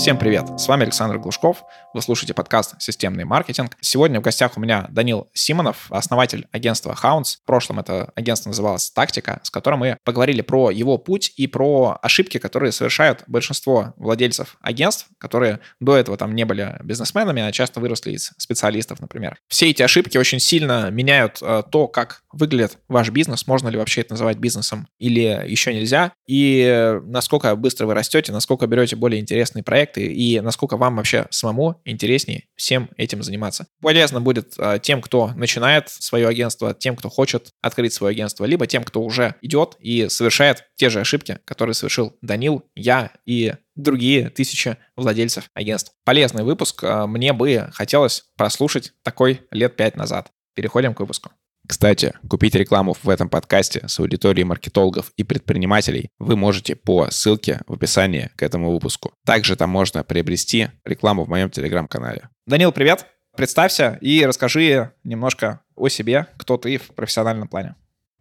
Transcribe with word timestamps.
Всем 0.00 0.16
привет! 0.16 0.58
С 0.58 0.66
вами 0.66 0.84
Александр 0.84 1.18
Глушков. 1.18 1.62
Вы 1.92 2.00
слушаете 2.00 2.32
подкаст 2.32 2.74
«Системный 2.80 3.24
маркетинг». 3.24 3.76
Сегодня 3.82 4.18
в 4.18 4.22
гостях 4.22 4.56
у 4.56 4.60
меня 4.60 4.86
Данил 4.88 5.28
Симонов, 5.34 5.88
основатель 5.90 6.48
агентства 6.52 6.96
Hounds. 7.02 7.36
В 7.42 7.44
прошлом 7.44 7.80
это 7.80 8.10
агентство 8.14 8.48
называлось 8.48 8.90
«Тактика», 8.92 9.40
с 9.42 9.50
которым 9.50 9.80
мы 9.80 9.98
поговорили 10.02 10.40
про 10.40 10.70
его 10.70 10.96
путь 10.96 11.34
и 11.36 11.46
про 11.46 11.98
ошибки, 12.00 12.38
которые 12.38 12.72
совершают 12.72 13.24
большинство 13.26 13.92
владельцев 13.98 14.56
агентств, 14.62 15.06
которые 15.18 15.60
до 15.80 15.98
этого 15.98 16.16
там 16.16 16.34
не 16.34 16.44
были 16.44 16.78
бизнесменами, 16.82 17.42
а 17.42 17.52
часто 17.52 17.80
выросли 17.80 18.12
из 18.12 18.32
специалистов, 18.38 19.00
например. 19.00 19.36
Все 19.48 19.68
эти 19.68 19.82
ошибки 19.82 20.16
очень 20.16 20.40
сильно 20.40 20.90
меняют 20.90 21.40
э, 21.42 21.62
то, 21.70 21.88
как 21.88 22.22
выглядит 22.32 22.78
ваш 22.88 23.10
бизнес, 23.10 23.46
можно 23.46 23.68
ли 23.68 23.76
вообще 23.76 24.02
это 24.02 24.12
называть 24.12 24.38
бизнесом 24.38 24.88
или 24.98 25.44
еще 25.46 25.74
нельзя, 25.74 26.12
и 26.26 26.62
э, 26.62 27.00
насколько 27.00 27.54
быстро 27.56 27.86
вы 27.86 27.94
растете, 27.94 28.32
насколько 28.32 28.66
берете 28.66 28.96
более 28.96 29.20
интересные 29.20 29.62
проекты, 29.62 30.06
и 30.06 30.40
насколько 30.40 30.76
вам 30.76 30.96
вообще 30.96 31.26
самому 31.30 31.80
интереснее 31.84 32.44
всем 32.56 32.90
этим 32.96 33.22
заниматься. 33.22 33.66
Полезно 33.80 34.20
будет 34.20 34.54
а, 34.58 34.78
тем, 34.78 35.02
кто 35.02 35.28
начинает 35.34 35.88
свое 35.88 36.28
агентство, 36.28 36.74
тем, 36.74 36.96
кто 36.96 37.08
хочет 37.08 37.50
открыть 37.62 37.92
свое 37.92 38.12
агентство, 38.12 38.44
либо 38.44 38.66
тем, 38.66 38.84
кто 38.84 39.02
уже 39.02 39.34
идет 39.42 39.76
и 39.80 40.08
совершает 40.08 40.64
те 40.76 40.90
же 40.90 41.00
ошибки, 41.00 41.38
которые 41.44 41.74
совершил 41.74 42.16
Данил, 42.22 42.64
я 42.74 43.12
и 43.26 43.54
другие 43.74 44.30
тысячи 44.30 44.76
владельцев 44.96 45.50
агентств. 45.54 45.92
Полезный 46.04 46.44
выпуск. 46.44 46.84
А, 46.84 47.06
мне 47.06 47.32
бы 47.32 47.70
хотелось 47.72 48.24
прослушать 48.36 48.92
такой 49.02 49.42
лет 49.50 49.76
пять 49.76 49.96
назад. 49.96 50.30
Переходим 50.54 50.94
к 50.94 51.00
выпуску. 51.00 51.30
Кстати, 51.70 52.14
купить 52.28 52.56
рекламу 52.56 52.96
в 53.00 53.08
этом 53.08 53.28
подкасте 53.28 53.86
с 53.86 54.00
аудиторией 54.00 54.44
маркетологов 54.44 55.12
и 55.16 55.22
предпринимателей 55.22 56.10
вы 56.18 56.34
можете 56.34 56.74
по 56.74 57.08
ссылке 57.12 57.60
в 57.68 57.74
описании 57.74 58.32
к 58.34 58.42
этому 58.42 58.72
выпуску. 58.72 59.12
Также 59.24 59.54
там 59.54 59.70
можно 59.70 60.02
приобрести 60.02 60.70
рекламу 60.84 61.22
в 61.22 61.28
моем 61.28 61.48
телеграм-канале. 61.48 62.28
Данил, 62.44 62.72
привет! 62.72 63.06
Представься 63.36 63.98
и 64.00 64.26
расскажи 64.26 64.90
немножко 65.04 65.60
о 65.76 65.88
себе, 65.88 66.26
кто 66.38 66.56
ты 66.56 66.76
в 66.76 66.88
профессиональном 66.88 67.46
плане. 67.46 67.76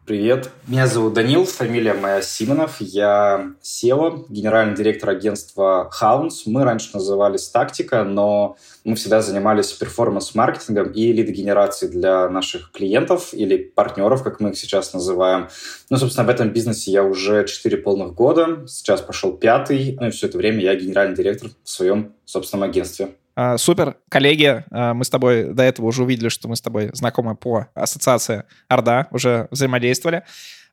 Привет, 0.10 0.50
меня 0.66 0.88
зовут 0.88 1.14
Данил, 1.14 1.46
фамилия 1.46 1.94
моя 1.94 2.24
Симонов, 2.24 2.78
я 2.80 3.52
SEO, 3.62 4.26
генеральный 4.28 4.76
директор 4.76 5.12
агентства 5.12 5.88
Hounds. 6.02 6.32
Мы 6.48 6.64
раньше 6.64 6.90
назывались 6.96 7.48
Тактика, 7.50 8.04
но 8.04 8.58
мы 8.84 8.96
всегда 8.96 9.22
занимались 9.22 9.72
перформанс-маркетингом 9.72 10.94
и 10.94 11.14
лид-генерацией 11.14 11.92
для 11.92 12.28
наших 12.28 12.72
клиентов 12.72 13.36
или 13.36 13.58
партнеров, 13.58 14.24
как 14.24 14.40
мы 14.40 14.50
их 14.50 14.58
сейчас 14.58 14.96
называем. 14.96 15.48
Ну, 15.92 15.98
собственно, 15.98 16.26
в 16.26 16.32
этом 16.32 16.50
бизнесе 16.50 16.90
я 16.90 17.04
уже 17.04 17.46
4 17.46 17.78
полных 17.78 18.16
года, 18.16 18.66
сейчас 18.66 19.02
пошел 19.02 19.34
пятый, 19.34 19.96
ну 20.00 20.08
и 20.08 20.10
все 20.10 20.26
это 20.26 20.40
время 20.40 20.62
я 20.62 20.74
генеральный 20.74 21.16
директор 21.16 21.52
в 21.64 21.70
своем 21.70 22.16
собственном 22.26 22.68
агентстве. 22.68 23.10
А, 23.42 23.58
супер, 23.58 23.96
коллеги, 24.10 24.66
а, 24.70 24.94
мы 24.94 25.06
с 25.06 25.10
тобой 25.10 25.54
до 25.54 25.64
этого 25.64 25.86
уже 25.86 26.04
увидели, 26.04 26.28
что 26.28 26.50
мы 26.50 26.58
с 26.58 26.62
тобой 26.62 26.90
знакомы 26.92 27.38
по 27.38 27.68
ассоциации 27.74 28.44
Орда, 28.68 29.08
уже 29.12 29.48
взаимодействовали. 29.50 30.24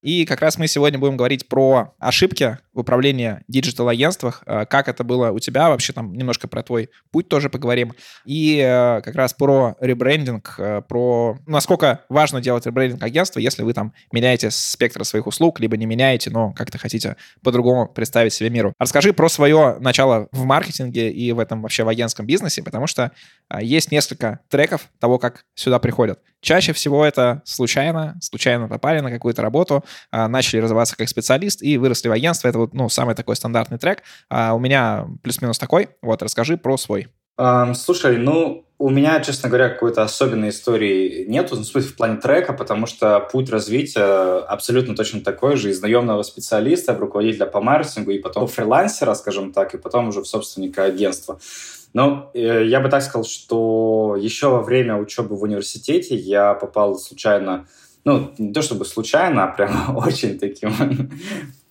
И 0.02 0.24
как 0.24 0.40
раз 0.40 0.58
мы 0.58 0.66
сегодня 0.66 0.98
будем 0.98 1.16
говорить 1.16 1.46
про 1.46 1.94
ошибки 2.00 2.58
в 2.76 2.80
управлении 2.80 3.40
диджитал-агентствах, 3.48 4.42
э, 4.46 4.66
как 4.66 4.88
это 4.88 5.02
было 5.02 5.30
у 5.30 5.38
тебя, 5.38 5.70
вообще 5.70 5.94
там 5.94 6.12
немножко 6.12 6.46
про 6.46 6.62
твой 6.62 6.90
путь 7.10 7.26
тоже 7.28 7.48
поговорим, 7.48 7.94
и 8.26 8.58
э, 8.58 9.00
как 9.00 9.14
раз 9.14 9.32
про 9.32 9.76
ребрендинг, 9.80 10.54
э, 10.58 10.82
про 10.86 11.38
насколько 11.46 12.04
важно 12.10 12.42
делать 12.42 12.66
ребрендинг 12.66 13.02
агентства, 13.02 13.40
если 13.40 13.62
вы 13.62 13.72
там 13.72 13.94
меняете 14.12 14.50
спектр 14.50 15.04
своих 15.06 15.26
услуг, 15.26 15.58
либо 15.58 15.78
не 15.78 15.86
меняете, 15.86 16.30
но 16.30 16.52
как-то 16.52 16.76
хотите 16.76 17.16
по-другому 17.42 17.88
представить 17.88 18.34
себе 18.34 18.50
миру. 18.50 18.74
Расскажи 18.78 19.14
про 19.14 19.30
свое 19.30 19.78
начало 19.80 20.28
в 20.30 20.44
маркетинге 20.44 21.10
и 21.10 21.32
в 21.32 21.38
этом 21.38 21.62
вообще 21.62 21.82
в 21.82 21.88
агентском 21.88 22.26
бизнесе, 22.26 22.62
потому 22.62 22.86
что 22.86 23.12
есть 23.58 23.90
несколько 23.90 24.40
треков 24.50 24.88
того, 25.00 25.18
как 25.18 25.46
сюда 25.54 25.78
приходят. 25.78 26.20
Чаще 26.46 26.72
всего 26.72 27.04
это 27.04 27.42
случайно, 27.44 28.16
случайно 28.20 28.68
попали 28.68 29.00
на 29.00 29.10
какую-то 29.10 29.42
работу, 29.42 29.84
а, 30.12 30.28
начали 30.28 30.60
развиваться 30.60 30.96
как 30.96 31.08
специалист 31.08 31.62
и 31.62 31.76
выросли 31.78 32.08
в 32.08 32.12
агентство. 32.12 32.46
Это 32.46 32.65
вот, 32.66 32.74
ну, 32.74 32.88
самый 32.88 33.14
такой 33.14 33.36
стандартный 33.36 33.78
трек. 33.78 34.02
А 34.28 34.54
у 34.54 34.58
меня 34.58 35.06
плюс-минус 35.22 35.58
такой. 35.58 35.88
Вот, 36.02 36.22
расскажи 36.22 36.56
про 36.56 36.76
свой. 36.76 37.08
Um, 37.38 37.74
слушай, 37.74 38.16
ну, 38.16 38.64
у 38.78 38.90
меня, 38.90 39.20
честно 39.20 39.48
говоря, 39.48 39.68
какой-то 39.68 40.02
особенной 40.02 40.50
истории 40.50 41.26
нету, 41.26 41.56
ну, 41.56 41.62
в 41.62 41.66
смысле, 41.66 41.90
в 41.90 41.96
плане 41.96 42.16
трека, 42.16 42.52
потому 42.52 42.86
что 42.86 43.20
путь 43.32 43.50
развития 43.50 44.40
абсолютно 44.40 44.94
точно 44.94 45.20
такой 45.20 45.56
же. 45.56 45.70
Из 45.70 45.80
наемного 45.80 46.22
специалиста 46.22 46.94
руководителя 46.94 47.46
по 47.46 47.60
маркетингу, 47.60 48.10
и 48.10 48.18
потом 48.18 48.46
фрилансера, 48.46 49.14
скажем 49.14 49.52
так, 49.52 49.74
и 49.74 49.78
потом 49.78 50.08
уже 50.08 50.20
в 50.20 50.26
собственника 50.26 50.84
агентства. 50.84 51.38
Но 51.92 52.30
э, 52.34 52.66
я 52.66 52.80
бы 52.80 52.88
так 52.88 53.02
сказал, 53.02 53.24
что 53.24 54.16
еще 54.18 54.48
во 54.48 54.62
время 54.62 54.96
учебы 54.96 55.36
в 55.36 55.42
университете 55.42 56.14
я 56.14 56.54
попал 56.54 56.98
случайно 56.98 57.66
ну, 58.06 58.32
не 58.38 58.52
то 58.52 58.62
чтобы 58.62 58.84
случайно, 58.84 59.44
а 59.44 59.48
прям 59.48 59.96
очень 60.06 60.38
таким 60.38 60.72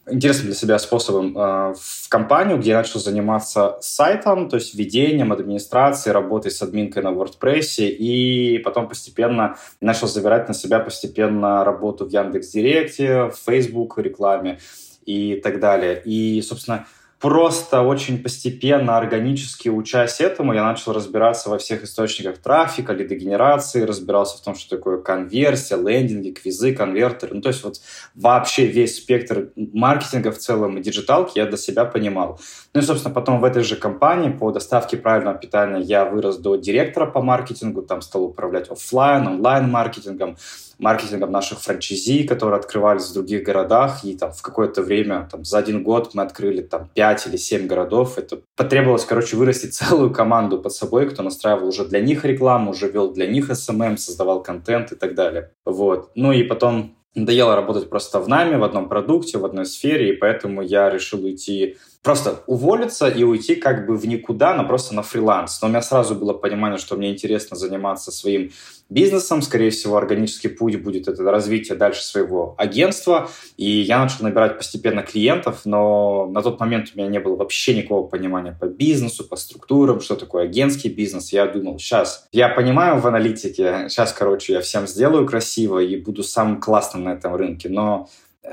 интересным 0.10 0.48
для 0.48 0.56
себя 0.56 0.80
способом 0.80 1.38
э, 1.38 1.74
в 1.74 2.10
компанию, 2.10 2.58
где 2.58 2.72
я 2.72 2.78
начал 2.78 3.00
заниматься 3.00 3.78
сайтом, 3.82 4.50
то 4.50 4.56
есть 4.56 4.76
ведением, 4.76 5.32
администрацией, 5.32 6.14
работой 6.14 6.52
с 6.52 6.62
админкой 6.62 7.04
на 7.04 7.10
WordPress, 7.10 7.88
и 7.88 8.60
потом 8.60 8.88
постепенно 8.88 9.58
начал 9.82 10.08
забирать 10.08 10.48
на 10.48 10.54
себя 10.54 10.80
постепенно 10.80 11.64
работу 11.64 12.06
в 12.06 12.10
Яндекс.Директе, 12.10 13.30
в 13.30 13.36
Facebook 13.46 13.98
рекламе 13.98 14.60
и 15.06 15.40
так 15.44 15.60
далее. 15.60 16.02
И, 16.06 16.42
собственно, 16.42 16.86
просто 17.26 17.82
очень 17.82 18.22
постепенно, 18.22 18.98
органически 18.98 19.68
учась 19.68 20.22
этому, 20.22 20.54
я 20.54 20.64
начал 20.64 20.94
разбираться 20.94 21.50
во 21.50 21.58
всех 21.58 21.84
источниках 21.84 22.38
трафика, 22.38 22.94
лидогенерации, 22.94 23.82
разбирался 23.82 24.38
в 24.38 24.42
том, 24.42 24.54
что 24.54 24.78
такое 24.78 25.02
конверсия, 25.02 25.76
лендинги, 25.76 26.30
квизы, 26.30 26.76
конвертеры. 26.76 27.34
Ну, 27.34 27.42
то 27.42 27.50
есть 27.50 27.64
вот 27.64 27.82
вообще 28.14 28.68
весь 28.68 28.98
спектр 28.98 29.50
маркетинга 29.56 30.32
в 30.32 30.38
целом 30.38 30.78
и 30.78 30.84
диджиталки 30.84 31.40
я 31.40 31.48
для 31.48 31.58
себя 31.58 31.86
понимал. 31.86 32.40
Ну 32.76 32.82
и, 32.82 32.84
собственно, 32.84 33.16
потом 33.16 33.40
в 33.40 33.44
этой 33.44 33.64
же 33.64 33.76
компании 33.76 34.30
по 34.30 34.52
доставке 34.52 34.96
правильного 34.96 35.36
питания 35.36 35.82
я 35.82 36.06
вырос 36.06 36.38
до 36.38 36.58
директора 36.58 37.08
по 37.08 37.24
маркетингу, 37.24 37.82
там 37.82 38.04
стал 38.04 38.26
управлять 38.26 38.70
офлайн, 38.70 39.26
онлайн-маркетингом, 39.26 40.38
маркетингом 40.78 41.32
наших 41.32 41.60
франчайзи, 41.60 42.24
которые 42.24 42.60
открывались 42.60 43.10
в 43.10 43.14
других 43.14 43.44
городах, 43.44 44.04
и 44.04 44.16
там 44.16 44.32
в 44.32 44.42
какое-то 44.42 44.82
время, 44.82 45.28
там 45.32 45.46
за 45.46 45.58
один 45.58 45.84
год 45.84 46.12
мы 46.14 46.24
открыли 46.24 46.62
там 46.62 46.90
5 46.94 47.15
или 47.28 47.38
7 47.38 47.68
городов. 47.68 48.18
Это 48.18 48.42
потребовалось, 48.56 49.06
короче, 49.06 49.38
вырастить 49.38 49.74
целую 49.76 50.12
команду 50.12 50.60
под 50.60 50.74
собой, 50.74 51.10
кто 51.10 51.24
настраивал 51.24 51.68
уже 51.68 51.86
для 51.86 52.02
них 52.02 52.26
рекламу, 52.26 52.72
уже 52.72 52.90
вел 52.90 53.12
для 53.12 53.28
них 53.28 53.50
SMM, 53.50 53.98
создавал 53.98 54.44
контент 54.44 54.92
и 54.92 54.96
так 54.96 55.16
далее. 55.16 55.52
Вот. 55.66 56.12
Ну 56.16 56.32
и 56.32 56.44
потом 56.44 56.96
надоело 57.16 57.56
работать 57.56 57.90
просто 57.90 58.20
в 58.20 58.28
нами, 58.28 58.58
в 58.58 58.64
одном 58.64 58.90
продукте, 58.90 59.38
в 59.38 59.46
одной 59.46 59.66
сфере, 59.66 60.10
и 60.10 60.18
поэтому 60.18 60.62
я 60.62 60.90
решил 60.90 61.24
уйти 61.24 61.78
просто 62.06 62.44
уволиться 62.46 63.08
и 63.08 63.24
уйти 63.24 63.56
как 63.56 63.88
бы 63.88 63.98
в 63.98 64.06
никуда, 64.06 64.54
но 64.54 64.64
просто 64.64 64.94
на 64.94 65.02
фриланс. 65.02 65.60
Но 65.62 65.68
у 65.68 65.72
меня 65.72 65.82
сразу 65.82 66.14
было 66.14 66.34
понимание, 66.34 66.78
что 66.78 66.96
мне 66.96 67.12
интересно 67.12 67.58
заниматься 67.58 68.12
своим 68.12 68.52
бизнесом. 68.90 69.42
Скорее 69.42 69.72
всего, 69.72 69.98
органический 69.98 70.52
путь 70.52 70.80
будет 70.84 71.08
это 71.08 71.24
развитие 71.24 71.76
дальше 71.76 72.04
своего 72.04 72.54
агентства. 72.60 73.28
И 73.58 73.66
я 73.82 73.98
начал 73.98 74.24
набирать 74.24 74.58
постепенно 74.58 75.02
клиентов, 75.02 75.62
но 75.66 76.28
на 76.28 76.44
тот 76.44 76.60
момент 76.60 76.92
у 76.94 77.00
меня 77.00 77.10
не 77.10 77.20
было 77.20 77.36
вообще 77.38 77.76
никакого 77.76 78.08
понимания 78.08 78.56
по 78.58 78.68
бизнесу, 78.68 79.28
по 79.28 79.36
структурам, 79.36 80.00
что 80.00 80.16
такое 80.16 80.44
агентский 80.44 80.92
бизнес. 80.92 81.34
Я 81.34 81.48
думал, 81.48 81.80
сейчас 81.80 82.28
я 82.32 82.50
понимаю 82.50 83.00
в 83.00 83.08
аналитике, 83.08 83.88
сейчас, 83.90 84.14
короче, 84.14 84.54
я 84.54 84.62
всем 84.62 84.86
сделаю 84.86 85.26
красиво 85.26 85.80
и 85.80 85.98
буду 85.98 86.22
самым 86.22 86.62
классным 86.62 87.06
на 87.06 87.14
этом 87.14 87.36
рынке. 87.36 87.68
Но 87.68 88.10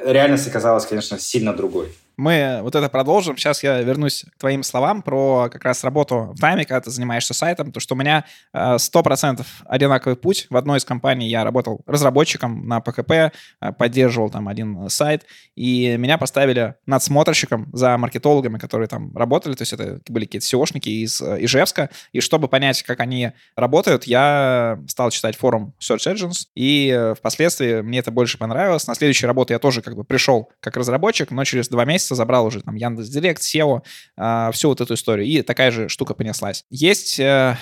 реальность 0.06 0.48
оказалась, 0.48 0.86
конечно, 0.86 1.18
сильно 1.18 1.52
другой. 1.52 1.88
Мы 2.22 2.60
вот 2.62 2.76
это 2.76 2.88
продолжим. 2.88 3.36
Сейчас 3.36 3.64
я 3.64 3.80
вернусь 3.80 4.24
к 4.32 4.38
твоим 4.38 4.62
словам 4.62 5.02
про 5.02 5.48
как 5.50 5.64
раз 5.64 5.82
работу 5.82 6.32
в 6.36 6.40
найме, 6.40 6.64
когда 6.64 6.80
ты 6.80 6.92
занимаешься 6.92 7.34
сайтом, 7.34 7.72
то 7.72 7.80
что 7.80 7.96
у 7.96 7.98
меня 7.98 8.24
100% 8.54 9.40
э, 9.40 9.44
одинаковый 9.66 10.14
путь. 10.14 10.46
В 10.48 10.56
одной 10.56 10.78
из 10.78 10.84
компаний 10.84 11.28
я 11.28 11.42
работал 11.42 11.80
разработчиком 11.84 12.68
на 12.68 12.80
ПКП, 12.80 13.10
э, 13.10 13.32
поддерживал 13.76 14.30
там 14.30 14.46
один 14.46 14.88
сайт, 14.88 15.26
и 15.56 15.96
меня 15.98 16.16
поставили 16.16 16.76
надсмотрщиком 16.86 17.68
за 17.72 17.98
маркетологами, 17.98 18.58
которые 18.58 18.86
там 18.86 19.10
работали, 19.16 19.54
то 19.54 19.62
есть 19.62 19.72
это 19.72 19.98
были 20.08 20.26
какие-то 20.26 20.46
SEOшники 20.46 20.90
из 20.90 21.20
э, 21.20 21.38
Ижевска, 21.40 21.90
и 22.12 22.20
чтобы 22.20 22.46
понять, 22.46 22.84
как 22.84 23.00
они 23.00 23.32
работают, 23.56 24.04
я 24.04 24.78
стал 24.86 25.10
читать 25.10 25.36
форум 25.36 25.74
Search 25.80 26.14
Engines, 26.14 26.46
и 26.54 27.14
впоследствии 27.18 27.80
мне 27.80 27.98
это 27.98 28.12
больше 28.12 28.38
понравилось. 28.38 28.86
На 28.86 28.94
следующей 28.94 29.26
работе 29.26 29.54
я 29.54 29.58
тоже 29.58 29.82
как 29.82 29.96
бы 29.96 30.04
пришел 30.04 30.52
как 30.60 30.76
разработчик, 30.76 31.32
но 31.32 31.42
через 31.42 31.68
два 31.68 31.84
месяца 31.84 32.11
месяца 32.12 32.14
забрал 32.14 32.46
уже 32.46 32.60
там 32.60 32.76
Яндекс 32.76 33.08
Директ, 33.08 33.42
SEO, 33.42 33.82
э, 34.16 34.50
всю 34.52 34.68
вот 34.68 34.80
эту 34.80 34.94
историю. 34.94 35.26
И 35.26 35.42
такая 35.42 35.70
же 35.70 35.88
штука 35.88 36.14
понеслась. 36.14 36.64
Есть 36.70 37.18
э, 37.18 37.56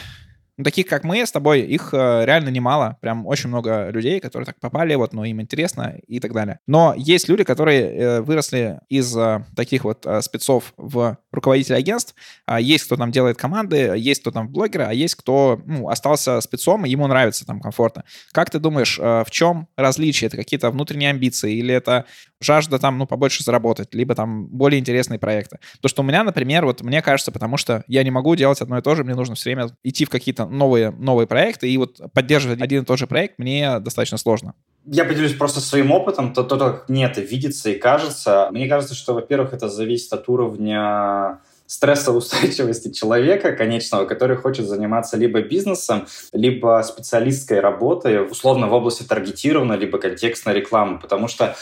ну, 0.61 0.65
таких, 0.65 0.87
как 0.87 1.05
мы 1.05 1.25
с 1.25 1.33
тобой, 1.33 1.63
их 1.63 1.95
э, 1.95 2.25
реально 2.27 2.51
немало. 2.51 2.97
Прям 3.01 3.27
очень 3.27 3.49
много 3.49 3.91
людей, 3.91 4.21
которые 4.21 4.47
так 4.47 4.61
попали, 4.61 4.95
вот, 4.95 5.15
но 5.15 5.25
им 5.25 5.41
интересно 5.41 5.97
и 6.07 6.21
так 6.21 6.33
далее. 6.33 6.59
Но 6.67 6.95
есть 6.97 7.31
люди, 7.31 7.45
которые 7.45 7.81
э, 7.81 8.21
выросли 8.21 8.79
из 8.91 9.17
э, 9.17 9.45
таких 9.57 9.85
вот 9.85 10.07
э, 10.07 10.21
спецов 10.21 10.75
в 10.77 11.17
руководители 11.33 11.77
агентств, 11.77 12.15
а, 12.45 12.61
есть 12.61 12.85
кто 12.85 12.97
там 12.97 13.11
делает 13.11 13.39
команды, 13.39 13.95
есть 13.97 14.21
кто 14.21 14.31
там 14.31 14.49
блогеры, 14.49 14.85
а 14.85 14.93
есть 14.93 15.15
кто 15.15 15.63
ну, 15.65 15.89
остался 15.89 16.41
спецом, 16.41 16.85
и 16.85 16.91
ему 16.91 17.07
нравится 17.07 17.47
там 17.47 17.61
комфортно. 17.61 18.05
Как 18.33 18.51
ты 18.51 18.59
думаешь, 18.59 18.99
а, 19.01 19.25
в 19.25 19.31
чем 19.31 19.69
различие? 19.77 20.29
Это 20.29 20.37
какие-то 20.37 20.71
внутренние 20.71 21.11
амбиции 21.11 21.55
или 21.55 21.73
это 21.75 22.05
жажда 22.41 22.79
там, 22.79 22.99
ну, 22.99 23.07
побольше 23.07 23.43
заработать, 23.43 23.95
либо 23.95 24.15
там 24.15 24.47
более 24.47 24.81
интересные 24.81 25.19
проекты? 25.19 25.59
То, 25.81 25.89
что 25.89 26.03
у 26.03 26.05
меня, 26.05 26.25
например, 26.25 26.65
вот 26.65 26.83
мне 26.83 27.03
кажется, 27.03 27.33
потому 27.33 27.57
что 27.57 27.85
я 27.87 28.03
не 28.03 28.11
могу 28.11 28.35
делать 28.35 28.61
одно 28.61 28.79
и 28.79 28.83
то 28.83 28.95
же, 28.95 29.05
мне 29.05 29.15
нужно 29.15 29.35
все 29.35 29.51
время 29.51 29.71
идти 29.85 30.05
в 30.05 30.11
какие-то 30.11 30.47
новые, 30.47 30.91
новые 30.91 31.27
проекты, 31.27 31.71
и 31.71 31.77
вот 31.77 32.01
поддерживать 32.13 32.61
один 32.61 32.83
и 32.83 32.85
тот 32.85 32.99
же 32.99 33.07
проект 33.07 33.39
мне 33.39 33.79
достаточно 33.81 34.19
сложно. 34.19 34.55
Я 34.87 35.05
поделюсь 35.05 35.35
просто 35.35 35.61
своим 35.61 35.93
опытом, 35.93 36.33
то, 36.33 36.43
то, 36.43 36.57
как 36.57 36.89
мне 36.89 37.05
это 37.05 37.21
видится 37.21 37.71
и 37.71 37.79
кажется. 37.79 38.49
Мне 38.51 38.67
кажется, 38.67 38.95
что, 38.95 39.13
во-первых, 39.13 39.53
это 39.53 39.69
зависит 39.69 40.13
от 40.13 40.29
уровня 40.29 41.41
стрессоустойчивости 41.71 42.91
человека 42.91 43.53
конечного, 43.53 44.05
который 44.05 44.37
хочет 44.37 44.67
заниматься 44.67 45.17
либо 45.17 45.41
бизнесом, 45.41 46.09
либо 46.33 46.83
специалистской 46.85 47.61
работой, 47.61 48.29
условно 48.29 48.67
в 48.67 48.73
области 48.73 49.05
таргетированной, 49.05 49.79
либо 49.79 49.99
контекстной 49.99 50.55
рекламы. 50.55 50.99
Потому 50.99 51.29
что, 51.29 51.55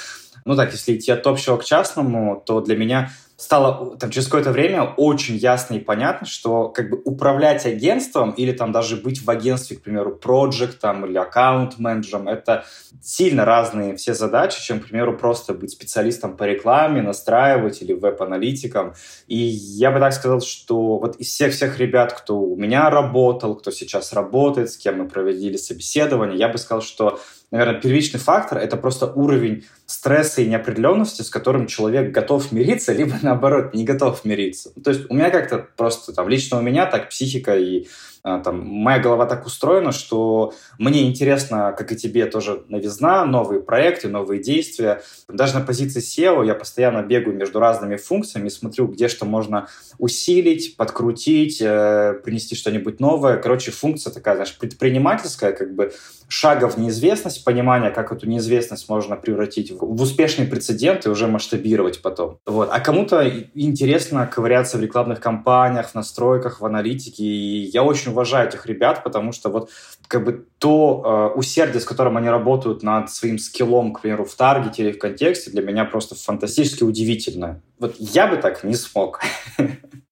ну 0.46 0.56
так, 0.56 0.72
если 0.72 0.96
идти 0.96 1.12
от 1.12 1.26
общего 1.26 1.58
к 1.58 1.64
частному, 1.64 2.42
то 2.46 2.62
для 2.62 2.74
меня 2.74 3.10
стало 3.38 3.96
там, 3.96 4.10
через 4.10 4.26
какое-то 4.26 4.50
время 4.50 4.82
очень 4.82 5.36
ясно 5.36 5.74
и 5.74 5.78
понятно, 5.78 6.26
что 6.26 6.68
как 6.68 6.90
бы 6.90 7.00
управлять 7.04 7.64
агентством 7.66 8.32
или 8.32 8.50
там 8.50 8.72
даже 8.72 8.96
быть 8.96 9.22
в 9.22 9.30
агентстве, 9.30 9.76
к 9.76 9.82
примеру, 9.82 10.16
проектом 10.16 11.06
или 11.06 11.16
аккаунт-менеджером, 11.16 12.26
это 12.26 12.64
сильно 13.00 13.44
разные 13.44 13.94
все 13.94 14.12
задачи, 14.12 14.60
чем, 14.60 14.80
к 14.80 14.88
примеру, 14.88 15.16
просто 15.16 15.54
быть 15.54 15.70
специалистом 15.70 16.36
по 16.36 16.42
рекламе, 16.42 17.00
настраивать 17.00 17.80
или 17.80 17.92
веб-аналитиком. 17.92 18.94
И 19.28 19.36
я 19.36 19.92
бы 19.92 20.00
так 20.00 20.12
сказал, 20.12 20.40
что 20.40 20.98
вот 20.98 21.14
из 21.16 21.28
всех-всех 21.28 21.78
ребят, 21.78 22.12
кто 22.12 22.40
у 22.40 22.56
меня 22.56 22.90
работал, 22.90 23.54
кто 23.54 23.70
сейчас 23.70 24.12
работает, 24.12 24.72
с 24.72 24.76
кем 24.76 24.98
мы 24.98 25.08
проводили 25.08 25.56
собеседование, 25.56 26.36
я 26.36 26.48
бы 26.48 26.58
сказал, 26.58 26.82
что 26.82 27.20
наверное, 27.50 27.80
первичный 27.80 28.20
фактор— 28.20 28.58
это 28.60 28.76
просто 28.76 29.06
уровень 29.06 29.64
стресса 29.86 30.42
и 30.42 30.48
неопределенности, 30.48 31.22
с 31.22 31.30
которым 31.30 31.66
человек 31.66 32.12
готов 32.12 32.52
мириться, 32.52 32.92
либо, 32.92 33.14
наоборот, 33.22 33.74
не 33.74 33.84
готов 33.84 34.24
мириться. 34.24 34.70
То 34.82 34.90
есть 34.90 35.10
у 35.10 35.14
меня 35.14 35.30
как-то 35.30 35.66
просто, 35.76 36.12
там, 36.12 36.28
лично 36.28 36.58
у 36.58 36.62
меня 36.62 36.86
так 36.86 37.08
психика 37.08 37.56
и 37.56 37.86
там, 38.22 38.66
моя 38.66 38.98
голова 38.98 39.26
так 39.26 39.46
устроена, 39.46 39.92
что 39.92 40.52
мне 40.78 41.08
интересно, 41.08 41.74
как 41.76 41.92
и 41.92 41.96
тебе, 41.96 42.26
тоже 42.26 42.62
новизна, 42.68 43.24
новые 43.24 43.60
проекты, 43.60 44.08
новые 44.08 44.42
действия. 44.42 45.02
Даже 45.28 45.54
на 45.54 45.60
позиции 45.60 46.00
SEO 46.00 46.46
я 46.46 46.54
постоянно 46.54 47.02
бегаю 47.02 47.36
между 47.36 47.58
разными 47.58 47.96
функциями, 47.96 48.48
смотрю, 48.48 48.86
где 48.86 49.08
что 49.08 49.24
можно 49.24 49.68
усилить, 49.98 50.76
подкрутить, 50.76 51.60
э, 51.60 52.14
принести 52.24 52.54
что-нибудь 52.54 53.00
новое. 53.00 53.36
Короче, 53.36 53.70
функция 53.70 54.12
такая, 54.12 54.34
знаешь, 54.34 54.56
предпринимательская, 54.56 55.52
как 55.52 55.74
бы 55.74 55.92
шага 56.28 56.68
в 56.68 56.78
неизвестность, 56.78 57.44
понимание, 57.44 57.90
как 57.90 58.12
эту 58.12 58.28
неизвестность 58.28 58.88
можно 58.88 59.16
превратить 59.16 59.70
в, 59.70 59.78
в 59.78 60.02
успешный 60.02 60.46
прецедент 60.46 61.06
и 61.06 61.08
уже 61.08 61.26
масштабировать 61.26 62.02
потом. 62.02 62.38
Вот. 62.46 62.68
А 62.70 62.80
кому-то 62.80 63.26
интересно 63.54 64.26
ковыряться 64.26 64.76
в 64.78 64.82
рекламных 64.82 65.20
кампаниях, 65.20 65.90
в 65.90 65.94
настройках, 65.94 66.60
в 66.60 66.66
аналитике. 66.66 67.24
И 67.24 67.70
я 67.72 67.82
очень 67.82 68.07
уважаю 68.10 68.48
этих 68.48 68.66
ребят, 68.66 69.04
потому 69.04 69.32
что 69.32 69.48
вот 69.48 69.70
как 70.06 70.24
бы 70.24 70.46
то 70.58 71.32
э, 71.34 71.38
усердие, 71.38 71.80
с 71.80 71.84
которым 71.84 72.16
они 72.16 72.28
работают 72.28 72.82
над 72.82 73.10
своим 73.10 73.38
скиллом, 73.38 73.92
к 73.92 74.00
примеру, 74.00 74.24
в 74.24 74.34
таргете 74.34 74.84
или 74.84 74.92
в 74.92 74.98
контексте, 74.98 75.50
для 75.50 75.62
меня 75.62 75.84
просто 75.84 76.14
фантастически 76.14 76.82
удивительно. 76.82 77.60
Вот 77.78 77.96
я 77.98 78.26
бы 78.26 78.36
так 78.36 78.64
не 78.64 78.74
смог. 78.74 79.20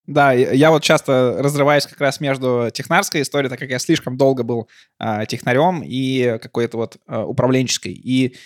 Да, 0.06 0.32
я 0.32 0.70
вот 0.70 0.84
часто 0.84 1.34
разрываюсь 1.40 1.84
как 1.84 2.00
раз 2.00 2.20
между 2.20 2.68
технарской 2.72 3.22
историей, 3.22 3.50
так 3.50 3.58
как 3.58 3.70
я 3.70 3.80
слишком 3.80 4.16
долго 4.16 4.44
был 4.44 4.68
э, 5.00 5.26
технарем 5.26 5.82
и 5.84 6.38
какой-то 6.40 6.76
вот 6.76 6.96
э, 7.08 7.18
управленческой. 7.20 7.92
И 7.92 8.36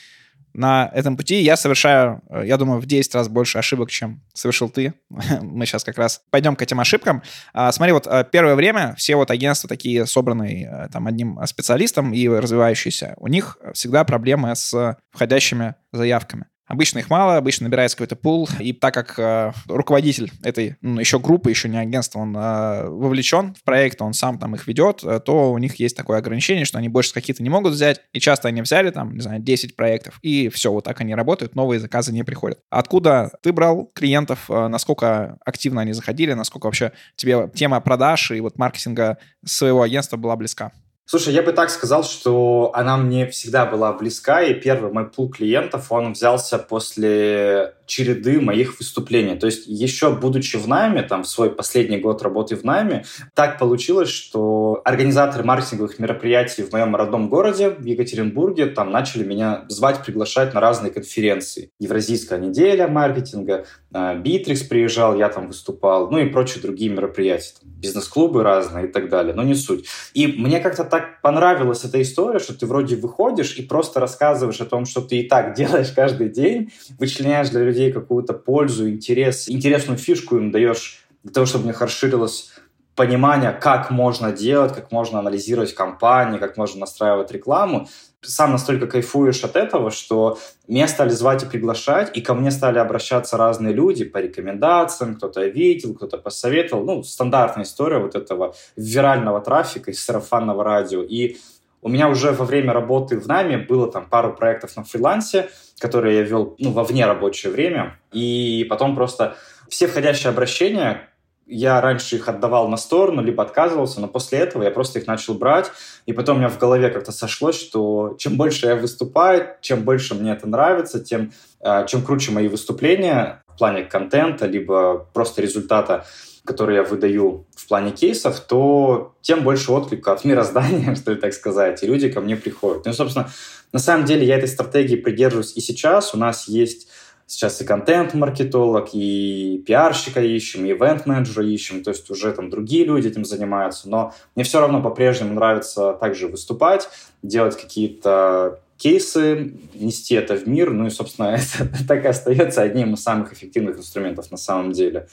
на 0.52 0.90
этом 0.94 1.16
пути 1.16 1.40
я 1.40 1.56
совершаю, 1.56 2.22
э, 2.28 2.42
я 2.46 2.56
думаю, 2.56 2.80
в 2.80 2.86
10 2.86 3.14
раз 3.14 3.28
больше 3.28 3.58
ошибок, 3.58 3.90
чем 3.90 4.22
совершил 4.32 4.68
ты. 4.68 4.94
Мы 5.40 5.66
сейчас 5.66 5.84
как 5.84 5.98
раз 5.98 6.22
пойдем 6.30 6.56
к 6.56 6.62
этим 6.62 6.80
ошибкам. 6.80 7.22
А, 7.52 7.72
смотри, 7.72 7.92
вот 7.92 8.06
э, 8.06 8.24
первое 8.30 8.54
время 8.54 8.94
все 8.96 9.16
вот 9.16 9.30
агентства 9.30 9.68
такие 9.68 10.06
собранные 10.06 10.66
э, 10.66 10.88
там 10.92 11.06
одним 11.06 11.38
специалистом 11.46 12.12
и 12.12 12.28
развивающиеся, 12.28 13.14
у 13.18 13.28
них 13.28 13.58
всегда 13.72 14.04
проблемы 14.04 14.54
с 14.54 14.96
входящими 15.12 15.74
заявками. 15.92 16.46
Обычно 16.70 17.00
их 17.00 17.10
мало, 17.10 17.36
обычно 17.36 17.64
набирается 17.64 17.96
какой-то 17.96 18.14
пул, 18.14 18.48
и 18.60 18.72
так 18.72 18.94
как 18.94 19.18
э, 19.18 19.50
руководитель 19.66 20.30
этой 20.44 20.76
ну, 20.82 21.00
еще 21.00 21.18
группы, 21.18 21.50
еще 21.50 21.68
не 21.68 21.76
агентства, 21.76 22.20
он 22.20 22.36
э, 22.36 22.88
вовлечен 22.88 23.56
в 23.56 23.64
проект, 23.64 24.00
он 24.00 24.12
сам 24.12 24.38
там 24.38 24.54
их 24.54 24.68
ведет, 24.68 25.02
э, 25.02 25.18
то 25.18 25.50
у 25.50 25.58
них 25.58 25.80
есть 25.80 25.96
такое 25.96 26.18
ограничение, 26.18 26.64
что 26.64 26.78
они 26.78 26.88
больше 26.88 27.12
какие-то 27.12 27.42
не 27.42 27.50
могут 27.50 27.72
взять, 27.72 28.02
и 28.12 28.20
часто 28.20 28.46
они 28.46 28.62
взяли 28.62 28.90
там, 28.90 29.14
не 29.14 29.20
знаю, 29.20 29.40
10 29.40 29.74
проектов, 29.74 30.20
и 30.22 30.48
все, 30.48 30.70
вот 30.70 30.84
так 30.84 31.00
они 31.00 31.12
работают, 31.16 31.56
новые 31.56 31.80
заказы 31.80 32.12
не 32.12 32.22
приходят. 32.22 32.60
Откуда 32.70 33.32
ты 33.42 33.52
брал 33.52 33.90
клиентов, 33.92 34.48
э, 34.48 34.68
насколько 34.68 35.38
активно 35.44 35.80
они 35.80 35.92
заходили, 35.92 36.34
насколько 36.34 36.66
вообще 36.66 36.92
тебе 37.16 37.50
тема 37.52 37.80
продаж 37.80 38.30
и 38.30 38.38
вот 38.38 38.58
маркетинга 38.58 39.18
своего 39.44 39.82
агентства 39.82 40.16
была 40.16 40.36
близка? 40.36 40.70
Слушай, 41.10 41.34
я 41.34 41.42
бы 41.42 41.50
так 41.50 41.70
сказал, 41.70 42.04
что 42.04 42.70
она 42.72 42.96
мне 42.96 43.26
всегда 43.26 43.66
была 43.66 43.92
близка, 43.92 44.42
и 44.42 44.54
первый 44.54 44.92
мой 44.92 45.10
пул 45.10 45.28
клиентов, 45.28 45.90
он 45.90 46.12
взялся 46.12 46.56
после 46.56 47.74
череды 47.90 48.40
моих 48.40 48.78
выступлений. 48.78 49.36
То 49.36 49.46
есть 49.46 49.66
еще 49.66 50.14
будучи 50.14 50.56
в 50.56 50.68
найме, 50.68 51.02
там, 51.02 51.24
в 51.24 51.28
свой 51.28 51.50
последний 51.50 51.98
год 51.98 52.22
работы 52.22 52.54
в 52.54 52.62
найме, 52.62 53.04
так 53.34 53.58
получилось, 53.58 54.08
что 54.08 54.80
организаторы 54.84 55.42
маркетинговых 55.42 55.98
мероприятий 55.98 56.62
в 56.62 56.72
моем 56.72 56.94
родном 56.94 57.28
городе, 57.28 57.70
в 57.70 57.84
Екатеринбурге, 57.84 58.66
там 58.66 58.92
начали 58.92 59.24
меня 59.24 59.64
звать, 59.68 60.04
приглашать 60.04 60.54
на 60.54 60.60
разные 60.60 60.92
конференции. 60.92 61.72
Евразийская 61.80 62.38
неделя 62.38 62.86
маркетинга, 62.86 63.66
Битрикс 63.90 64.62
приезжал, 64.62 65.16
я 65.16 65.28
там 65.28 65.48
выступал, 65.48 66.10
ну 66.10 66.18
и 66.18 66.26
прочие 66.26 66.62
другие 66.62 66.92
мероприятия, 66.92 67.54
бизнес-клубы 67.62 68.44
разные 68.44 68.86
и 68.86 68.88
так 68.88 69.08
далее, 69.08 69.34
но 69.34 69.42
не 69.42 69.54
суть. 69.54 69.86
И 70.14 70.28
мне 70.28 70.60
как-то 70.60 70.84
так 70.84 71.20
понравилась 71.22 71.84
эта 71.84 72.00
история, 72.00 72.38
что 72.38 72.54
ты 72.54 72.66
вроде 72.66 72.94
выходишь 72.94 73.56
и 73.56 73.62
просто 73.62 73.98
рассказываешь 73.98 74.60
о 74.60 74.64
том, 74.66 74.84
что 74.84 75.00
ты 75.00 75.20
и 75.20 75.28
так 75.28 75.54
делаешь 75.56 75.90
каждый 75.90 76.28
день, 76.28 76.72
вычленяешь 76.98 77.50
для 77.50 77.62
людей 77.62 77.79
людей 77.80 77.92
какую-то 77.92 78.34
пользу, 78.34 78.88
интерес, 78.88 79.48
интересную 79.48 79.98
фишку 79.98 80.36
им 80.36 80.50
даешь 80.50 81.04
для 81.22 81.32
того, 81.32 81.46
чтобы 81.46 81.64
у 81.64 81.66
них 81.68 81.80
расширилось 81.80 82.52
понимание, 82.94 83.52
как 83.52 83.90
можно 83.90 84.32
делать, 84.32 84.74
как 84.74 84.92
можно 84.92 85.20
анализировать 85.20 85.74
компании, 85.74 86.38
как 86.38 86.56
можно 86.56 86.80
настраивать 86.80 87.32
рекламу. 87.32 87.88
Сам 88.20 88.52
настолько 88.52 88.86
кайфуешь 88.86 89.42
от 89.44 89.56
этого, 89.56 89.90
что 89.90 90.38
меня 90.68 90.86
стали 90.86 91.08
звать 91.08 91.42
и 91.42 91.46
приглашать, 91.46 92.14
и 92.14 92.20
ко 92.20 92.34
мне 92.34 92.50
стали 92.50 92.78
обращаться 92.78 93.38
разные 93.38 93.72
люди 93.72 94.04
по 94.04 94.18
рекомендациям, 94.18 95.16
кто-то 95.16 95.46
видел, 95.46 95.94
кто-то 95.94 96.18
посоветовал. 96.18 96.84
Ну, 96.84 97.02
стандартная 97.02 97.64
история 97.64 97.98
вот 97.98 98.14
этого 98.14 98.54
вирального 98.76 99.40
трафика 99.40 99.90
из 99.90 100.04
сарафанного 100.04 100.62
радио. 100.62 101.02
И 101.02 101.38
у 101.82 101.88
меня 101.88 102.08
уже 102.08 102.32
во 102.32 102.44
время 102.44 102.72
работы 102.72 103.18
в 103.18 103.26
нами 103.26 103.56
было 103.56 103.90
там 103.90 104.06
пару 104.06 104.34
проектов 104.34 104.76
на 104.76 104.84
фрилансе, 104.84 105.48
которые 105.78 106.18
я 106.18 106.22
вел 106.22 106.54
ну, 106.58 106.72
во 106.72 106.84
вне 106.84 107.06
рабочее 107.06 107.52
время. 107.52 107.98
И 108.12 108.66
потом 108.68 108.94
просто 108.94 109.36
все 109.68 109.86
входящие 109.86 110.30
обращения, 110.30 111.08
я 111.46 111.80
раньше 111.80 112.16
их 112.16 112.28
отдавал 112.28 112.68
на 112.68 112.76
сторону, 112.76 113.22
либо 113.22 113.42
отказывался, 113.42 114.00
но 114.00 114.06
после 114.06 114.38
этого 114.38 114.62
я 114.62 114.70
просто 114.70 115.00
их 115.00 115.06
начал 115.08 115.34
брать, 115.34 115.72
и 116.06 116.12
потом 116.12 116.36
у 116.36 116.38
меня 116.38 116.48
в 116.48 116.58
голове 116.58 116.90
как-то 116.90 117.10
сошлось, 117.10 117.60
что 117.60 118.14
чем 118.18 118.36
больше 118.36 118.66
я 118.66 118.76
выступаю, 118.76 119.48
чем 119.60 119.82
больше 119.82 120.14
мне 120.14 120.32
это 120.32 120.48
нравится, 120.48 121.00
тем 121.00 121.32
э, 121.60 121.86
чем 121.88 122.02
круче 122.02 122.30
мои 122.30 122.46
выступления 122.46 123.42
в 123.48 123.58
плане 123.58 123.82
контента, 123.82 124.46
либо 124.46 125.08
просто 125.12 125.42
результата, 125.42 126.06
который 126.44 126.76
я 126.76 126.82
выдаю 126.82 127.46
в 127.54 127.68
плане 127.68 127.90
кейсов, 127.90 128.40
то 128.40 129.14
тем 129.20 129.42
больше 129.42 129.72
отклика 129.72 130.12
от 130.12 130.24
мироздания, 130.24 130.94
что 130.96 131.12
ли 131.12 131.20
так 131.20 131.32
сказать, 131.32 131.82
и 131.82 131.86
люди 131.86 132.08
ко 132.08 132.20
мне 132.20 132.36
приходят. 132.36 132.86
Ну, 132.86 132.92
собственно, 132.92 133.30
на 133.72 133.78
самом 133.78 134.04
деле 134.04 134.26
я 134.26 134.36
этой 134.36 134.48
стратегии 134.48 134.96
придерживаюсь 134.96 135.56
и 135.56 135.60
сейчас. 135.60 136.14
У 136.14 136.18
нас 136.18 136.48
есть 136.48 136.88
сейчас 137.30 137.60
и 137.60 137.64
контент-маркетолог, 137.64 138.88
и 138.92 139.62
пиарщика 139.64 140.20
ищем, 140.20 140.66
и 140.66 140.72
ивент-менеджера 140.72 141.46
ищем, 141.46 141.84
то 141.84 141.90
есть 141.90 142.10
уже 142.10 142.32
там 142.32 142.50
другие 142.50 142.84
люди 142.84 143.06
этим 143.06 143.24
занимаются, 143.24 143.88
но 143.88 144.12
мне 144.34 144.44
все 144.44 144.58
равно 144.58 144.82
по-прежнему 144.82 145.34
нравится 145.34 145.92
также 145.92 146.26
выступать, 146.26 146.88
делать 147.22 147.56
какие-то 147.56 148.60
кейсы, 148.78 149.52
нести 149.74 150.16
это 150.16 150.34
в 150.34 150.48
мир, 150.48 150.72
ну 150.72 150.86
и, 150.86 150.90
собственно, 150.90 151.26
это 151.62 151.86
так 151.86 152.04
и 152.04 152.08
остается 152.08 152.62
одним 152.62 152.94
из 152.94 153.02
самых 153.02 153.32
эффективных 153.32 153.78
инструментов 153.78 154.32
на 154.32 154.36
самом 154.36 154.72
деле. 154.72 155.06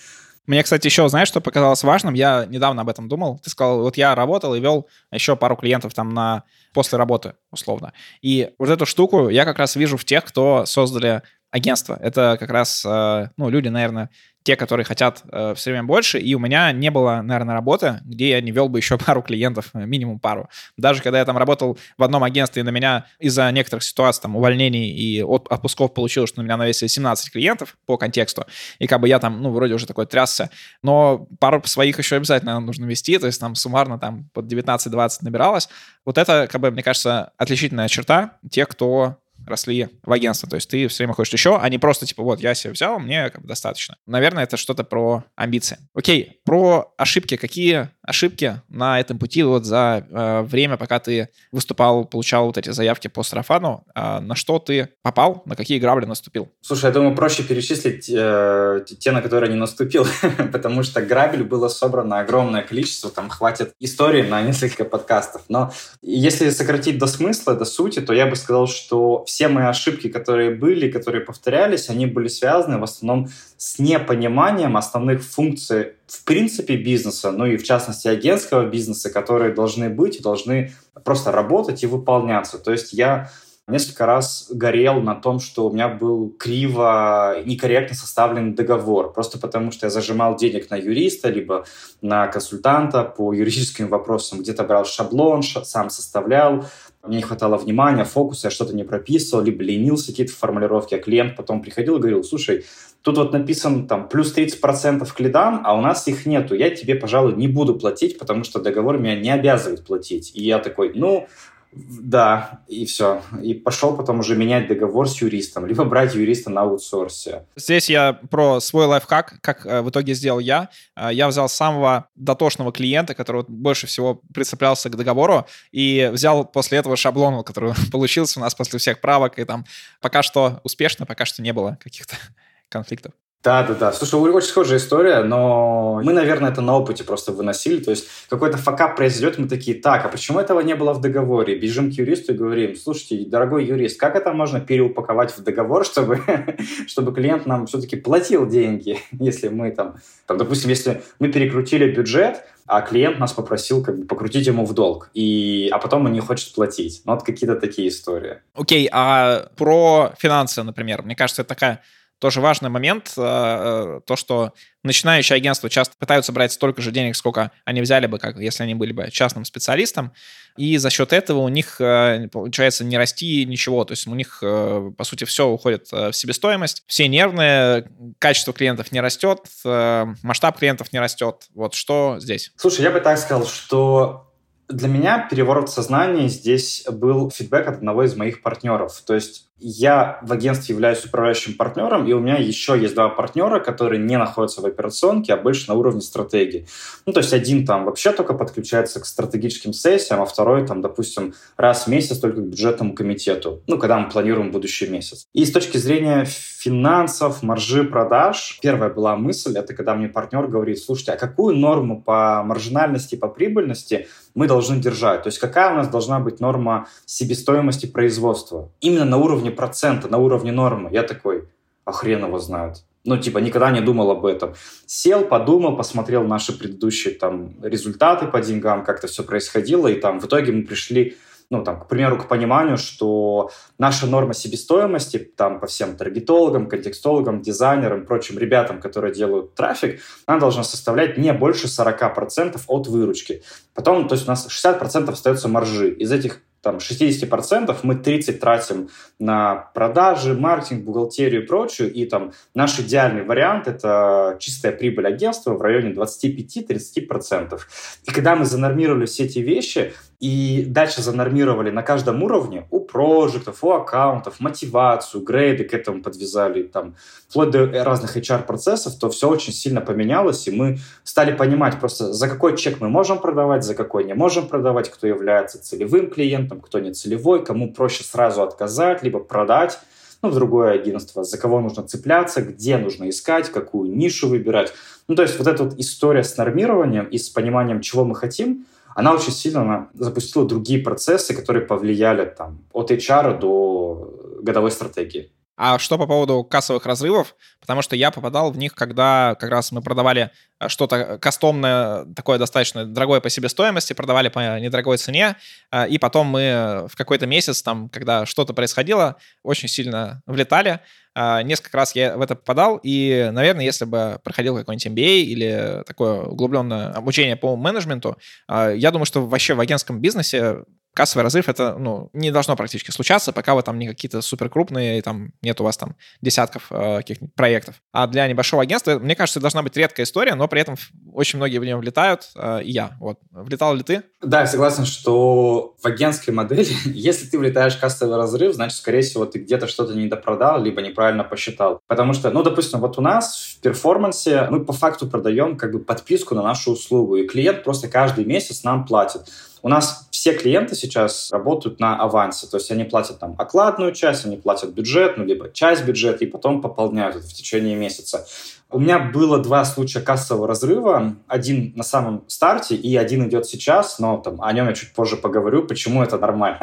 Мне, 0.47 0.63
кстати, 0.63 0.87
еще, 0.87 1.07
знаешь, 1.09 1.27
что 1.27 1.41
показалось 1.41 1.83
важным? 1.83 2.13
Я 2.13 2.45
недавно 2.45 2.81
об 2.81 2.89
этом 2.89 3.09
думал. 3.09 3.37
Ты 3.39 3.49
сказал, 3.49 3.81
вот 3.81 3.97
я 3.97 4.15
работал 4.15 4.55
и 4.55 4.61
вел 4.61 4.87
еще 5.11 5.35
пару 5.35 5.57
клиентов 5.57 5.93
там 5.93 6.13
на 6.13 6.43
после 6.73 6.97
работы, 6.97 7.35
условно. 7.51 7.91
И 8.21 8.51
вот 8.57 8.69
эту 8.69 8.85
штуку 8.85 9.27
я 9.27 9.43
как 9.43 9.59
раз 9.59 9.75
вижу 9.75 9.97
в 9.97 10.05
тех, 10.05 10.23
кто 10.23 10.65
создали 10.65 11.21
агентства. 11.51 11.97
Это 12.01 12.37
как 12.39 12.49
раз, 12.49 12.83
э, 12.85 13.29
ну, 13.35 13.49
люди, 13.49 13.67
наверное, 13.67 14.09
те, 14.47 14.55
которые 14.55 14.85
хотят 14.85 15.23
э, 15.29 15.53
все 15.55 15.71
время 15.71 15.83
больше, 15.83 16.19
и 16.19 16.33
у 16.33 16.39
меня 16.39 16.71
не 16.71 16.89
было, 16.89 17.19
наверное, 17.21 17.53
работы, 17.53 17.99
где 18.05 18.29
я 18.29 18.39
не 18.39 18.51
вел 18.51 18.69
бы 18.69 18.79
еще 18.79 18.97
пару 18.97 19.21
клиентов, 19.21 19.71
э, 19.73 19.85
минимум 19.85 20.21
пару. 20.21 20.47
Даже 20.77 21.01
когда 21.01 21.19
я 21.19 21.25
там 21.25 21.37
работал 21.37 21.77
в 21.97 22.03
одном 22.03 22.23
агентстве, 22.23 22.61
и 22.61 22.63
на 22.63 22.69
меня 22.69 23.07
из-за 23.19 23.51
некоторых 23.51 23.83
ситуаций, 23.83 24.21
там, 24.21 24.37
увольнений 24.37 24.89
и 24.89 25.21
от, 25.21 25.49
отпусков 25.49 25.93
получилось, 25.93 26.29
что 26.29 26.39
на 26.41 26.45
меня 26.45 26.55
навесили 26.55 26.87
17 26.87 27.29
клиентов 27.29 27.75
по 27.85 27.97
контексту, 27.97 28.45
и 28.79 28.87
как 28.87 29.01
бы 29.01 29.09
я 29.09 29.19
там, 29.19 29.41
ну, 29.41 29.51
вроде 29.51 29.73
уже 29.73 29.85
такой 29.85 30.05
трясся, 30.05 30.49
но 30.81 31.27
пару 31.41 31.61
своих 31.65 31.99
еще 31.99 32.15
обязательно 32.15 32.57
нужно 32.61 32.85
вести, 32.85 33.17
то 33.17 33.27
есть 33.27 33.41
там 33.41 33.53
суммарно 33.53 33.99
там 33.99 34.29
под 34.33 34.45
19-20 34.45 35.09
набиралось. 35.23 35.67
Вот 36.05 36.17
это, 36.17 36.47
как 36.49 36.61
бы, 36.61 36.71
мне 36.71 36.83
кажется, 36.83 37.33
отличительная 37.37 37.89
черта 37.89 38.37
тех, 38.49 38.69
кто 38.69 39.17
росли 39.47 39.89
в 40.03 40.11
агентство. 40.11 40.49
То 40.49 40.55
есть 40.55 40.69
ты 40.69 40.87
все 40.87 41.03
время 41.03 41.13
хочешь 41.13 41.33
еще, 41.33 41.57
а 41.57 41.67
не 41.69 41.77
просто 41.77 42.05
типа 42.05 42.23
вот 42.23 42.39
я 42.39 42.53
себе 42.55 42.73
взял, 42.73 42.99
мне 42.99 43.29
как 43.29 43.41
бы 43.41 43.47
достаточно. 43.47 43.97
Наверное, 44.05 44.43
это 44.43 44.57
что-то 44.57 44.83
про 44.83 45.23
амбиции. 45.35 45.77
Окей, 45.93 46.41
про 46.43 46.93
ошибки. 46.97 47.37
Какие 47.37 47.89
ошибки 48.01 48.61
на 48.69 48.99
этом 48.99 49.19
пути 49.19 49.43
вот 49.43 49.65
за 49.65 50.05
э, 50.09 50.41
время, 50.43 50.77
пока 50.77 50.99
ты 50.99 51.29
выступал, 51.51 52.05
получал 52.05 52.45
вот 52.45 52.57
эти 52.57 52.69
заявки 52.69 53.07
по 53.07 53.23
сарафану, 53.23 53.85
э, 53.93 54.19
на 54.19 54.35
что 54.35 54.59
ты 54.59 54.89
попал, 55.01 55.43
на 55.45 55.55
какие 55.55 55.79
грабли 55.79 56.05
наступил? 56.05 56.49
Слушай, 56.61 56.85
я 56.85 56.91
думаю, 56.91 57.15
проще 57.15 57.43
перечислить 57.43 58.09
э, 58.09 58.85
те, 58.99 59.11
на 59.11 59.21
которые 59.21 59.51
не 59.51 59.57
наступил, 59.57 60.07
потому 60.51 60.83
что 60.83 61.01
грабель 61.01 61.43
было 61.43 61.67
собрано 61.67 62.19
огромное 62.19 62.61
количество, 62.63 63.11
там 63.11 63.29
хватит 63.29 63.73
истории 63.79 64.21
на 64.23 64.41
несколько 64.41 64.85
подкастов. 64.85 65.43
Но 65.49 65.71
если 66.01 66.49
сократить 66.49 66.97
до 66.97 67.07
смысла, 67.07 67.55
до 67.55 67.65
сути, 67.65 67.99
то 67.99 68.13
я 68.13 68.25
бы 68.25 68.35
сказал, 68.35 68.67
что 68.67 69.23
все 69.25 69.36
мои 69.45 69.65
ошибки, 69.65 70.09
которые 70.09 70.55
были, 70.55 70.89
которые 70.89 71.21
повторялись, 71.21 71.89
они 71.89 72.05
были 72.07 72.27
связаны 72.27 72.79
в 72.79 72.83
основном 72.83 73.29
с 73.57 73.79
непониманием 73.79 74.77
основных 74.77 75.23
функций 75.23 75.93
в 76.07 76.23
принципе 76.23 76.75
бизнеса, 76.75 77.31
ну 77.31 77.45
и 77.45 77.57
в 77.57 77.63
частности 77.63 78.07
агентского 78.07 78.67
бизнеса, 78.67 79.09
которые 79.09 79.53
должны 79.53 79.89
быть 79.89 80.17
и 80.17 80.23
должны 80.23 80.73
просто 81.03 81.31
работать 81.31 81.83
и 81.83 81.87
выполняться. 81.87 82.57
То 82.57 82.71
есть 82.71 82.93
я 82.93 83.29
несколько 83.67 84.05
раз 84.05 84.47
горел 84.49 85.01
на 85.01 85.15
том, 85.15 85.39
что 85.39 85.67
у 85.67 85.73
меня 85.73 85.89
был 85.89 86.29
криво, 86.29 87.41
некорректно 87.45 87.95
составлен 87.95 88.55
договор, 88.55 89.11
просто 89.11 89.37
потому 89.39 89.71
что 89.71 89.87
я 89.87 89.89
зажимал 89.89 90.37
денег 90.37 90.69
на 90.69 90.75
юриста, 90.75 91.29
либо 91.29 91.65
на 92.01 92.27
консультанта 92.27 93.03
по 93.03 93.33
юридическим 93.33 93.89
вопросам, 93.89 94.39
где-то 94.39 94.63
брал 94.63 94.85
шаблон, 94.85 95.43
сам 95.43 95.89
составлял, 95.89 96.65
мне 97.07 97.17
не 97.17 97.23
хватало 97.23 97.57
внимания, 97.57 98.03
фокуса, 98.03 98.47
я 98.47 98.51
что-то 98.51 98.75
не 98.75 98.83
прописывал, 98.83 99.43
либо 99.43 99.63
ленился 99.63 100.07
какие-то 100.07 100.33
формулировки, 100.33 100.95
а 100.95 100.99
клиент 100.99 101.35
потом 101.35 101.61
приходил 101.61 101.97
и 101.97 101.99
говорил, 101.99 102.23
слушай, 102.23 102.65
тут 103.01 103.17
вот 103.17 103.33
написано 103.33 103.87
там 103.87 104.09
плюс 104.09 104.35
30% 104.35 105.07
к 105.13 105.19
лидам, 105.19 105.61
а 105.63 105.77
у 105.77 105.81
нас 105.81 106.07
их 106.07 106.25
нету, 106.25 106.55
я 106.55 106.69
тебе, 106.69 106.95
пожалуй, 106.95 107.35
не 107.35 107.47
буду 107.47 107.75
платить, 107.75 108.17
потому 108.17 108.43
что 108.43 108.59
договор 108.59 108.97
меня 108.97 109.15
не 109.15 109.29
обязывает 109.29 109.85
платить. 109.85 110.31
И 110.35 110.43
я 110.43 110.59
такой, 110.59 110.91
ну, 110.93 111.27
да, 111.71 112.61
и 112.67 112.85
все. 112.85 113.21
И 113.41 113.53
пошел 113.53 113.95
потом 113.95 114.19
уже 114.19 114.35
менять 114.35 114.67
договор 114.67 115.07
с 115.09 115.21
юристом, 115.21 115.65
либо 115.65 115.83
брать 115.83 116.15
юриста 116.15 116.49
на 116.49 116.61
аутсорсе. 116.61 117.45
Здесь 117.55 117.89
я 117.89 118.13
про 118.13 118.59
свой 118.59 118.85
лайфхак, 118.85 119.39
как 119.41 119.65
э, 119.65 119.81
в 119.81 119.89
итоге 119.89 120.13
сделал 120.13 120.39
я. 120.39 120.69
Э, 120.95 121.09
я 121.11 121.27
взял 121.27 121.49
самого 121.49 122.07
дотошного 122.15 122.71
клиента, 122.71 123.13
который 123.13 123.43
больше 123.47 123.85
всего 123.85 124.21
прицеплялся 124.33 124.89
к 124.89 124.95
договору, 124.95 125.45
и 125.71 126.09
взял 126.13 126.45
после 126.45 126.79
этого 126.79 126.95
шаблон, 126.95 127.43
который 127.43 127.73
получился 127.91 128.39
у 128.39 128.43
нас 128.43 128.55
после 128.55 128.79
всех 128.79 129.01
правок, 129.01 129.37
и 129.37 129.45
там 129.45 129.65
пока 130.01 130.23
что 130.23 130.61
успешно, 130.63 131.05
пока 131.05 131.25
что 131.25 131.41
не 131.41 131.53
было 131.53 131.77
каких-то 131.81 132.15
конфликтов. 132.69 133.13
Да, 133.43 133.63
да, 133.63 133.75
да. 133.75 133.93
Слушай, 133.93 134.15
очень 134.15 134.49
схожая 134.49 134.79
история, 134.79 135.23
но 135.23 136.01
мы, 136.03 136.11
наверное, 136.11 136.49
это 136.49 136.61
на 136.61 136.75
опыте 136.75 137.03
просто 137.03 137.31
выносили. 137.31 137.81
То 137.81 137.91
есть 137.91 138.07
какой-то 138.29 138.57
факап 138.57 138.95
произойдет, 138.95 139.37
мы 139.37 139.47
такие, 139.47 139.79
так, 139.79 140.05
а 140.05 140.09
почему 140.09 140.39
этого 140.39 140.59
не 140.61 140.75
было 140.75 140.93
в 140.93 141.01
договоре? 141.01 141.57
Бежим 141.57 141.91
к 141.91 141.93
юристу 141.93 142.33
и 142.33 142.35
говорим, 142.35 142.75
слушайте, 142.75 143.25
дорогой 143.25 143.65
юрист, 143.65 143.99
как 143.99 144.15
это 144.15 144.33
можно 144.33 144.59
переупаковать 144.59 145.37
в 145.37 145.43
договор, 145.43 145.85
чтобы, 145.85 146.19
чтобы 146.87 147.13
клиент 147.13 147.45
нам 147.45 147.67
все-таки 147.67 147.95
платил 147.95 148.47
деньги, 148.47 148.99
если 149.11 149.49
мы 149.49 149.71
там, 149.71 149.97
там, 150.25 150.37
допустим, 150.37 150.69
если 150.69 151.03
мы 151.19 151.31
перекрутили 151.31 151.89
бюджет, 151.89 152.43
а 152.65 152.81
клиент 152.81 153.17
нас 153.17 153.31
попросил 153.31 153.81
как 153.81 153.97
бы 153.97 154.05
покрутить 154.05 154.45
ему 154.45 154.65
в 154.65 154.73
долг, 154.73 155.09
и, 155.13 155.69
а 155.71 155.77
потом 155.77 156.05
он 156.05 156.11
не 156.11 156.19
хочет 156.19 156.53
платить. 156.53 157.01
Ну, 157.05 157.13
вот 157.13 157.23
какие-то 157.23 157.55
такие 157.55 157.87
истории. 157.87 158.39
Окей, 158.55 158.87
okay, 158.87 158.89
а 158.91 159.47
про 159.55 160.13
финансы, 160.17 160.63
например, 160.63 161.03
мне 161.03 161.15
кажется, 161.15 161.43
это 161.43 161.49
такая 161.49 161.81
тоже 162.19 162.41
важный 162.41 162.69
момент, 162.69 163.13
э, 163.17 163.21
э, 163.21 164.01
то, 164.05 164.15
что 164.15 164.53
начинающие 164.83 165.35
агентства 165.35 165.69
часто 165.69 165.95
пытаются 165.97 166.31
брать 166.31 166.51
столько 166.51 166.81
же 166.81 166.91
денег, 166.91 167.15
сколько 167.15 167.51
они 167.65 167.81
взяли 167.81 168.07
бы, 168.07 168.19
как 168.19 168.37
если 168.37 168.63
они 168.63 168.75
были 168.75 168.91
бы 168.91 169.09
частным 169.11 169.45
специалистом, 169.45 170.13
и 170.55 170.77
за 170.77 170.89
счет 170.89 171.13
этого 171.13 171.39
у 171.39 171.49
них 171.49 171.79
э, 171.79 172.27
получается 172.31 172.83
не 172.83 172.97
расти 172.97 173.45
ничего, 173.45 173.85
то 173.85 173.91
есть 173.91 174.07
у 174.07 174.15
них, 174.15 174.39
по 174.39 175.03
сути, 175.03 175.25
все 175.25 175.47
уходит 175.47 175.91
в 175.91 176.13
себестоимость, 176.13 176.83
все 176.87 177.07
нервные, 177.07 177.89
качество 178.19 178.53
клиентов 178.53 178.91
не 178.91 179.01
растет, 179.01 179.39
масштаб 179.63 180.57
клиентов 180.57 180.91
не 180.93 180.99
растет. 180.99 181.47
Вот 181.53 181.73
что 181.73 182.17
здесь? 182.19 182.51
Слушай, 182.55 182.81
я 182.81 182.91
бы 182.91 182.99
так 182.99 183.17
сказал, 183.17 183.45
что 183.45 184.27
для 184.69 184.87
меня 184.87 185.27
переворот 185.29 185.69
сознания 185.69 186.27
здесь 186.27 186.85
был 186.89 187.31
фидбэк 187.31 187.67
от 187.67 187.75
одного 187.77 188.03
из 188.03 188.15
моих 188.15 188.41
партнеров. 188.41 189.01
То 189.05 189.15
есть 189.15 189.46
я 189.59 190.19
в 190.21 190.31
агентстве 190.31 190.73
являюсь 190.73 191.03
управляющим 191.05 191.55
партнером, 191.55 192.05
и 192.07 192.13
у 192.13 192.19
меня 192.19 192.35
еще 192.35 192.79
есть 192.79 192.93
два 192.93 193.09
партнера, 193.09 193.59
которые 193.59 194.01
не 194.01 194.17
находятся 194.17 194.61
в 194.61 194.65
операционке, 194.65 195.33
а 195.33 195.37
больше 195.37 195.67
на 195.67 195.73
уровне 195.73 196.01
стратегии. 196.01 196.67
Ну, 197.05 197.13
то 197.13 197.21
есть 197.21 197.33
один 197.33 197.65
там 197.65 197.85
вообще 197.85 198.11
только 198.11 198.33
подключается 198.33 198.99
к 198.99 199.05
стратегическим 199.05 199.73
сессиям, 199.73 200.21
а 200.21 200.25
второй 200.25 200.65
там, 200.65 200.81
допустим, 200.81 201.33
раз 201.57 201.85
в 201.85 201.87
месяц 201.87 202.19
только 202.19 202.41
к 202.41 202.45
бюджетному 202.45 202.93
комитету, 202.93 203.63
ну, 203.67 203.77
когда 203.77 203.97
мы 203.97 204.09
планируем 204.09 204.51
будущий 204.51 204.87
месяц. 204.87 205.25
И 205.33 205.43
с 205.43 205.51
точки 205.51 205.77
зрения 205.77 206.25
финансов, 206.25 207.43
маржи 207.43 207.83
продаж, 207.83 208.59
первая 208.61 208.89
была 208.89 209.15
мысль, 209.15 209.57
это 209.57 209.73
когда 209.73 209.95
мне 209.95 210.07
партнер 210.07 210.47
говорит, 210.47 210.79
слушайте, 210.79 211.13
а 211.13 211.17
какую 211.17 211.55
норму 211.55 212.01
по 212.01 212.43
маржинальности, 212.43 213.15
по 213.15 213.27
прибыльности 213.27 214.07
мы 214.35 214.47
должны 214.47 214.79
держать? 214.79 215.23
То 215.23 215.27
есть 215.27 215.39
какая 215.39 215.73
у 215.73 215.75
нас 215.75 215.87
должна 215.87 216.19
быть 216.19 216.39
норма 216.39 216.87
себестоимости 217.05 217.85
производства? 217.85 218.71
Именно 218.81 219.05
на 219.05 219.17
уровне 219.17 219.46
уровне 219.47 219.51
процента, 219.51 220.07
на 220.07 220.17
уровне 220.17 220.51
нормы. 220.51 220.89
Я 220.91 221.03
такой, 221.03 221.47
а 221.85 221.91
хрен 221.91 222.25
его 222.25 222.39
знает. 222.39 222.83
Ну, 223.05 223.17
типа, 223.17 223.39
никогда 223.39 223.71
не 223.71 223.81
думал 223.81 224.11
об 224.11 224.25
этом. 224.25 224.53
Сел, 224.85 225.23
подумал, 225.25 225.77
посмотрел 225.77 226.23
наши 226.23 226.57
предыдущие 226.57 227.13
там 227.13 227.53
результаты 227.63 228.27
по 228.27 228.41
деньгам, 228.41 228.83
как 228.83 228.97
это 228.97 229.07
все 229.07 229.23
происходило, 229.23 229.87
и 229.87 229.99
там 229.99 230.19
в 230.19 230.25
итоге 230.25 230.51
мы 230.51 230.63
пришли 230.63 231.15
ну, 231.49 231.63
там, 231.63 231.79
к 231.79 231.87
примеру, 231.87 232.17
к 232.17 232.27
пониманию, 232.27 232.77
что 232.77 233.51
наша 233.79 234.05
норма 234.05 234.33
себестоимости 234.33 235.17
там 235.17 235.61
по 235.61 235.67
всем 235.67 235.95
таргетологам, 235.95 236.67
контекстологам, 236.67 237.41
дизайнерам, 237.41 238.05
прочим 238.05 238.37
ребятам, 238.37 238.81
которые 238.81 239.13
делают 239.13 239.55
трафик, 239.55 240.01
она 240.25 240.39
должна 240.39 240.63
составлять 240.63 241.17
не 241.17 241.31
больше 241.31 241.67
40% 241.67 242.59
от 242.67 242.87
выручки. 242.87 243.43
Потом, 243.73 244.09
то 244.09 244.15
есть 244.15 244.27
у 244.27 244.31
нас 244.31 244.47
60% 244.49 245.09
остается 245.09 245.47
маржи. 245.47 245.89
Из 245.91 246.11
этих 246.11 246.41
там 246.67 246.79
60% 246.79 247.77
мы 247.83 247.95
30 247.95 248.41
тратим 248.41 248.89
на 249.19 249.55
продажи, 249.73 250.33
маркетинг, 250.33 250.83
бухгалтерию 250.83 251.43
и 251.43 251.45
прочую, 251.45 251.93
и 251.93 252.05
там 252.05 252.33
наш 252.53 252.77
идеальный 252.77 253.23
вариант— 253.23 253.67
это 253.69 254.35
чистая 254.41 254.73
прибыль 254.73 255.07
агентства 255.07 255.53
в 255.53 255.61
районе 255.61 255.93
25-30%. 255.93 257.57
И 258.03 258.11
когда 258.11 258.35
мы 258.35 258.43
занормировали 258.43 259.05
все 259.05 259.23
эти 259.23 259.39
вещи, 259.39 259.93
и 260.19 260.65
дальше 260.65 261.03
занормировали 261.03 261.69
на 261.69 261.83
каждом 261.83 262.23
уровне 262.23 262.67
у 262.71 262.79
проектов, 262.79 263.63
у 263.63 263.71
аккаунтов, 263.71 264.39
мотивацию, 264.39 265.23
грейды 265.23 265.63
к 265.63 265.73
этому 265.75 266.01
подвязали, 266.01 266.63
там, 266.63 266.95
вплоть 267.29 267.51
до 267.51 267.67
разных 267.83 268.17
HR-процессов, 268.17 268.97
то 268.99 269.11
все 269.11 269.29
очень 269.29 269.53
сильно 269.53 269.79
поменялось, 269.79 270.47
и 270.47 270.51
мы 270.51 270.79
стали 271.03 271.33
понимать 271.33 271.79
просто, 271.79 272.13
за 272.13 272.27
какой 272.27 272.57
чек 272.57 272.81
мы 272.81 272.89
можем 272.89 273.19
продавать, 273.19 273.63
за 273.63 273.75
какой 273.75 274.05
не 274.05 274.15
можем 274.15 274.47
продавать, 274.47 274.89
кто 274.89 275.05
является 275.05 275.61
целевым 275.61 276.09
клиентом, 276.09 276.61
кто 276.61 276.79
не 276.79 276.93
целевой, 276.93 277.45
кому 277.45 277.71
проще 277.71 278.03
сразу 278.03 278.41
отказать, 278.41 279.03
либо 279.03 279.19
продать, 279.19 279.77
ну, 280.23 280.29
в 280.29 280.33
другое 280.33 280.71
агентство, 280.71 281.23
за 281.23 281.37
кого 281.37 281.61
нужно 281.61 281.83
цепляться, 281.83 282.41
где 282.41 282.79
нужно 282.79 283.07
искать, 283.07 283.51
какую 283.51 283.95
нишу 283.95 284.27
выбирать. 284.27 284.73
Ну, 285.07 285.13
то 285.13 285.21
есть 285.21 285.37
вот 285.37 285.47
эта 285.47 285.63
вот 285.63 285.77
история 285.77 286.23
с 286.23 286.35
нормированием 286.37 287.05
и 287.05 287.19
с 287.19 287.29
пониманием, 287.29 287.81
чего 287.81 288.03
мы 288.03 288.15
хотим– 288.15 288.65
она 288.97 289.13
очень 289.13 289.31
сильно 289.31 289.89
запустила 289.93 290.47
другие 290.47 290.81
процессы, 290.81 291.35
которые 291.35 291.67
повлияли 291.67 292.25
там, 292.25 292.65
от 292.73 292.89
HR 292.89 293.37
до 293.37 294.39
годовой 294.41 294.71
стратегии. 294.71 295.31
А 295.57 295.79
что 295.79 295.97
по 295.97 296.05
поводу 296.05 296.43
кассовых 296.43 296.85
разрывов? 296.85 297.35
Потому 297.59 297.81
что 297.81 297.95
я 297.95 298.11
попадал 298.11 298.51
в 298.51 298.57
них, 298.59 298.75
когда 298.75 299.35
как 299.39 299.49
раз 299.49 299.71
мы 299.71 299.81
продавали 299.81 300.29
э, 300.59 300.69
что-то 300.69 301.17
кастомное, 301.17 302.05
такое 302.15 302.37
достаточно 302.37 302.85
дорогое 302.85 303.21
по 303.21 303.29
себестоимости, 303.31 303.93
продавали 303.93 304.29
по 304.29 304.59
недорогой 304.59 304.97
цене, 304.97 305.35
э, 305.71 305.89
и 305.89 305.97
потом 305.97 306.27
мы 306.27 306.85
в 306.87 306.95
какой-то 306.95 307.25
месяц, 307.25 307.63
там, 307.63 307.89
когда 307.89 308.27
что-то 308.27 308.53
происходило, 308.53 309.15
очень 309.41 309.67
сильно 309.67 310.21
влетали. 310.27 310.79
Э, 311.15 311.41
несколько 311.41 311.75
раз 311.75 311.95
я 311.95 312.15
в 312.15 312.21
это 312.21 312.35
попадал, 312.35 312.79
и, 312.83 313.27
наверное, 313.31 313.65
если 313.65 313.85
бы 313.85 314.19
проходил 314.23 314.55
какой-нибудь 314.57 314.85
MBA 314.85 315.21
или 315.21 315.83
такое 315.87 316.21
углубленное 316.21 316.91
обучение 316.91 317.35
по 317.35 317.55
менеджменту, 317.55 318.15
я 318.47 318.91
думаю, 318.91 319.05
что 319.07 319.25
вообще 319.25 319.55
в 319.55 319.59
агентском 319.59 319.99
бизнесе 319.99 320.65
кассовый 320.97 321.23
разрыв 321.23 321.47
это 321.47 321.77
ну, 321.77 322.09
не 322.13 322.31
должно 322.31 322.55
практически 322.55 322.89
случаться, 322.89 323.31
пока 323.31 323.53
вы 323.53 323.61
там 323.61 323.77
не 323.77 323.87
какие-то 323.87 324.21
супер 324.21 324.49
крупные, 324.49 324.99
там 325.03 325.31
нет 325.43 325.61
у 325.61 325.63
вас 325.63 325.77
там 325.77 325.95
десятков 326.21 326.71
э, 326.71 326.97
каких-нибудь 326.97 327.35
проектов. 327.35 327.75
А 327.91 328.07
для 328.07 328.27
небольшого 328.27 328.63
агентства, 328.63 328.97
мне 328.97 329.15
кажется, 329.15 329.39
должна 329.39 329.61
быть 329.61 329.77
редкая 329.77 330.05
история, 330.05 330.33
но 330.33 330.47
при 330.47 330.61
этом 330.61 330.75
очень 331.13 331.37
многие 331.37 331.59
в 331.59 331.65
нее 331.65 331.77
влетают, 331.77 332.31
э, 332.35 332.63
и 332.63 332.71
я. 332.71 332.97
Вот. 332.99 333.19
Влетал 333.29 333.75
ли 333.75 333.83
ты? 333.83 334.01
Да, 334.19 334.41
я 334.41 334.47
согласен, 334.47 334.85
что 334.85 335.75
в 335.79 335.85
агентской 335.85 336.33
модели, 336.33 336.65
если 336.85 337.27
ты 337.27 337.37
влетаешь 337.37 337.75
в 337.75 337.79
кассовый 337.79 338.17
разрыв, 338.17 338.55
значит, 338.55 338.77
скорее 338.77 339.01
всего, 339.01 339.27
ты 339.27 339.37
где-то 339.37 339.67
что-то 339.67 339.93
недопродал, 339.93 340.59
либо 340.59 340.81
неправильно 340.81 341.23
посчитал. 341.23 341.81
Потому 341.85 342.13
что, 342.13 342.31
ну, 342.31 342.41
допустим, 342.41 342.79
вот 342.79 342.97
у 342.97 343.01
нас 343.01 343.57
в 343.57 343.61
перформансе 343.61 344.47
мы 344.49 344.65
по 344.65 344.73
факту 344.73 345.07
продаем 345.07 345.55
как 345.55 345.71
бы 345.71 345.79
подписку 345.79 346.33
на 346.33 346.41
нашу 346.41 346.71
услугу, 346.71 347.17
и 347.17 347.27
клиент 347.27 347.63
просто 347.63 347.89
каждый 347.89 348.25
месяц 348.25 348.63
нам 348.63 348.87
платит. 348.87 349.21
У 349.61 349.69
нас 349.69 350.07
все 350.09 350.33
клиенты 350.33 350.75
сейчас 350.75 351.31
работают 351.31 351.79
на 351.79 351.95
авансе, 351.95 352.47
то 352.47 352.57
есть 352.57 352.71
они 352.71 352.85
платят 352.85 353.19
там 353.19 353.35
окладную 353.37 353.91
часть, 353.91 354.25
они 354.25 354.37
платят 354.37 354.71
бюджет, 354.71 355.17
ну, 355.17 355.25
либо 355.25 355.51
часть 355.51 355.85
бюджета, 355.85 356.25
и 356.25 356.27
потом 356.27 356.61
пополняют 356.61 357.17
это 357.17 357.27
в 357.27 357.33
течение 357.33 357.75
месяца. 357.75 358.25
У 358.69 358.79
меня 358.79 358.99
было 358.99 359.39
два 359.39 359.63
случая 359.63 360.01
кассового 360.01 360.45
разрыва. 360.45 361.15
Один 361.27 361.71
на 361.75 361.83
самом 361.83 362.25
старте 362.27 362.75
и 362.75 362.97
один 362.97 363.25
идет 363.29 363.45
сейчас, 363.45 363.97
но 363.97 364.17
там, 364.17 364.41
о 364.41 364.51
нем 364.51 364.67
я 364.67 364.73
чуть 364.73 364.93
позже 364.93 365.15
поговорю, 365.15 365.63
почему 365.63 366.03
это 366.03 366.17
нормально. 366.17 366.59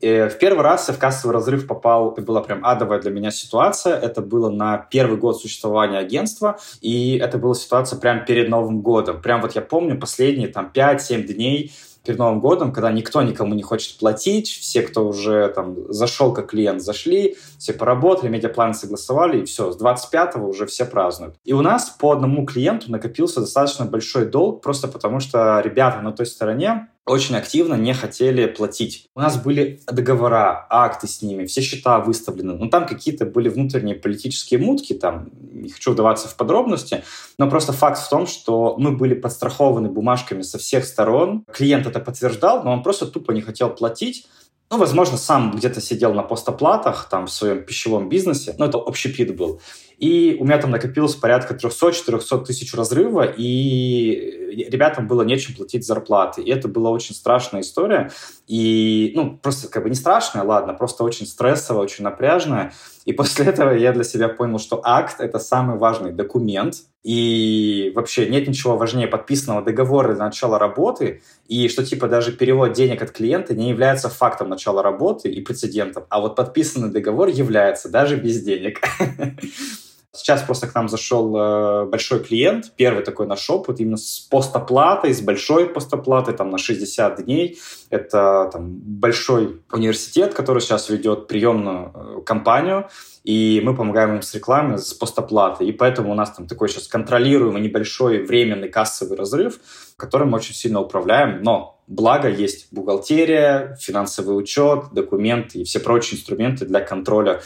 И 0.00 0.28
в 0.30 0.38
первый 0.38 0.60
раз 0.60 0.88
я 0.88 0.94
в 0.94 0.98
кассовый 0.98 1.32
разрыв 1.32 1.66
попал, 1.66 2.12
это 2.12 2.20
была 2.20 2.42
прям 2.42 2.62
адовая 2.66 3.00
для 3.00 3.10
меня 3.10 3.30
ситуация. 3.30 3.96
Это 3.96 4.20
было 4.20 4.50
на 4.50 4.76
первый 4.76 5.16
год 5.16 5.40
существования 5.40 5.96
агентства, 5.96 6.58
и 6.82 7.16
это 7.16 7.38
была 7.38 7.54
ситуация 7.54 7.98
прям 7.98 8.26
перед 8.26 8.50
Новым 8.50 8.82
годом. 8.82 9.22
Прям 9.22 9.40
вот 9.40 9.54
я 9.54 9.62
помню 9.62 9.98
последние 9.98 10.48
там 10.48 10.70
5-7 10.74 11.22
дней 11.22 11.72
перед 12.04 12.18
Новым 12.18 12.40
годом, 12.40 12.72
когда 12.72 12.92
никто 12.92 13.22
никому 13.22 13.54
не 13.54 13.62
хочет 13.62 13.98
платить, 13.98 14.48
все, 14.48 14.82
кто 14.82 15.06
уже 15.06 15.48
там 15.48 15.76
зашел 15.92 16.32
как 16.32 16.50
клиент, 16.50 16.82
зашли, 16.82 17.36
все 17.58 17.72
поработали, 17.72 18.30
медиаплан 18.30 18.74
согласовали, 18.74 19.40
и 19.40 19.44
все, 19.44 19.72
с 19.72 19.80
25-го 19.80 20.48
уже 20.48 20.66
все 20.66 20.84
празднуют. 20.84 21.36
И 21.44 21.52
у 21.52 21.62
нас 21.62 21.90
по 21.90 22.12
одному 22.12 22.44
клиенту 22.44 22.90
накопился 22.90 23.40
достаточно 23.40 23.86
большой 23.86 24.26
долг, 24.26 24.62
просто 24.62 24.88
потому 24.88 25.20
что 25.20 25.60
ребята 25.60 26.00
на 26.00 26.12
той 26.12 26.26
стороне 26.26 26.88
очень 27.06 27.36
активно 27.36 27.74
не 27.74 27.92
хотели 27.92 28.46
платить. 28.46 29.10
У 29.14 29.20
нас 29.20 29.36
были 29.36 29.80
договора, 29.86 30.66
акты 30.70 31.06
с 31.06 31.20
ними, 31.20 31.44
все 31.44 31.60
счета 31.60 32.00
выставлены. 32.00 32.54
Но 32.54 32.68
там 32.68 32.86
какие-то 32.86 33.26
были 33.26 33.48
внутренние 33.48 33.94
политические 33.94 34.58
мутки, 34.60 34.94
там 34.94 35.30
не 35.38 35.68
хочу 35.68 35.92
вдаваться 35.92 36.28
в 36.28 36.36
подробности, 36.36 37.04
но 37.36 37.48
просто 37.50 37.72
факт 37.72 37.98
в 37.98 38.08
том, 38.08 38.26
что 38.26 38.76
мы 38.78 38.92
были 38.92 39.14
подстрахованы 39.14 39.90
бумажками 39.90 40.42
со 40.42 40.58
всех 40.58 40.84
сторон. 40.84 41.44
Клиент 41.52 41.86
это 41.86 42.00
подтверждал, 42.00 42.64
но 42.64 42.72
он 42.72 42.82
просто 42.82 43.06
тупо 43.06 43.32
не 43.32 43.42
хотел 43.42 43.70
платить. 43.70 44.26
Ну, 44.74 44.80
возможно, 44.80 45.16
сам 45.16 45.52
где-то 45.52 45.80
сидел 45.80 46.14
на 46.14 46.24
постоплатах, 46.24 47.06
там, 47.08 47.26
в 47.26 47.30
своем 47.30 47.64
пищевом 47.64 48.08
бизнесе, 48.08 48.56
но 48.58 48.64
это 48.64 48.76
общепит 48.78 49.36
был. 49.36 49.60
И 49.98 50.36
у 50.40 50.44
меня 50.44 50.58
там 50.58 50.72
накопилось 50.72 51.14
порядка 51.14 51.54
300-400 51.54 52.44
тысяч 52.44 52.74
разрыва, 52.74 53.22
и 53.22 54.66
ребятам 54.68 55.06
было 55.06 55.22
нечем 55.22 55.54
платить 55.54 55.86
зарплаты. 55.86 56.42
И 56.42 56.50
это 56.50 56.66
была 56.66 56.90
очень 56.90 57.14
страшная 57.14 57.60
история. 57.60 58.10
И, 58.48 59.12
ну, 59.14 59.38
просто 59.40 59.68
как 59.68 59.84
бы 59.84 59.90
не 59.90 59.94
страшная, 59.94 60.42
ладно, 60.42 60.74
просто 60.74 61.04
очень 61.04 61.26
стрессовая, 61.26 61.84
очень 61.84 62.02
напряжная. 62.02 62.72
И 63.04 63.12
после 63.18 63.46
этого 63.46 63.70
я 63.70 63.92
для 63.92 64.02
себя 64.02 64.28
понял, 64.28 64.58
что 64.58 64.80
акт— 64.82 65.16
это 65.20 65.38
самый 65.38 65.78
важный 65.78 66.10
документ, 66.10 66.78
и 67.04 67.92
вообще 67.94 68.26
нет 68.28 68.48
ничего 68.48 68.76
важнее 68.76 69.06
подписанного 69.06 69.62
договора 69.62 70.14
для 70.14 70.24
начала 70.24 70.58
работы, 70.58 71.22
и 71.46 71.68
что 71.68 71.84
типа 71.84 72.08
даже 72.08 72.32
перевод 72.32 72.72
денег 72.72 73.02
от 73.02 73.10
клиента 73.10 73.54
не 73.54 73.68
является 73.68 74.08
фактом 74.08 74.48
начала 74.48 74.82
работы 74.82 75.30
и 75.30 75.42
прецедентом, 75.42 76.04
а 76.08 76.20
вот 76.20 76.34
подписанный 76.34 76.90
договор 76.90 77.28
является 77.28 77.90
даже 77.90 78.16
без 78.16 78.42
денег. 78.42 78.80
Сейчас 80.14 80.42
просто 80.42 80.68
к 80.68 80.74
нам 80.74 80.88
зашел 80.88 81.36
э, 81.36 81.84
большой 81.86 82.22
клиент, 82.22 82.72
первый 82.76 83.02
такой 83.02 83.26
наш 83.26 83.50
опыт, 83.50 83.80
именно 83.80 83.96
с 83.96 84.20
постоплатой, 84.20 85.12
с 85.12 85.20
большой 85.20 85.66
постоплатой, 85.66 86.34
там 86.34 86.50
на 86.50 86.58
60 86.58 87.24
дней. 87.24 87.58
Это 87.90 88.48
там, 88.52 88.70
большой 88.70 89.60
университет, 89.72 90.32
который 90.32 90.60
сейчас 90.60 90.88
ведет 90.88 91.26
приемную 91.26 91.90
э, 91.92 92.20
компанию, 92.24 92.88
и 93.24 93.60
мы 93.64 93.74
помогаем 93.74 94.14
им 94.14 94.22
с 94.22 94.32
рекламой, 94.34 94.78
с 94.78 94.94
постоплатой. 94.94 95.66
И 95.66 95.72
поэтому 95.72 96.12
у 96.12 96.14
нас 96.14 96.30
там 96.30 96.46
такой 96.46 96.68
сейчас 96.68 96.86
контролируемый 96.86 97.60
небольшой 97.60 98.22
временный 98.24 98.68
кассовый 98.68 99.18
разрыв, 99.18 99.58
которым 99.96 100.30
мы 100.30 100.36
очень 100.36 100.54
сильно 100.54 100.80
управляем. 100.80 101.42
Но 101.42 101.82
благо 101.86 102.28
есть 102.28 102.68
бухгалтерия, 102.72 103.76
финансовый 103.80 104.38
учет, 104.38 104.92
документы 104.92 105.60
и 105.60 105.64
все 105.64 105.80
прочие 105.80 106.20
инструменты 106.20 106.66
для 106.66 106.80
контроля 106.80 107.40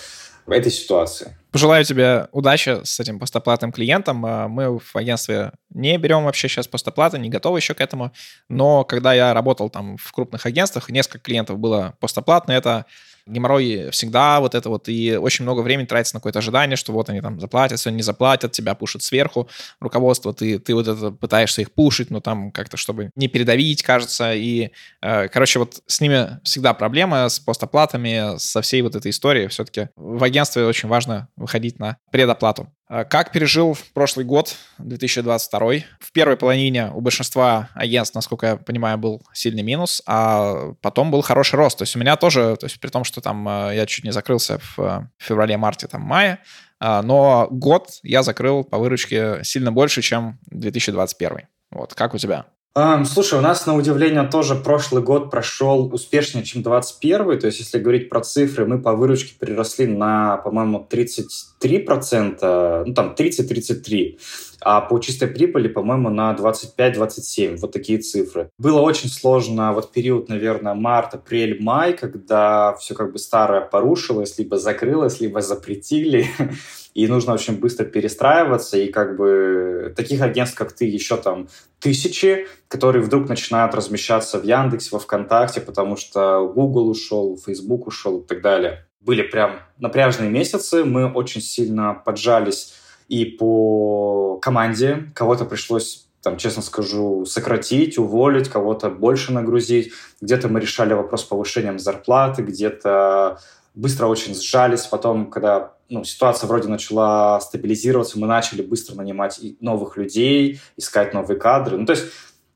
в 0.49 0.51
этой 0.51 0.73
ситуации. 0.73 1.37
Пожелаю 1.53 1.85
тебе 1.85 2.29
удачи 2.33 2.81
с 2.83 2.99
этим 2.99 3.19
постоплатным 3.19 3.71
клиентом. 3.71 4.25
А, 4.25 4.49
мы 4.49 4.79
в 4.79 4.97
агентстве 4.97 5.53
не 5.69 5.99
берем 5.99 6.25
вообще 6.25 6.49
сейчас 6.49 6.67
постоплаты, 6.67 7.19
не 7.19 7.29
готовы 7.29 7.59
еще 7.59 7.75
к 7.75 7.83
этому. 7.83 8.13
Но 8.49 8.83
когда 8.85 9.13
я 9.13 9.35
работал 9.35 9.69
там 9.69 9.99
в 9.99 10.11
крупных 10.11 10.47
агентствах, 10.47 10.89
несколько 10.89 11.19
клиентов 11.19 11.59
было 11.59 11.97
постоплатно, 12.01 12.53
это 12.53 12.87
геморрой 13.29 13.91
всегда 13.91 14.41
вот 14.41 14.55
это 14.55 14.69
вот, 14.69 14.89
и 14.89 15.17
очень 15.17 15.45
много 15.45 15.61
времени 15.61 15.87
тратится 15.87 16.17
на 16.17 16.21
какое-то 16.21 16.39
ожидание, 16.39 16.77
что 16.77 16.93
вот 16.93 17.09
они 17.11 17.21
там 17.21 17.41
заплатят, 17.41 17.79
сегодня 17.79 17.99
не 17.99 18.03
заплатят, 18.03 18.53
тебя 18.53 18.75
пушат 18.75 19.03
сверху 19.03 19.49
руководство, 19.81 20.33
ты, 20.33 20.59
ты 20.59 20.75
вот 20.75 20.89
это 20.89 21.11
пытаешься 21.11 21.63
их 21.63 21.73
пушить, 21.73 22.11
но 22.11 22.21
там 22.21 22.51
как-то, 22.51 22.77
чтобы 22.77 23.11
не 23.17 23.29
передавить, 23.29 23.83
кажется, 23.83 24.35
и, 24.35 24.71
э, 25.03 25.29
короче, 25.29 25.59
вот 25.59 25.83
с 25.87 26.01
ними 26.01 26.41
всегда 26.43 26.75
проблема, 26.75 27.29
с 27.29 27.39
постоплатами, 27.39 28.39
со 28.39 28.63
всей 28.63 28.83
вот 28.83 28.97
этой 28.97 29.11
историей, 29.11 29.49
все-таки 29.49 29.89
в 29.97 30.23
агентстве 30.25 30.65
очень 30.65 30.89
важно 30.89 31.29
выходить 31.37 31.79
на 31.79 31.99
предоплату. 32.11 32.73
Э, 32.89 33.05
как 33.05 33.33
пережил 33.33 33.77
прошлый 33.95 34.25
год, 34.25 34.57
2022? 34.79 35.69
В 36.01 36.13
первой 36.13 36.37
половине 36.37 36.91
у 36.95 37.01
большинства 37.01 37.69
агентств, 37.75 38.15
насколько 38.15 38.47
я 38.47 38.57
понимаю, 38.57 38.99
был 38.99 39.23
сильный 39.33 39.63
минус, 39.63 40.03
а 40.07 40.73
потом 40.81 41.11
был 41.11 41.23
хороший 41.23 41.57
рост. 41.57 41.79
То 41.79 41.83
есть 41.83 41.97
у 41.97 41.99
меня 41.99 42.17
тоже, 42.17 42.57
то 42.57 42.67
есть 42.67 42.81
при 42.81 42.89
том, 42.89 43.05
что 43.05 43.21
там 43.21 43.49
э, 43.49 43.77
я 43.77 43.87
чуть 43.87 44.05
не 44.05 44.13
закрылся 44.13 44.59
в 44.59 44.79
э, 44.79 45.01
феврале-марте, 45.19 45.87
там, 45.87 46.03
мае, 46.03 46.39
но 46.81 47.49
год 47.51 47.89
я 48.05 48.23
закрыл 48.23 48.63
по 48.63 48.79
выручке 48.79 49.41
сильно 49.43 49.73
больше, 49.73 50.01
чем 50.01 50.39
2021. 50.47 51.49
Вот, 51.73 51.95
как 51.95 52.15
у 52.15 52.19
тебя? 52.19 52.47
Um, 52.79 53.05
слушай, 53.05 53.37
у 53.37 53.43
нас, 53.43 53.67
на 53.67 53.75
удивление, 53.75 54.23
тоже 54.23 54.55
прошлый 54.55 55.03
год 55.03 55.33
прошел 55.33 55.93
успешнее, 55.93 56.45
чем 56.45 56.63
21 56.63 57.41
То 57.41 57.47
есть, 57.49 57.59
если 57.59 57.81
говорить 57.81 58.09
про 58.09 58.21
цифры, 58.21 58.67
мы 58.67 58.81
по 58.81 58.95
выручке 58.95 59.35
приросли 59.37 59.89
на, 59.89 60.37
по-моему, 60.37 60.87
33%, 60.89 62.85
ну 62.87 62.95
там 62.95 63.17
30-33%, 63.19 64.19
а 64.61 64.81
по 64.81 65.01
чистой 65.01 65.27
прибыли, 65.27 65.67
по-моему, 65.67 66.11
на 66.11 66.33
25-27%. 66.35 67.57
Вот 67.57 67.73
такие 67.73 67.99
цифры. 67.99 68.51
Было 68.59 68.81
очень 68.81 69.09
сложно 69.09 69.73
вот 69.73 69.91
период, 69.91 70.29
наверное, 70.29 70.75
март, 70.75 71.15
апрель, 71.15 71.61
май, 71.61 71.95
когда 71.95 72.75
все 72.75 72.95
как 72.95 73.11
бы 73.11 73.19
старое 73.19 73.63
порушилось, 73.63 74.39
либо 74.39 74.57
закрылось, 74.57 75.19
либо 75.19 75.41
запретили. 75.41 76.29
и 76.99 77.07
нужно 77.07 77.33
очень 77.33 77.61
быстро 77.61 77.85
перестраиваться, 77.85 78.77
и 78.77 78.91
как 78.91 79.17
бы 79.17 79.95
таких 79.97 80.21
агентств, 80.21 80.59
как 80.59 80.73
ты, 80.73 80.85
еще 80.85 81.17
там 81.17 81.47
тысячи, 81.79 82.49
которые 82.67 83.05
вдруг 83.05 83.29
начинают 83.29 83.73
размещаться 83.73 84.41
в 84.41 84.43
Яндексе, 84.43 84.89
во 84.91 84.99
ВКонтакте, 84.99 85.61
потому 85.61 85.97
что 85.97 86.53
Google 86.53 86.89
ушел, 86.89 87.39
Facebook 87.39 87.87
ушел 87.87 88.19
и 88.19 88.27
так 88.27 88.43
далее. 88.43 88.85
Были 89.01 89.23
прям 89.23 89.61
напряжные 89.79 90.29
месяцы, 90.29 90.85
мы 90.85 91.09
очень 91.09 91.41
сильно 91.41 91.95
поджались 91.95 92.75
и 93.07 93.27
по 93.27 94.41
команде, 94.43 95.13
кого-то 95.15 95.45
пришлось 95.45 96.09
там, 96.21 96.37
честно 96.37 96.63
скажу, 96.63 97.25
сократить, 97.27 97.97
уволить, 97.97 98.49
кого-то 98.49 98.91
больше 98.91 99.33
нагрузить. 99.33 99.93
Где-то 100.21 100.49
мы 100.49 100.59
решали 100.59 100.93
вопрос 100.95 101.23
повышением 101.23 101.79
зарплаты, 101.79 102.43
где-то 102.43 103.39
быстро 103.79 104.07
очень 104.07 104.35
сжались. 104.35 104.83
Потом, 104.83 105.31
когда 105.31 105.73
ну, 105.89 106.05
ситуация 106.05 106.49
вроде 106.49 106.69
начала 106.69 107.41
стабилизироваться, 107.41 108.19
мы 108.19 108.27
начали 108.27 108.63
быстро 108.63 108.97
нанимать 108.97 109.41
новых 109.61 109.97
людей, 109.97 110.61
искать 110.77 111.15
новые 111.15 111.39
кадры. 111.39 111.79
Ну, 111.79 111.87
то 111.87 111.93
есть 111.93 112.07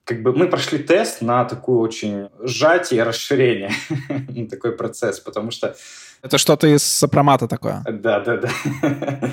как 0.05 0.23
бы 0.23 0.33
мы 0.35 0.49
прошли 0.49 0.79
тест 0.79 1.23
на 1.23 1.45
такую 1.45 1.79
очень 1.79 2.29
сжатие 2.41 3.01
и 3.01 3.03
расширение, 3.03 3.71
такой 4.51 4.73
процесс, 4.73 5.21
потому 5.21 5.53
что... 5.53 5.77
Это 6.23 6.39
что-то 6.39 6.67
из 6.67 6.83
сопромата 6.83 7.47
такое? 7.47 7.85
Да, 7.89 8.21
да, 8.21 8.37
да. 8.37 8.51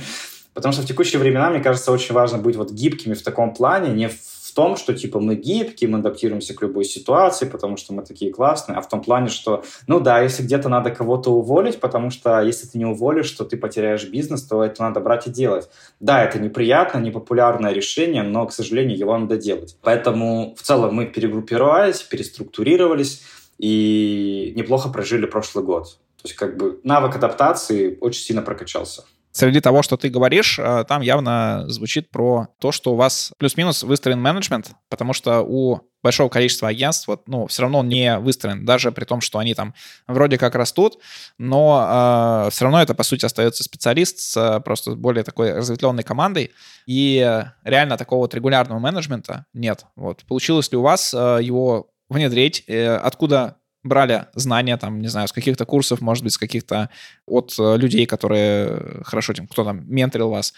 Потому 0.53 0.73
что 0.73 0.81
в 0.81 0.85
текущие 0.85 1.19
времена, 1.19 1.49
мне 1.49 1.59
кажется, 1.59 1.91
очень 1.91 2.13
важно 2.13 2.37
быть 2.37 2.55
вот 2.55 2.71
гибкими 2.71 3.13
в 3.13 3.21
таком 3.21 3.53
плане, 3.53 3.93
не 3.93 4.09
в 4.09 4.15
том, 4.59 4.75
что 4.75 4.93
типа 4.93 5.21
мы 5.21 5.35
гибкие, 5.35 5.89
мы 5.89 5.99
адаптируемся 5.99 6.53
к 6.53 6.61
любой 6.61 6.83
ситуации, 6.83 7.45
потому 7.45 7.77
что 7.77 7.93
мы 7.93 8.03
такие 8.03 8.29
классные, 8.29 8.77
а 8.77 8.81
в 8.81 8.89
том 8.89 9.01
плане, 9.01 9.29
что, 9.29 9.63
ну 9.87 10.01
да, 10.01 10.19
если 10.19 10.43
где-то 10.43 10.67
надо 10.67 10.91
кого-то 10.91 11.29
уволить, 11.31 11.79
потому 11.79 12.09
что 12.09 12.41
если 12.41 12.67
ты 12.67 12.77
не 12.77 12.83
уволишь, 12.83 13.31
то 13.31 13.45
ты 13.45 13.55
потеряешь 13.55 14.09
бизнес, 14.09 14.43
то 14.43 14.61
это 14.61 14.83
надо 14.83 14.99
брать 14.99 15.27
и 15.27 15.29
делать. 15.29 15.69
Да, 16.01 16.25
это 16.25 16.39
неприятно, 16.39 16.99
непопулярное 16.99 17.71
решение, 17.71 18.21
но, 18.21 18.47
к 18.47 18.51
сожалению, 18.51 18.97
его 18.97 19.17
надо 19.17 19.37
делать. 19.37 19.77
Поэтому 19.81 20.53
в 20.57 20.61
целом 20.61 20.93
мы 20.93 21.05
перегруппировались, 21.05 22.01
переструктурировались 22.01 23.23
и 23.59 24.51
неплохо 24.57 24.89
прожили 24.89 25.25
прошлый 25.25 25.63
год. 25.63 25.99
То 26.21 26.25
есть 26.25 26.35
как 26.35 26.57
бы 26.57 26.81
навык 26.83 27.15
адаптации 27.15 27.97
очень 28.01 28.23
сильно 28.23 28.41
прокачался 28.41 29.05
среди 29.31 29.61
того, 29.61 29.81
что 29.81 29.97
ты 29.97 30.09
говоришь, 30.09 30.59
э, 30.59 30.85
там 30.87 31.01
явно 31.01 31.65
звучит 31.67 32.09
про 32.09 32.47
то, 32.59 32.71
что 32.71 32.93
у 32.93 32.95
вас 32.95 33.33
плюс-минус 33.37 33.83
выстроен 33.83 34.21
менеджмент, 34.21 34.71
потому 34.89 35.13
что 35.13 35.41
у 35.41 35.81
большого 36.01 36.29
количества 36.29 36.69
агентств, 36.69 37.07
вот, 37.07 37.27
ну, 37.27 37.47
все 37.47 37.63
равно 37.63 37.79
он 37.79 37.89
не 37.89 38.17
выстроен, 38.19 38.65
даже 38.65 38.91
при 38.91 39.05
том, 39.05 39.21
что 39.21 39.39
они 39.39 39.53
там 39.53 39.73
вроде 40.07 40.37
как 40.37 40.55
растут, 40.55 40.99
но 41.37 42.45
э, 42.47 42.51
все 42.51 42.65
равно 42.65 42.81
это, 42.81 42.95
по 42.95 43.03
сути, 43.03 43.25
остается 43.25 43.63
специалист 43.63 44.19
с 44.19 44.37
э, 44.37 44.59
просто 44.61 44.95
более 44.95 45.23
такой 45.23 45.53
разветвленной 45.53 46.03
командой, 46.03 46.51
и 46.85 47.43
реально 47.63 47.97
такого 47.97 48.21
вот 48.21 48.33
регулярного 48.33 48.79
менеджмента 48.79 49.45
нет. 49.53 49.85
Вот. 49.95 50.23
Получилось 50.25 50.71
ли 50.71 50.77
у 50.77 50.81
вас 50.81 51.13
э, 51.13 51.39
его 51.41 51.89
внедрить? 52.09 52.63
Э, 52.67 52.95
откуда 52.95 53.57
брали 53.83 54.25
знания, 54.33 54.77
там, 54.77 55.01
не 55.01 55.07
знаю, 55.07 55.27
с 55.27 55.31
каких-то 55.31 55.65
курсов, 55.65 56.01
может 56.01 56.23
быть, 56.23 56.33
с 56.33 56.37
каких-то 56.37 56.89
от 57.25 57.53
э, 57.59 57.77
людей, 57.77 58.05
которые 58.05 59.03
хорошо 59.03 59.33
этим, 59.33 59.47
кто 59.47 59.63
там 59.63 59.83
менторил 59.87 60.29
вас, 60.29 60.53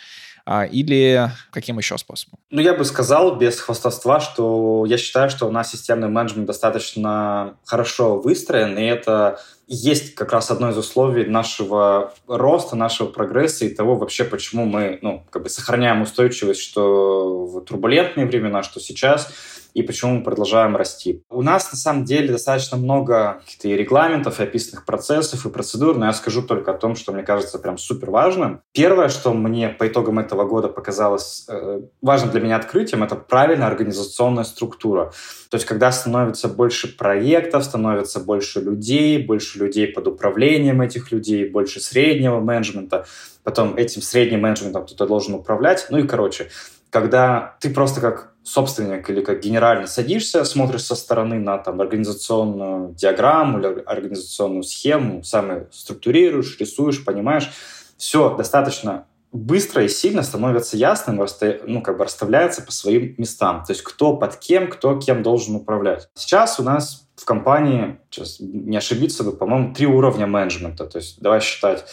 а, 0.46 0.66
или 0.66 1.30
каким 1.52 1.78
еще 1.78 1.98
способом? 1.98 2.40
Ну, 2.50 2.62
я 2.62 2.74
бы 2.74 2.84
сказал 2.84 3.36
без 3.36 3.60
хвастовства, 3.60 4.20
что 4.20 4.86
я 4.88 4.98
считаю, 4.98 5.30
что 5.30 5.48
у 5.48 5.52
нас 5.52 5.72
системный 5.72 6.10
менеджмент 6.10 6.48
достаточно 6.48 7.58
хорошо 7.66 8.20
выстроен, 8.20 8.78
и 8.78 8.84
это 8.84 9.40
есть 9.74 10.16
как 10.16 10.34
раз 10.34 10.52
одно 10.52 10.70
из 10.70 10.78
условий 10.78 11.26
нашего 11.26 12.14
роста, 12.28 12.76
нашего 12.76 13.08
прогресса 13.08 13.66
и 13.66 13.74
того 13.74 13.96
вообще, 13.96 14.26
почему 14.26 14.66
мы 14.66 15.00
ну, 15.02 15.24
как 15.30 15.44
бы 15.44 15.50
сохраняем 15.50 16.02
устойчивость, 16.02 16.60
что 16.60 17.46
в 17.46 17.62
турбулентные 17.62 18.26
времена, 18.26 18.64
что 18.64 18.80
сейчас– 18.80 19.34
и 19.74 19.82
почему 19.84 20.16
мы 20.16 20.24
продолжаем 20.24 20.76
расти. 20.76 21.24
У 21.30 21.42
нас 21.42 21.72
на 21.72 21.78
самом 21.78 22.06
деле 22.06 22.30
достаточно 22.30 22.78
много 22.78 23.42
каких-то 23.42 23.70
и 23.70 23.74
регламентов, 23.74 24.40
и 24.40 24.44
описанных 24.44 24.86
процессов, 24.86 25.46
и 25.46 25.50
процедур, 25.50 25.98
но 25.98 26.08
я 26.08 26.14
скажу 26.14 26.42
только 26.42 26.72
о 26.72 26.78
том, 26.78 26.96
что 26.96 27.14
мне 27.14 27.24
кажется 27.24 27.60
прям 27.60 27.78
супер 27.78 28.12
важным. 28.12 28.62
Первое, 28.74 29.10
что 29.10 29.34
мне 29.34 29.70
по 29.70 29.88
итогам 29.88 30.20
этого 30.20 30.46
года 30.46 30.68
показалось 30.68 31.46
э, 31.48 31.82
важным 32.02 32.32
для 32.32 32.42
меня 32.42 32.58
открытием, 32.58 33.04
это 33.04 33.16
правильная 33.16 33.68
организационная 33.68 34.44
структура. 34.44 35.14
То 35.50 35.56
есть, 35.56 35.66
когда 35.66 35.92
становится 35.92 36.48
больше 36.48 36.96
проектов, 36.96 37.64
становится 37.64 38.20
больше 38.20 38.62
людей, 38.62 39.24
больше 39.24 39.60
людей 39.62 39.88
под 39.88 40.08
управлением 40.08 40.82
этих 40.82 41.12
людей, 41.12 41.50
больше 41.50 41.80
среднего 41.80 42.40
менеджмента, 42.40 43.06
потом 43.44 43.76
этим 43.76 44.02
средним 44.02 44.42
менеджментом 44.42 44.86
кто-то 44.86 45.08
должен 45.08 45.36
управлять. 45.36 45.88
Ну 45.90 46.00
и, 46.00 46.08
короче, 46.08 46.50
когда 46.90 47.56
ты 47.62 47.70
просто 47.70 48.02
как 48.02 48.34
собственник 48.44 49.10
или 49.10 49.22
как 49.22 49.40
генеральный 49.40 49.88
садишься, 49.88 50.44
смотришь 50.44 50.84
со 50.84 50.96
стороны 50.96 51.40
на 51.40 51.58
там, 51.58 51.80
организационную 51.80 52.94
диаграмму 52.96 53.60
или 53.60 53.84
организационную 53.86 54.64
схему, 54.64 55.24
сам 55.24 55.52
ее 55.52 55.68
структурируешь, 55.72 56.58
рисуешь, 56.60 57.04
понимаешь, 57.06 57.52
все 57.98 58.36
достаточно 58.36 59.06
быстро 59.32 59.84
и 59.84 59.88
сильно 59.88 60.24
становится 60.24 60.76
ясным, 60.76 61.26
ну, 61.66 61.82
как 61.82 61.98
бы 61.98 62.04
расставляется 62.04 62.62
по 62.62 62.72
своим 62.72 63.16
местам. 63.18 63.64
То 63.64 63.72
есть 63.72 63.84
кто 63.84 64.18
под 64.18 64.36
кем, 64.36 64.70
кто 64.70 65.00
кем 65.00 65.24
должен 65.24 65.56
управлять. 65.56 66.10
Сейчас 66.16 66.60
у 66.60 66.64
нас 66.64 67.08
в 67.22 67.26
компании, 67.26 68.00
сейчас 68.10 68.38
не 68.40 68.78
ошибиться 68.78 69.24
бы, 69.24 69.32
по-моему, 69.32 69.74
три 69.76 69.86
уровня 69.86 70.26
менеджмента. 70.26 70.86
То 70.86 70.98
есть 70.98 71.22
давай 71.22 71.40
считать 71.40 71.86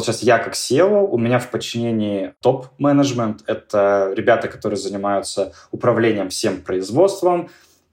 сейчас 0.00 0.22
я 0.22 0.38
как 0.38 0.52
SEO, 0.52 1.06
у 1.06 1.16
меня 1.16 1.38
в 1.38 1.50
подчинении 1.50 2.34
топ-менеджмент. 2.42 3.42
Это 3.46 4.12
ребята, 4.14 4.48
которые 4.48 4.76
занимаются 4.76 5.54
управлением 5.70 6.28
всем 6.28 6.60
производством, 6.60 7.48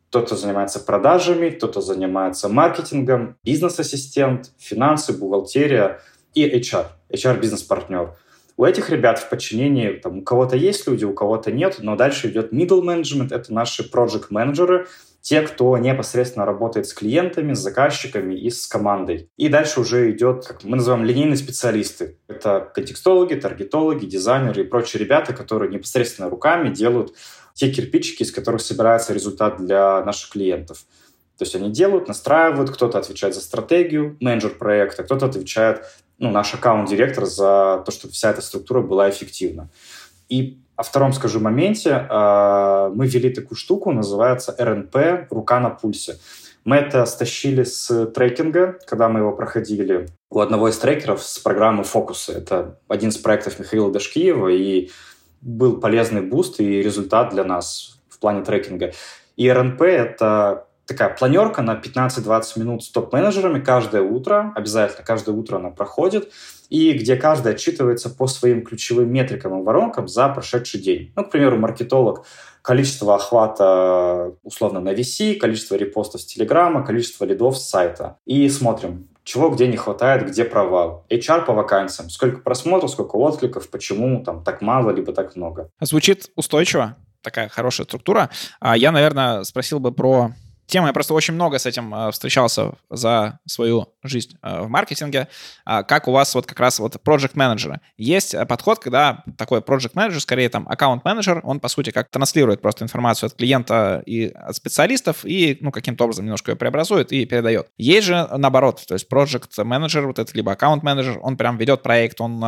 кто-то 0.10 0.36
занимается 0.36 0.82
продажами, 0.82 1.50
кто-то 1.50 1.80
занимается 1.80 2.50
маркетингом, 2.50 3.38
бизнес-ассистент, 3.44 4.52
финансы, 4.60 5.18
бухгалтерия 5.18 6.02
и 6.34 6.46
HR, 6.46 6.88
HR-бизнес-партнер. 7.10 8.16
У 8.58 8.66
этих 8.66 8.90
ребят 8.90 9.18
в 9.18 9.30
подчинении 9.30 9.90
там, 9.94 10.20
у 10.20 10.22
кого-то 10.22 10.58
есть 10.58 10.86
люди, 10.88 11.06
у 11.06 11.14
кого-то 11.14 11.52
нет, 11.52 11.78
но 11.80 11.96
дальше 11.96 12.30
идет 12.30 12.52
middle 12.54 12.84
management, 12.84 13.34
это 13.34 13.54
наши 13.54 13.90
project 13.90 14.26
менеджеры 14.30 14.88
те, 15.24 15.42
кто 15.42 15.78
непосредственно 15.78 16.46
работает 16.46 16.86
с 16.86 16.94
клиентами, 16.94 17.54
с 17.54 17.60
заказчиками 17.60 18.36
и 18.36 18.50
с 18.50 18.68
командой. 18.68 19.30
И 19.38 19.48
дальше 19.48 19.80
уже 19.80 20.12
идет, 20.12 20.46
как 20.46 20.66
мы 20.66 20.76
называем, 20.76 21.06
линейные 21.06 21.38
специалисты. 21.38 22.18
Это 22.28 22.70
контекстологи, 22.76 23.36
таргетологи, 23.36 24.06
дизайнеры 24.06 24.64
и 24.64 24.68
прочие 24.68 25.00
ребята, 25.00 25.34
которые 25.34 25.72
непосредственно 25.72 26.30
руками 26.30 26.70
делают 26.74 27.14
те 27.54 27.72
кирпичики, 27.72 28.24
из 28.24 28.34
которых 28.34 28.60
собирается 28.60 29.14
результат 29.14 29.66
для 29.66 30.04
наших 30.04 30.32
клиентов. 30.32 30.80
То 31.38 31.46
есть 31.46 31.56
они 31.56 31.72
делают, 31.72 32.10
настраивают, 32.10 32.72
кто-то 32.72 33.00
отвечает 33.00 33.34
за 33.34 33.40
стратегию, 33.40 34.18
менеджер 34.20 34.52
проекта, 34.52 35.04
кто-то 35.04 35.28
отвечает, 35.28 35.86
ну, 36.18 36.32
наш 36.32 36.54
аккаунт-директор 36.54 37.26
за 37.26 37.82
то, 37.86 37.92
чтобы 37.94 38.14
вся 38.14 38.32
эта 38.32 38.42
структура 38.42 38.82
была 38.82 39.10
эффективна. 39.10 39.70
И 40.28 40.60
о 40.76 40.84
втором 40.84 41.14
скажу 41.14 41.40
моменте. 41.40 42.08
А, 42.10 42.90
мы 42.90 43.08
ввели 43.08 43.30
такую 43.30 43.58
штуку, 43.58 43.92
называется 43.92 44.56
РНП 44.58 45.30
«Рука 45.30 45.60
на 45.60 45.70
пульсе». 45.70 46.18
Мы 46.66 46.78
это 46.78 47.06
стащили 47.06 47.64
с 47.64 48.06
трекинга, 48.08 48.80
когда 48.86 49.10
мы 49.10 49.20
его 49.20 49.34
проходили 49.34 50.08
у 50.30 50.40
одного 50.40 50.70
из 50.70 50.78
трекеров 50.78 51.22
с 51.22 51.38
программы 51.40 51.84
«Фокусы». 51.84 52.32
Это 52.32 52.80
один 52.88 53.10
из 53.10 53.18
проектов 53.18 53.60
Михаила 53.60 53.92
Дашкиева, 53.92 54.48
и 54.48 54.90
был 55.42 55.80
полезный 55.80 56.22
boost 56.22 56.62
и 56.62 56.82
результат 56.82 57.32
для 57.32 57.44
нас 57.44 58.00
в 58.10 58.20
плане 58.20 58.44
трекинга. 58.44 58.94
И 59.36 59.52
РНП— 59.52 59.82
это 59.84 60.68
такая 60.86 61.10
планерка 61.10 61.62
на 61.62 61.76
15-20 61.76 62.60
минут 62.60 62.84
с 62.84 62.90
топ-менеджерами 62.90 63.60
каждое 63.60 64.02
утро, 64.02 64.52
обязательно 64.56 65.06
каждое 65.06 65.36
утро 65.36 65.58
она 65.58 65.70
проходит, 65.70 66.32
и 66.70 66.94
где 66.94 67.16
каждый 67.16 67.54
отчитывается 67.54 68.10
по 68.10 68.28
своим 68.28 68.64
ключевым 68.64 69.12
метрикам 69.12 69.60
и 69.60 69.64
воронкам 69.64 70.08
за 70.08 70.30
прошедший 70.30 70.82
день. 70.82 71.14
Ну, 71.16 71.24
к 71.24 71.32
примеру, 71.32 71.58
маркетолог 71.58 72.26
количество 72.62 73.16
охвата 73.16 74.34
условно 74.44 74.80
на 74.80 74.94
VC, 74.94 75.36
количество 75.36 75.76
репостов 75.76 76.22
с 76.22 76.26
Телеграма, 76.26 76.86
количество 76.86 77.26
лидов 77.26 77.58
с 77.58 77.70
сайта. 77.70 78.18
И 78.26 78.50
смотрим, 78.50 79.08
чего 79.24 79.50
где 79.50 79.68
не 79.68 79.78
хватает, 79.78 80.28
где 80.28 80.46
провал. 80.46 81.06
HR 81.10 81.46
по 81.46 81.54
вакансиям, 81.54 82.10
сколько 82.10 82.40
просмотров, 82.40 82.92
сколько 82.92 83.18
откликов, 83.18 83.70
почему 83.70 84.24
там 84.24 84.44
так 84.44 84.62
мало, 84.62 84.92
либо 84.92 85.14
так 85.14 85.36
много. 85.36 85.70
Звучит 85.82 86.32
устойчиво, 86.36 86.98
такая 87.22 87.50
хорошая 87.50 87.86
структура. 87.86 88.30
А 88.60 88.78
я, 88.78 88.92
наверное, 88.92 89.44
спросил 89.44 89.80
бы 89.80 89.92
про 89.92 90.32
тема. 90.66 90.88
Я 90.88 90.94
просто 90.94 91.14
очень 91.14 91.34
много 91.34 91.60
с 91.60 91.66
этим 91.66 91.94
э, 91.94 92.12
встречался 92.12 92.74
за 92.90 93.40
свою 93.46 93.90
жизнь 94.04 94.38
э, 94.42 94.62
в 94.62 94.70
маркетинге. 94.70 95.28
А 95.66 95.84
как 95.84 96.08
у 96.08 96.12
вас 96.12 96.34
вот 96.36 96.46
как 96.46 96.60
раз 96.60 96.80
вот 96.80 96.96
project 96.96 97.32
менеджеры 97.36 97.82
Есть 97.98 98.34
э, 98.34 98.46
подход, 98.46 98.80
когда 98.80 99.24
такой 99.38 99.60
project 99.60 99.92
менеджер 99.94 100.22
скорее 100.22 100.50
там 100.50 100.68
аккаунт 100.68 101.04
менеджер 101.06 101.42
он 101.44 101.60
по 101.60 101.68
сути 101.68 101.92
как 101.92 102.10
транслирует 102.10 102.62
просто 102.62 102.84
информацию 102.86 103.28
от 103.28 103.34
клиента 103.34 104.04
и 104.06 104.28
от 104.28 104.56
специалистов 104.56 105.26
и 105.26 105.58
ну 105.62 105.72
каким-то 105.72 106.06
образом 106.06 106.26
немножко 106.26 106.52
ее 106.52 106.58
преобразует 106.58 107.12
и 107.12 107.26
передает. 107.26 107.68
Есть 107.78 108.08
же 108.08 108.28
наоборот, 108.38 108.84
то 108.88 108.94
есть 108.94 109.12
project 109.12 109.64
менеджер 109.64 110.08
вот 110.08 110.20
этот 110.20 110.34
либо 110.36 110.54
аккаунт 110.54 110.84
менеджер 110.84 111.20
он 111.22 111.38
прям 111.38 111.58
ведет 111.58 111.84
проект, 111.84 112.22
он 112.22 112.40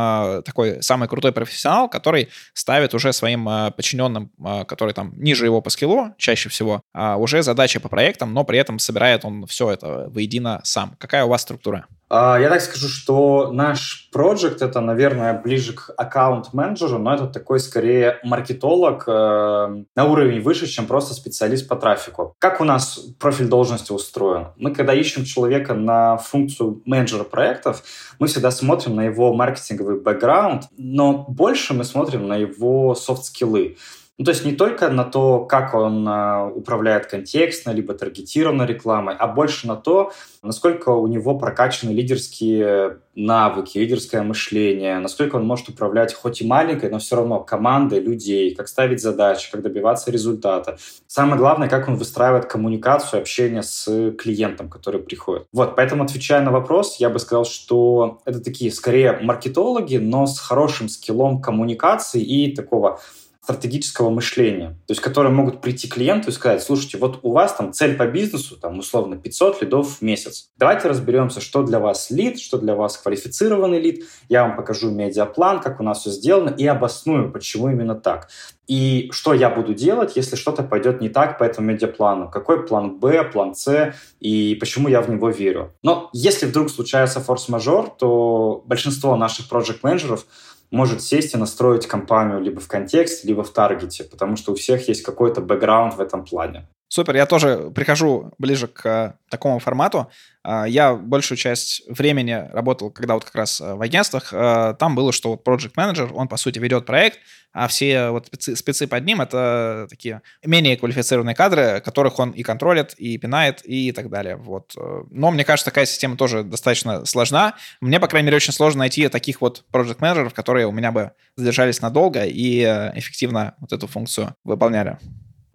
такой 0.44 0.82
самый 0.82 1.08
крутой 1.08 1.32
профессионал, 1.32 1.88
который 1.88 2.28
ставит 2.54 2.94
уже 2.94 3.12
своим 3.12 3.44
подчиненным, 3.44 4.30
который 4.66 4.94
там 4.94 5.12
ниже 5.16 5.44
его 5.44 5.60
по 5.60 5.70
скиллу 5.70 6.14
чаще 6.18 6.48
всего, 6.48 6.82
а 6.92 7.16
уже 7.16 7.42
задачи 7.42 7.78
по 7.78 7.88
проекту 7.88 8.05
проектом, 8.06 8.32
но 8.32 8.44
при 8.44 8.58
этом 8.58 8.78
собирает 8.78 9.24
он 9.24 9.46
все 9.46 9.72
это 9.72 10.08
воедино 10.08 10.60
сам. 10.62 10.94
Какая 10.98 11.24
у 11.24 11.28
вас 11.28 11.42
структура? 11.42 11.86
А, 12.08 12.38
я 12.38 12.48
так 12.48 12.60
скажу, 12.60 12.86
что 12.88 13.50
наш 13.52 14.08
проект 14.12 14.62
это, 14.62 14.80
наверное, 14.80 15.34
ближе 15.34 15.72
к 15.72 15.90
аккаунт-менеджеру, 15.96 16.98
но 16.98 17.14
это 17.14 17.26
такой 17.26 17.58
скорее 17.58 18.20
маркетолог 18.22 19.04
э, 19.08 19.84
на 19.96 20.04
уровень 20.04 20.40
выше, 20.40 20.68
чем 20.68 20.86
просто 20.86 21.14
специалист 21.14 21.66
по 21.66 21.74
трафику. 21.74 22.34
Как 22.38 22.60
у 22.60 22.64
нас 22.64 23.00
профиль 23.18 23.48
должности 23.48 23.90
устроен? 23.90 24.48
Мы, 24.56 24.72
когда 24.72 24.94
ищем 24.94 25.24
человека 25.24 25.74
на 25.74 26.16
функцию 26.16 26.82
менеджера 26.84 27.24
проектов, 27.24 27.82
мы 28.20 28.28
всегда 28.28 28.52
смотрим 28.52 28.94
на 28.94 29.04
его 29.04 29.34
маркетинговый 29.34 30.00
бэкграунд, 30.00 30.68
но 30.76 31.24
больше 31.28 31.74
мы 31.74 31.82
смотрим 31.82 32.28
на 32.28 32.36
его 32.36 32.94
софт-скиллы. 32.94 33.76
Ну, 34.18 34.24
то 34.24 34.30
есть 34.30 34.46
не 34.46 34.52
только 34.52 34.88
на 34.88 35.04
то, 35.04 35.44
как 35.44 35.74
он 35.74 36.06
а, 36.08 36.46
управляет 36.46 37.06
контекстно, 37.06 37.70
либо 37.70 37.92
таргетированной 37.92 38.64
рекламой, 38.64 39.14
а 39.14 39.26
больше 39.26 39.66
на 39.66 39.76
то, 39.76 40.10
насколько 40.42 40.88
у 40.88 41.06
него 41.06 41.38
прокачаны 41.38 41.90
лидерские 41.90 43.00
навыки, 43.14 43.76
лидерское 43.76 44.22
мышление, 44.22 45.00
насколько 45.00 45.36
он 45.36 45.46
может 45.46 45.68
управлять 45.68 46.14
хоть 46.14 46.40
и 46.40 46.46
маленькой, 46.46 46.88
но 46.88 46.98
все 46.98 47.16
равно 47.16 47.40
командой 47.40 48.00
людей, 48.00 48.54
как 48.54 48.68
ставить 48.68 49.02
задачи, 49.02 49.50
как 49.52 49.60
добиваться 49.60 50.10
результата. 50.10 50.78
Самое 51.06 51.36
главное, 51.36 51.68
как 51.68 51.86
он 51.86 51.96
выстраивает 51.96 52.46
коммуникацию, 52.46 53.20
общение 53.20 53.62
с 53.62 54.12
клиентом, 54.12 54.70
который 54.70 55.02
приходит. 55.02 55.46
Вот, 55.52 55.76
поэтому, 55.76 56.04
отвечая 56.04 56.40
на 56.40 56.52
вопрос, 56.52 56.96
я 57.00 57.10
бы 57.10 57.18
сказал, 57.18 57.44
что 57.44 58.20
это 58.24 58.40
такие 58.40 58.72
скорее 58.72 59.18
маркетологи, 59.20 59.98
но 59.98 60.26
с 60.26 60.38
хорошим 60.38 60.88
скиллом 60.88 61.42
коммуникации 61.42 62.22
и 62.22 62.54
такого 62.54 62.98
стратегического 63.46 64.10
мышления, 64.10 64.70
то 64.88 64.90
есть 64.90 65.00
которые 65.00 65.32
могут 65.32 65.60
прийти 65.60 65.86
к 65.86 65.94
клиенту 65.94 66.30
и 66.30 66.32
сказать, 66.32 66.60
слушайте, 66.64 66.98
вот 66.98 67.20
у 67.22 67.30
вас 67.30 67.54
там 67.54 67.72
цель 67.72 67.96
по 67.96 68.04
бизнесу, 68.08 68.56
там 68.56 68.80
условно 68.80 69.16
500 69.16 69.62
лидов 69.62 69.98
в 69.98 70.02
месяц. 70.02 70.50
Давайте 70.56 70.88
разберемся, 70.88 71.40
что 71.40 71.62
для 71.62 71.78
вас 71.78 72.10
лид, 72.10 72.40
что 72.40 72.58
для 72.58 72.74
вас 72.74 72.98
квалифицированный 72.98 73.80
лид. 73.80 74.04
Я 74.28 74.42
вам 74.42 74.56
покажу 74.56 74.90
медиаплан, 74.90 75.60
как 75.60 75.78
у 75.78 75.84
нас 75.84 76.00
все 76.00 76.10
сделано 76.10 76.50
и 76.50 76.66
обосную, 76.66 77.30
почему 77.30 77.70
именно 77.70 77.94
так. 77.94 78.30
И 78.66 79.10
что 79.12 79.32
я 79.32 79.48
буду 79.48 79.74
делать, 79.74 80.16
если 80.16 80.34
что-то 80.34 80.64
пойдет 80.64 81.00
не 81.00 81.08
так 81.08 81.38
по 81.38 81.44
этому 81.44 81.68
медиаплану? 81.68 82.28
Какой 82.28 82.66
план 82.66 82.98
Б, 82.98 83.22
план 83.22 83.54
С 83.54 83.94
и 84.18 84.56
почему 84.58 84.88
я 84.88 85.02
в 85.02 85.08
него 85.08 85.30
верю? 85.30 85.72
Но 85.84 86.10
если 86.12 86.46
вдруг 86.46 86.68
случается 86.70 87.20
форс-мажор, 87.20 87.90
то 87.90 88.64
большинство 88.66 89.14
наших 89.14 89.48
проект-менеджеров 89.48 90.26
может 90.70 91.02
сесть 91.02 91.34
и 91.34 91.38
настроить 91.38 91.86
компанию 91.86 92.40
либо 92.40 92.60
в 92.60 92.68
контексте, 92.68 93.28
либо 93.28 93.42
в 93.42 93.50
таргете, 93.50 94.04
потому 94.04 94.36
что 94.36 94.52
у 94.52 94.54
всех 94.54 94.88
есть 94.88 95.02
какой-то 95.02 95.40
бэкграунд 95.40 95.94
в 95.94 96.00
этом 96.00 96.24
плане. 96.24 96.68
Супер, 96.88 97.16
я 97.16 97.26
тоже 97.26 97.72
прихожу 97.74 98.32
ближе 98.38 98.68
к 98.68 98.86
э, 98.86 99.12
такому 99.28 99.58
формату. 99.58 100.08
А, 100.44 100.66
я 100.66 100.94
большую 100.94 101.36
часть 101.36 101.82
времени 101.88 102.48
работал, 102.52 102.92
когда 102.92 103.14
вот 103.14 103.24
как 103.24 103.34
раз 103.34 103.60
э, 103.60 103.74
в 103.74 103.82
агентствах, 103.82 104.32
э, 104.32 104.76
там 104.78 104.94
было, 104.94 105.10
что 105.10 105.30
вот 105.30 105.44
project 105.44 105.72
manager, 105.76 106.12
он, 106.12 106.28
по 106.28 106.36
сути, 106.36 106.60
ведет 106.60 106.86
проект, 106.86 107.18
а 107.52 107.66
все 107.66 108.10
вот 108.10 108.28
спецы 108.30 108.86
под 108.86 109.04
ним— 109.04 109.20
это 109.22 109.88
такие 109.90 110.22
менее 110.44 110.76
квалифицированные 110.76 111.34
кадры, 111.34 111.82
которых 111.84 112.20
он 112.20 112.30
и 112.30 112.44
контролит, 112.44 112.94
и 112.94 113.18
пинает, 113.18 113.62
и 113.64 113.90
так 113.90 114.08
далее. 114.08 114.36
Вот. 114.36 114.74
Но 115.10 115.32
мне 115.32 115.44
кажется, 115.44 115.64
такая 115.64 115.86
система 115.86 116.16
тоже 116.16 116.44
достаточно 116.44 117.04
сложна. 117.04 117.54
Мне, 117.80 117.98
по 117.98 118.06
крайней 118.06 118.26
мере, 118.26 118.36
очень 118.36 118.52
сложно 118.52 118.80
найти 118.80 119.08
таких 119.08 119.40
вот 119.40 119.64
project 119.72 119.96
менеджеров 120.00 120.34
которые 120.34 120.66
у 120.66 120.72
меня 120.72 120.92
бы 120.92 121.12
задержались 121.34 121.80
надолго 121.80 122.24
и 122.24 122.62
эффективно 122.62 123.54
вот 123.58 123.72
эту 123.72 123.86
функцию 123.86 124.36
выполняли 124.44 124.98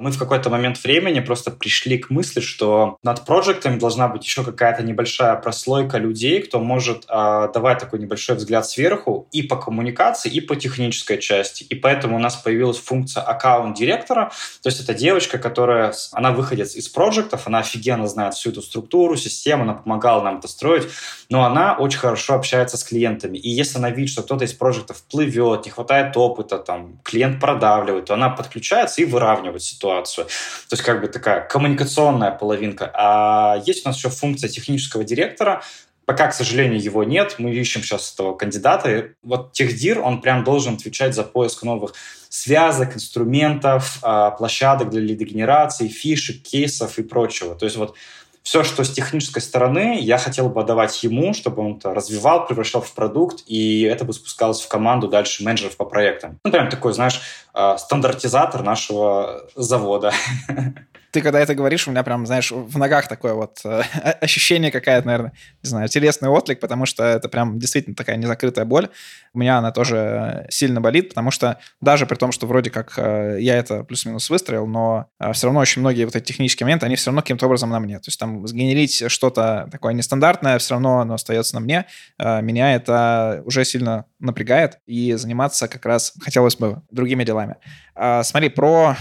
мы 0.02 0.12
в 0.12 0.18
какой-то 0.18 0.50
момент 0.50 0.84
времени 0.84 1.20
просто 1.20 1.52
пришли 1.52 2.00
к 2.00 2.10
мысли, 2.10 2.40
что 2.40 2.98
над 3.04 3.24
проектами 3.24 3.78
должна 3.78 4.08
быть 4.08 4.26
еще 4.26 4.44
какая-то 4.44 4.82
небольшая 4.82 5.36
прослойка 5.36 6.00
людей, 6.00 6.42
кто 6.42 6.60
может 6.60 7.06
э, 7.08 7.50
давать 7.54 7.80
такой 7.80 8.00
небольшой 8.00 8.36
взгляд 8.36 8.66
сверху 8.66 9.28
и 9.32 9.44
по 9.44 9.56
коммуникации, 9.58 10.32
и 10.32 10.42
по 10.42 10.56
технической 10.56 11.20
части. 11.20 11.64
И 11.64 11.76
поэтому 11.76 12.16
у 12.16 12.20
нас 12.20 12.36
появилась 12.36 12.80
функция 12.80 13.22
аккаунт-директора. 13.22 14.32
То 14.64 14.70
есть 14.70 14.82
это 14.82 14.96
девочка, 14.96 15.38
которая, 15.38 15.94
она 16.14 16.32
выходит 16.32 16.76
из 16.76 16.90
проектов, 16.90 17.46
она 17.46 17.60
офигенно 17.60 18.08
знает 18.08 18.34
всю 18.34 18.50
эту 18.50 18.64
структуру, 18.64 19.16
систему, 19.16 19.64
она 19.64 19.74
помогала 19.76 20.24
нам 20.24 20.40
это 20.40 20.48
строить, 20.48 20.88
но 21.30 21.44
она 21.44 21.76
очень 21.78 22.00
хорошо 22.00 22.34
общается 22.34 22.76
с 22.76 22.84
клиентами. 22.84 23.38
И 23.38 23.50
если 23.50 23.78
она 23.78 23.92
видит, 23.92 24.10
что 24.10 24.24
кто-то 24.24 24.46
из 24.46 24.54
проектов 24.54 25.04
плывет, 25.04 25.66
не 25.66 25.72
хватает 25.72 26.18
опыта, 26.18 26.58
там, 26.58 27.00
клиент 27.04 27.40
продавливает, 27.40 28.06
то 28.06 28.16
она 28.16 28.30
подключается 28.30 29.02
и 29.04 29.06
выравнивает 29.06 29.62
ситуацию 29.62 29.91
ситуацию. 29.92 30.26
То 30.26 30.74
есть 30.74 30.84
как 30.84 31.02
бы 31.02 31.08
такая 31.08 31.42
коммуникационная 31.42 32.32
половинка. 32.32 32.92
А 32.94 33.62
есть 33.66 33.86
у 33.86 33.90
нас 33.90 33.98
еще 33.98 34.10
функция 34.10 34.50
технического 34.50 35.04
директора, 35.04 35.62
Пока, 36.04 36.28
к 36.28 36.34
сожалению, 36.34 36.82
его 36.82 37.06
нет. 37.06 37.36
Мы 37.38 37.54
ищем 37.54 37.84
сейчас 37.84 38.12
этого 38.12 38.36
кандидата. 38.36 39.10
Вот 39.22 39.54
техдир, 39.54 40.02
он 40.02 40.20
прям 40.20 40.44
должен 40.44 40.74
отвечать 40.74 41.14
за 41.14 41.24
поиск 41.24 41.64
новых 41.64 41.94
связок, 42.28 42.96
инструментов, 42.96 44.00
а, 44.02 44.32
площадок 44.32 44.90
для 44.90 45.00
лидогенерации, 45.00 45.88
фишек, 45.88 46.42
кейсов 46.42 46.98
и 46.98 47.04
прочего. 47.04 47.56
То 47.56 47.66
есть 47.66 47.78
вот 47.78 47.96
все, 48.44 48.64
что 48.64 48.84
с 48.84 48.92
технической 48.92 49.42
стороны, 49.42 50.00
я 50.00 50.18
хотел 50.18 50.50
бы 50.50 50.62
отдавать 50.62 51.04
ему, 51.04 51.34
чтобы 51.34 51.64
он 51.64 51.78
это 51.78 51.94
развивал, 51.94 52.48
превращал 52.48 52.82
в 52.82 52.92
продукт, 52.94 53.44
и 53.46 53.84
это 53.84 54.04
бы 54.04 54.14
спускалось 54.14 54.62
в 54.62 54.68
команду 54.68 55.08
дальше 55.08 55.44
менеджеров 55.44 55.78
по 55.78 55.86
проектам. 55.86 56.40
Ну, 56.44 56.52
прям 56.52 56.70
такой, 56.70 56.94
знаешь, 56.94 57.22
а, 57.54 57.78
стандартизатор 57.78 58.64
нашего 58.64 59.48
завода. 59.56 60.14
ты 61.12 61.22
когда 61.22 61.40
это 61.40 61.56
говоришь, 61.56 61.88
у 61.88 61.92
меня 61.92 62.04
прям, 62.04 62.26
знаешь, 62.26 62.52
в 62.52 62.78
ногах 62.78 63.08
такое 63.08 63.34
вот 63.34 63.60
э, 63.66 63.82
ощущение 64.22 64.72
какая-то, 64.72 65.06
наверное, 65.06 65.34
не 65.64 65.70
знаю, 65.70 65.88
телесный 65.90 66.30
отклик, 66.30 66.60
потому 66.60 66.86
что 66.86 67.04
это 67.04 67.30
прям 67.30 67.60
действительно 67.60 67.96
такая 67.96 68.16
незакрытая 68.16 68.66
боль. 68.66 68.90
У 69.34 69.40
меня 69.40 69.58
она 69.58 69.72
тоже 69.72 70.48
сильно 70.50 70.82
болит, 70.82 71.10
потому 71.10 71.32
что 71.32 71.60
даже 71.82 72.06
при 72.06 72.16
том, 72.16 72.32
что 72.32 72.48
вроде 72.48 72.70
как 72.70 72.94
э, 72.98 73.38
я 73.40 73.58
это 73.58 73.84
плюс-минус 73.84 74.30
выстроил, 74.30 74.66
но 74.68 75.08
э, 75.20 75.32
все 75.34 75.48
равно 75.48 75.60
очень 75.60 75.82
многие 75.82 76.06
вот 76.06 76.16
эти 76.16 76.26
технические 76.26 76.66
моменты, 76.66 76.86
они 76.86 76.96
все 76.96 77.10
равно 77.10 77.22
каким-то 77.22 77.46
образом 77.46 77.70
на 77.70 77.80
мне. 77.80 77.98
То 77.98 78.08
есть 78.08 78.20
там 78.20 78.48
сгенерить 78.48 79.04
что-то 79.12 79.68
такое 79.72 79.94
нестандартное, 79.94 80.58
все 80.60 80.76
равно 80.76 81.00
оно 81.00 81.16
остается 81.16 81.56
на 81.56 81.62
мне. 81.62 81.86
Меня 82.20 82.76
это 82.76 83.42
уже 83.46 83.66
сильно 83.66 84.06
напрягает, 84.20 84.80
и 84.86 85.14
заниматься 85.14 85.68
как 85.68 85.86
раз 85.86 86.14
хотелось 86.22 86.56
бы 86.56 86.82
другими 86.92 87.24
делами. 87.24 87.58
Э, 87.96 88.24
смотри, 88.24 88.50
про 88.50 88.96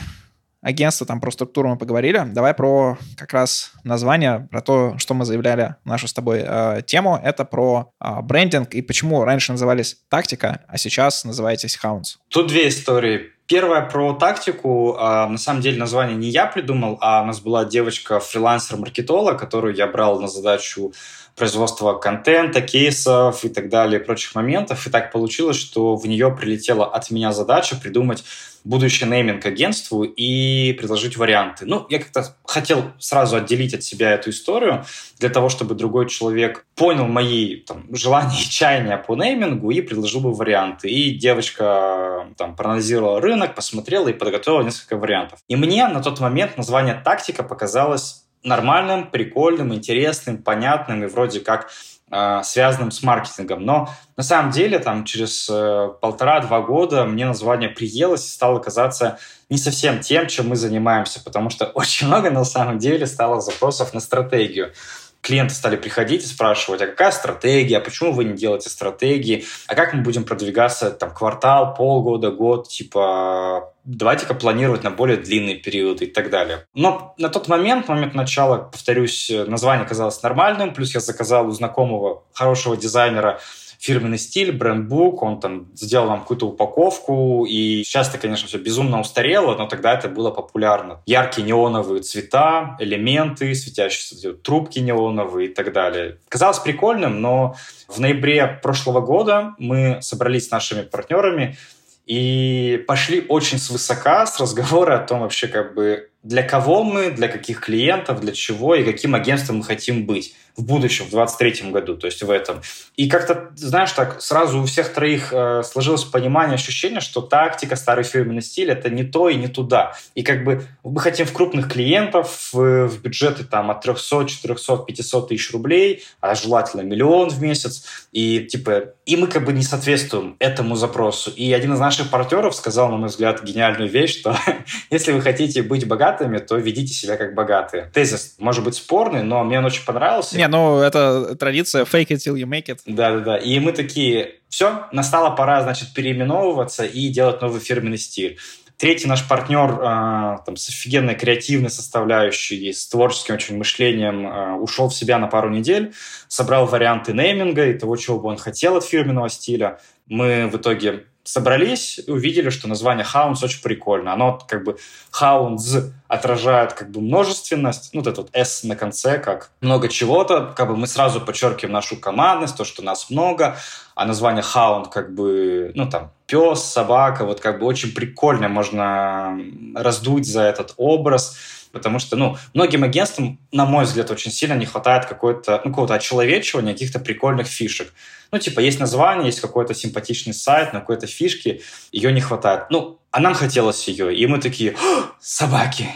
агентство, 0.63 1.07
там 1.07 1.21
про 1.21 1.31
структуру 1.31 1.69
мы 1.69 1.79
поговорили. 1.79 2.23
Давай 2.27 2.55
про 2.55 2.99
как 3.17 3.33
раз 3.33 3.73
название, 3.85 4.49
про 4.51 4.61
то, 4.61 4.95
что 4.99 5.15
мы 5.15 5.25
заявляли 5.25 5.77
нашу 5.85 6.09
с 6.09 6.13
тобой 6.13 6.43
э, 6.45 6.83
тему. 6.87 7.21
Это 7.23 7.45
про 7.45 7.93
э, 8.01 8.21
брендинг 8.23 8.75
и 8.75 8.83
почему 8.83 9.25
раньше 9.25 9.53
назывались 9.53 9.97
«Тактика», 10.09 10.61
а 10.69 10.79
сейчас 10.79 11.25
называетесь 11.25 11.77
«Хаунс». 11.77 12.19
Тут 12.29 12.49
две 12.49 12.69
истории. 12.69 13.33
Первая 13.51 13.83
про 13.83 14.13
тактику. 14.13 14.95
А, 14.97 15.27
на 15.27 15.37
самом 15.37 15.61
деле 15.61 15.77
название 15.77 16.17
не 16.17 16.29
я 16.29 16.47
придумал, 16.47 16.99
а 17.01 17.23
у 17.23 17.27
нас 17.27 17.41
была 17.41 17.65
девочка-фрилансер-маркетолог, 17.65 19.41
которую 19.41 19.75
я 19.75 19.89
брал 19.89 20.21
на 20.21 20.29
задачу 20.29 20.93
производства 21.41 21.95
контента, 21.95 22.61
кейсов 22.61 23.47
и 23.47 23.49
так 23.49 23.71
далее, 23.71 23.99
прочих 23.99 24.35
моментов. 24.35 24.87
И 24.87 24.91
так 24.91 25.11
получилось, 25.11 25.57
что 25.57 25.97
в 25.97 26.07
нее 26.07 26.31
прилетела 26.31 26.85
от 26.85 27.11
меня 27.11 27.33
задача 27.33 27.77
придумать 27.77 28.23
будущий 28.63 29.07
нейминг 29.07 29.47
агентству 29.47 30.03
и 30.03 30.75
предложить 30.75 31.17
варианты. 31.17 31.65
Ну, 31.65 31.87
я 31.89 31.99
как-то 31.99 32.37
хотел 32.45 32.93
сразу 32.99 33.37
отделить 33.37 33.73
от 33.73 33.83
себя 33.83 34.11
эту 34.13 34.29
историю 34.29 34.85
для 35.19 35.31
того, 35.31 35.49
чтобы 35.49 35.75
другой 35.75 36.11
человек 36.11 36.67
понял 36.75 37.07
мои 37.07 37.57
там, 37.57 37.87
желания 37.97 38.39
и 38.39 38.45
чаяния 38.51 38.99
по 38.99 39.17
неймингу 39.17 39.71
и 39.71 39.81
предложил 39.81 40.21
бы 40.21 40.35
варианты. 40.35 40.91
И 40.91 41.15
девочка 41.15 42.27
там 42.37 42.55
проанализировала 42.55 43.19
рынок, 43.23 43.55
посмотрела 43.55 44.09
и 44.09 44.13
подготовила 44.13 44.63
несколько 44.63 44.99
вариантов. 44.99 45.39
И 45.49 45.57
мне 45.57 45.89
на 45.89 46.03
тот 46.03 46.21
момент 46.21 46.59
название 46.59 47.01
«Тактика» 47.03 47.43
показалось 47.43 48.27
нормальным, 48.43 49.11
прикольным, 49.11 49.75
интересным, 49.75 50.43
понятным 50.43 51.05
и 51.05 51.07
вроде 51.07 51.41
как 51.41 51.71
э, 52.11 52.41
связанным 52.43 52.91
с 52.91 53.03
маркетингом. 53.03 53.65
Но 53.65 53.89
на 54.17 54.23
самом 54.23 54.51
деле 54.51 54.79
там 54.79 55.05
через 55.05 55.49
э, 55.51 55.89
полтора-два 56.01 56.61
года 56.63 57.05
мне 57.05 57.27
название 57.27 57.69
приелось 57.69 58.27
и 58.27 58.31
стало 58.31 58.59
казаться 58.59 59.19
не 59.49 59.59
совсем 59.59 60.01
тем, 60.01 60.27
чем 60.27 60.49
мы 60.49 60.57
занимаемся, 60.57 61.23
потому 61.23 61.51
что 61.51 61.67
очень 61.75 62.07
много 62.07 62.31
на 62.31 62.45
самом 62.45 62.79
деле 62.79 63.07
стало 63.07 63.41
запросов 63.41 63.93
на 63.95 64.01
стратегию 64.01 64.73
клиенты 65.21 65.55
стали 65.55 65.77
приходить 65.77 66.23
и 66.25 66.27
спрашивать, 66.27 66.81
а 66.83 66.87
какая 66.87 67.11
стратегия, 67.11 67.79
а 67.79 67.81
почему 67.81 68.13
вы 68.13 68.25
не 68.25 68.35
делаете 68.35 68.71
стратегии, 68.71 69.45
а 69.67 69.75
как 69.75 69.93
мы 69.93 70.03
будем 70.03 70.25
продвигаться 70.25 70.91
там 70.91 71.13
квартал, 71.13 71.75
полгода, 71.75 72.31
год, 72.31 72.69
типа 72.69 73.73
давайте-ка 73.85 74.35
планировать 74.35 74.83
на 74.83 74.91
более 74.91 75.17
длинный 75.17 75.57
период 75.57 76.03
и 76.03 76.07
так 76.07 76.31
далее. 76.31 76.67
Но 76.75 77.15
на 77.19 77.29
тот 77.29 77.49
момент, 77.49 77.89
момент 77.89 78.15
начала, 78.15 78.59
повторюсь, 78.59 79.31
название 79.47 79.87
казалось 79.87 80.23
нормальным, 80.23 80.75
плюс 80.75 80.95
я 80.95 81.01
заказал 81.01 81.49
у 81.49 81.51
знакомого 81.51 82.25
хорошего 82.33 82.77
дизайнера 82.77 83.41
фирменный 83.81 84.19
стиль, 84.19 84.53
брендбук, 84.53 85.23
он 85.23 85.41
там 85.41 85.69
сделал 85.75 86.09
нам 86.09 86.21
какую-то 86.21 86.47
упаковку, 86.49 87.47
и 87.47 87.83
сейчас 87.83 88.11
это, 88.11 88.19
конечно, 88.19 88.47
все 88.47 88.59
безумно 88.59 89.01
устарело, 89.01 89.57
но 89.57 89.67
тогда 89.67 89.95
это 89.95 90.09
было 90.09 90.31
популярно. 90.31 91.01
Яркие 91.07 91.47
неоновые 91.47 92.03
цвета, 92.03 92.77
элементы, 92.79 93.55
светящиеся 93.55 94.35
трубки 94.35 94.81
неоновые 94.81 95.49
и 95.49 95.55
так 95.55 95.73
далее. 95.73 96.19
Казалось 96.29 96.59
прикольным, 96.59 97.23
но 97.23 97.57
в 97.89 97.99
ноябре 97.99 98.61
прошлого 98.63 99.01
года 99.01 99.55
мы 99.59 99.99
собрались 100.03 100.49
с 100.49 100.51
нашими 100.51 100.83
партнерами 100.83 101.57
и 102.05 102.85
пошли 102.87 103.25
очень 103.29 103.59
свысока 103.59 104.27
с 104.27 104.39
разговора 104.39 104.97
о 104.97 105.07
том 105.07 105.21
вообще 105.21 105.49
как 105.49 105.75
бы 105.75 106.11
для 106.23 106.43
кого 106.43 106.83
мы, 106.83 107.11
для 107.11 107.29
каких 107.29 107.61
клиентов, 107.61 108.21
для 108.21 108.33
чего 108.33 108.75
и 108.75 108.85
каким 108.85 109.15
агентством 109.15 109.59
мы 109.59 109.65
хотим 109.65 110.05
быть. 110.05 110.35
В 110.57 110.65
будущем, 110.65 111.07
в 111.07 111.11
23 111.11 111.71
году, 111.71 111.97
то 111.97 112.07
есть 112.07 112.23
в 112.23 112.31
этом. 112.31 112.63
И 112.97 113.09
как-то, 113.09 113.51
знаешь, 113.57 113.93
так 113.93 114.21
сразу 114.21 114.61
у 114.61 114.65
всех 114.67 114.93
троих 114.93 115.33
э, 115.33 115.63
сложилось 115.65 116.05
понимание, 116.05 116.55
ощущение, 116.55 117.01
что 117.01 117.21
тактика, 117.21 117.77
старый 117.77 118.05
фирменный 118.05 118.43
стиль— 118.43 118.71
это 118.71 118.91
не 118.91 119.05
то 119.05 119.29
и 119.29 119.37
не 119.37 119.49
туда. 119.49 119.95
И 120.15 120.23
как 120.23 120.45
бы 120.45 120.65
мы 120.85 121.01
хотим 121.01 121.27
в 121.27 121.33
крупных 121.33 121.73
клиентов, 121.73 122.51
в, 122.53 122.89
в 122.89 123.03
бюджеты 123.03 123.45
там 123.45 123.71
от 123.71 123.81
300, 123.83 124.27
400, 124.27 124.77
500 124.79 125.29
тысяч 125.29 125.53
рублей, 125.53 126.05
а 126.21 126.35
желательно 126.35 126.83
миллион 126.83 127.31
в 127.31 127.41
месяц. 127.41 127.85
И 128.13 128.41
типа, 128.41 128.95
и 129.07 129.17
мы 129.17 129.27
как 129.27 129.45
бы 129.45 129.53
не 129.53 129.63
соответствуем 129.63 130.37
этому 130.39 130.77
запросу. 130.77 131.31
И 131.31 131.53
один 131.53 131.75
из 131.75 131.81
наших 131.81 132.11
партнеров 132.11 132.55
сказал, 132.55 132.91
на 132.91 132.97
мой 132.97 133.09
взгляд, 133.09 133.43
гениальную 133.43 133.89
вещь, 133.89 134.19
что 134.19 134.37
если 134.91 135.13
вы 135.13 135.21
хотите 135.21 135.63
быть 135.63 135.87
богатыми, 135.87 136.39
то 136.39 136.57
ведите 136.57 136.93
себя 136.93 137.17
как 137.17 137.35
богатые. 137.35 137.91
Тезис 137.93 138.37
может 138.39 138.65
быть 138.65 138.75
спорный, 138.75 139.23
но 139.23 139.43
мне 139.45 139.59
он 139.59 139.65
очень 139.65 139.85
понравился. 139.85 140.37
Не, 140.37 140.47
ну 140.51 140.81
это 140.81 141.37
традиция 141.37 141.85
fake 141.85 142.09
it 142.09 142.17
till 142.17 142.35
you 142.35 142.47
make 142.47 142.67
it. 142.67 142.81
Да-да-да. 142.87 143.37
И 143.37 143.59
мы 143.59 143.73
такие, 143.73 144.35
все, 144.49 144.87
настала 144.93 145.31
пора, 145.31 145.63
значит, 145.63 145.95
переименовываться 145.95 146.85
и 146.85 147.09
делать 147.09 147.41
новый 147.41 147.61
фирменный 147.61 147.99
стиль. 147.99 148.39
Третий 148.77 149.09
наш 149.09 149.29
партнер 149.29 149.73
э, 149.73 150.39
там, 150.47 150.57
с 150.57 150.71
офигенной 150.71 151.15
креативной 151.15 151.69
составляющей, 151.69 152.73
с 152.73 152.89
творческим 152.89 153.35
очень 153.35 153.59
мышлением 153.59 154.27
э, 154.27 154.55
ушел 154.55 154.89
в 154.89 154.95
себя 154.95 155.19
на 155.19 155.27
пару 155.27 155.51
недель, 155.51 155.93
собрал 156.29 156.65
варианты 156.65 157.13
нейминга 157.13 157.67
и 157.67 157.79
того, 157.79 157.97
чего 157.97 158.19
бы 158.19 158.31
он 158.31 158.39
хотел 158.39 158.77
от 158.77 158.85
фирменного 158.85 159.29
стиля. 159.29 159.81
Мы 160.07 160.47
в 160.47 160.57
итоге 160.57 161.05
собрались 161.25 162.01
увидели, 162.07 162.51
что 162.51 162.69
название 162.69 163.05
Hounds 163.05 163.45
очень 163.45 163.63
прикольно. 163.63 164.13
Оно 164.13 164.39
как 164.49 164.65
бы 164.65 164.79
Hounds 165.21 165.93
отражает 166.09 166.73
как 166.73 166.91
бы 166.91 167.01
множественность, 167.01 167.91
ну, 167.93 168.01
вот 168.01 168.09
этот 168.09 168.29
S 168.33 168.65
на 168.65 168.75
конце, 168.75 169.19
как 169.19 169.51
много 169.61 169.89
чего-то, 169.89 170.53
как 170.57 170.69
бы 170.69 170.77
мы 170.77 170.87
сразу 170.87 171.21
подчеркиваем 171.21 171.73
нашу 171.73 171.97
командность, 171.97 172.57
то, 172.57 172.65
что 172.65 172.83
нас 172.83 173.11
много, 173.11 173.57
а 173.95 174.07
название 174.07 174.43
Hound 174.43 174.91
как 174.91 175.15
бы, 175.15 175.73
ну, 175.75 175.89
там, 175.89 176.11
пес, 176.27 176.65
собака, 176.65 177.25
вот 177.25 177.41
как 177.41 177.59
бы 177.61 177.67
очень 177.67 177.93
прикольно 177.93 178.49
можно 178.49 179.39
раздуть 179.75 180.27
за 180.27 180.43
этот 180.43 180.75
образ, 180.77 181.37
потому 181.73 181.99
что, 181.99 182.17
ну, 182.17 182.37
многим 182.55 182.85
агентствам, 182.85 183.39
на 183.53 183.65
мой 183.65 183.85
взгляд, 183.85 184.11
очень 184.11 184.31
сильно 184.31 184.55
не 184.55 184.67
хватает 184.67 185.07
какой-то, 185.07 185.61
ну, 185.65 185.71
какого-то 185.71 185.95
очеловечивания, 185.95 186.73
каких-то 186.73 186.99
прикольных 186.99 187.47
фишек. 187.47 187.93
Ну, 188.33 188.39
типа, 188.39 188.61
есть 188.61 188.81
название, 188.81 189.27
есть 189.27 189.41
какой-то 189.41 189.75
симпатичный 189.75 190.35
сайт, 190.35 190.73
на 190.73 190.81
какой-то 190.81 191.07
фишке, 191.07 191.63
ее 191.93 192.13
не 192.13 192.21
хватает. 192.21 192.65
Ну, 192.71 193.01
а 193.11 193.21
нам 193.21 193.35
хотелось 193.35 193.89
ее, 193.89 194.15
и 194.15 194.27
мы 194.27 194.39
такие, 194.39 194.77
собаки. 195.21 195.89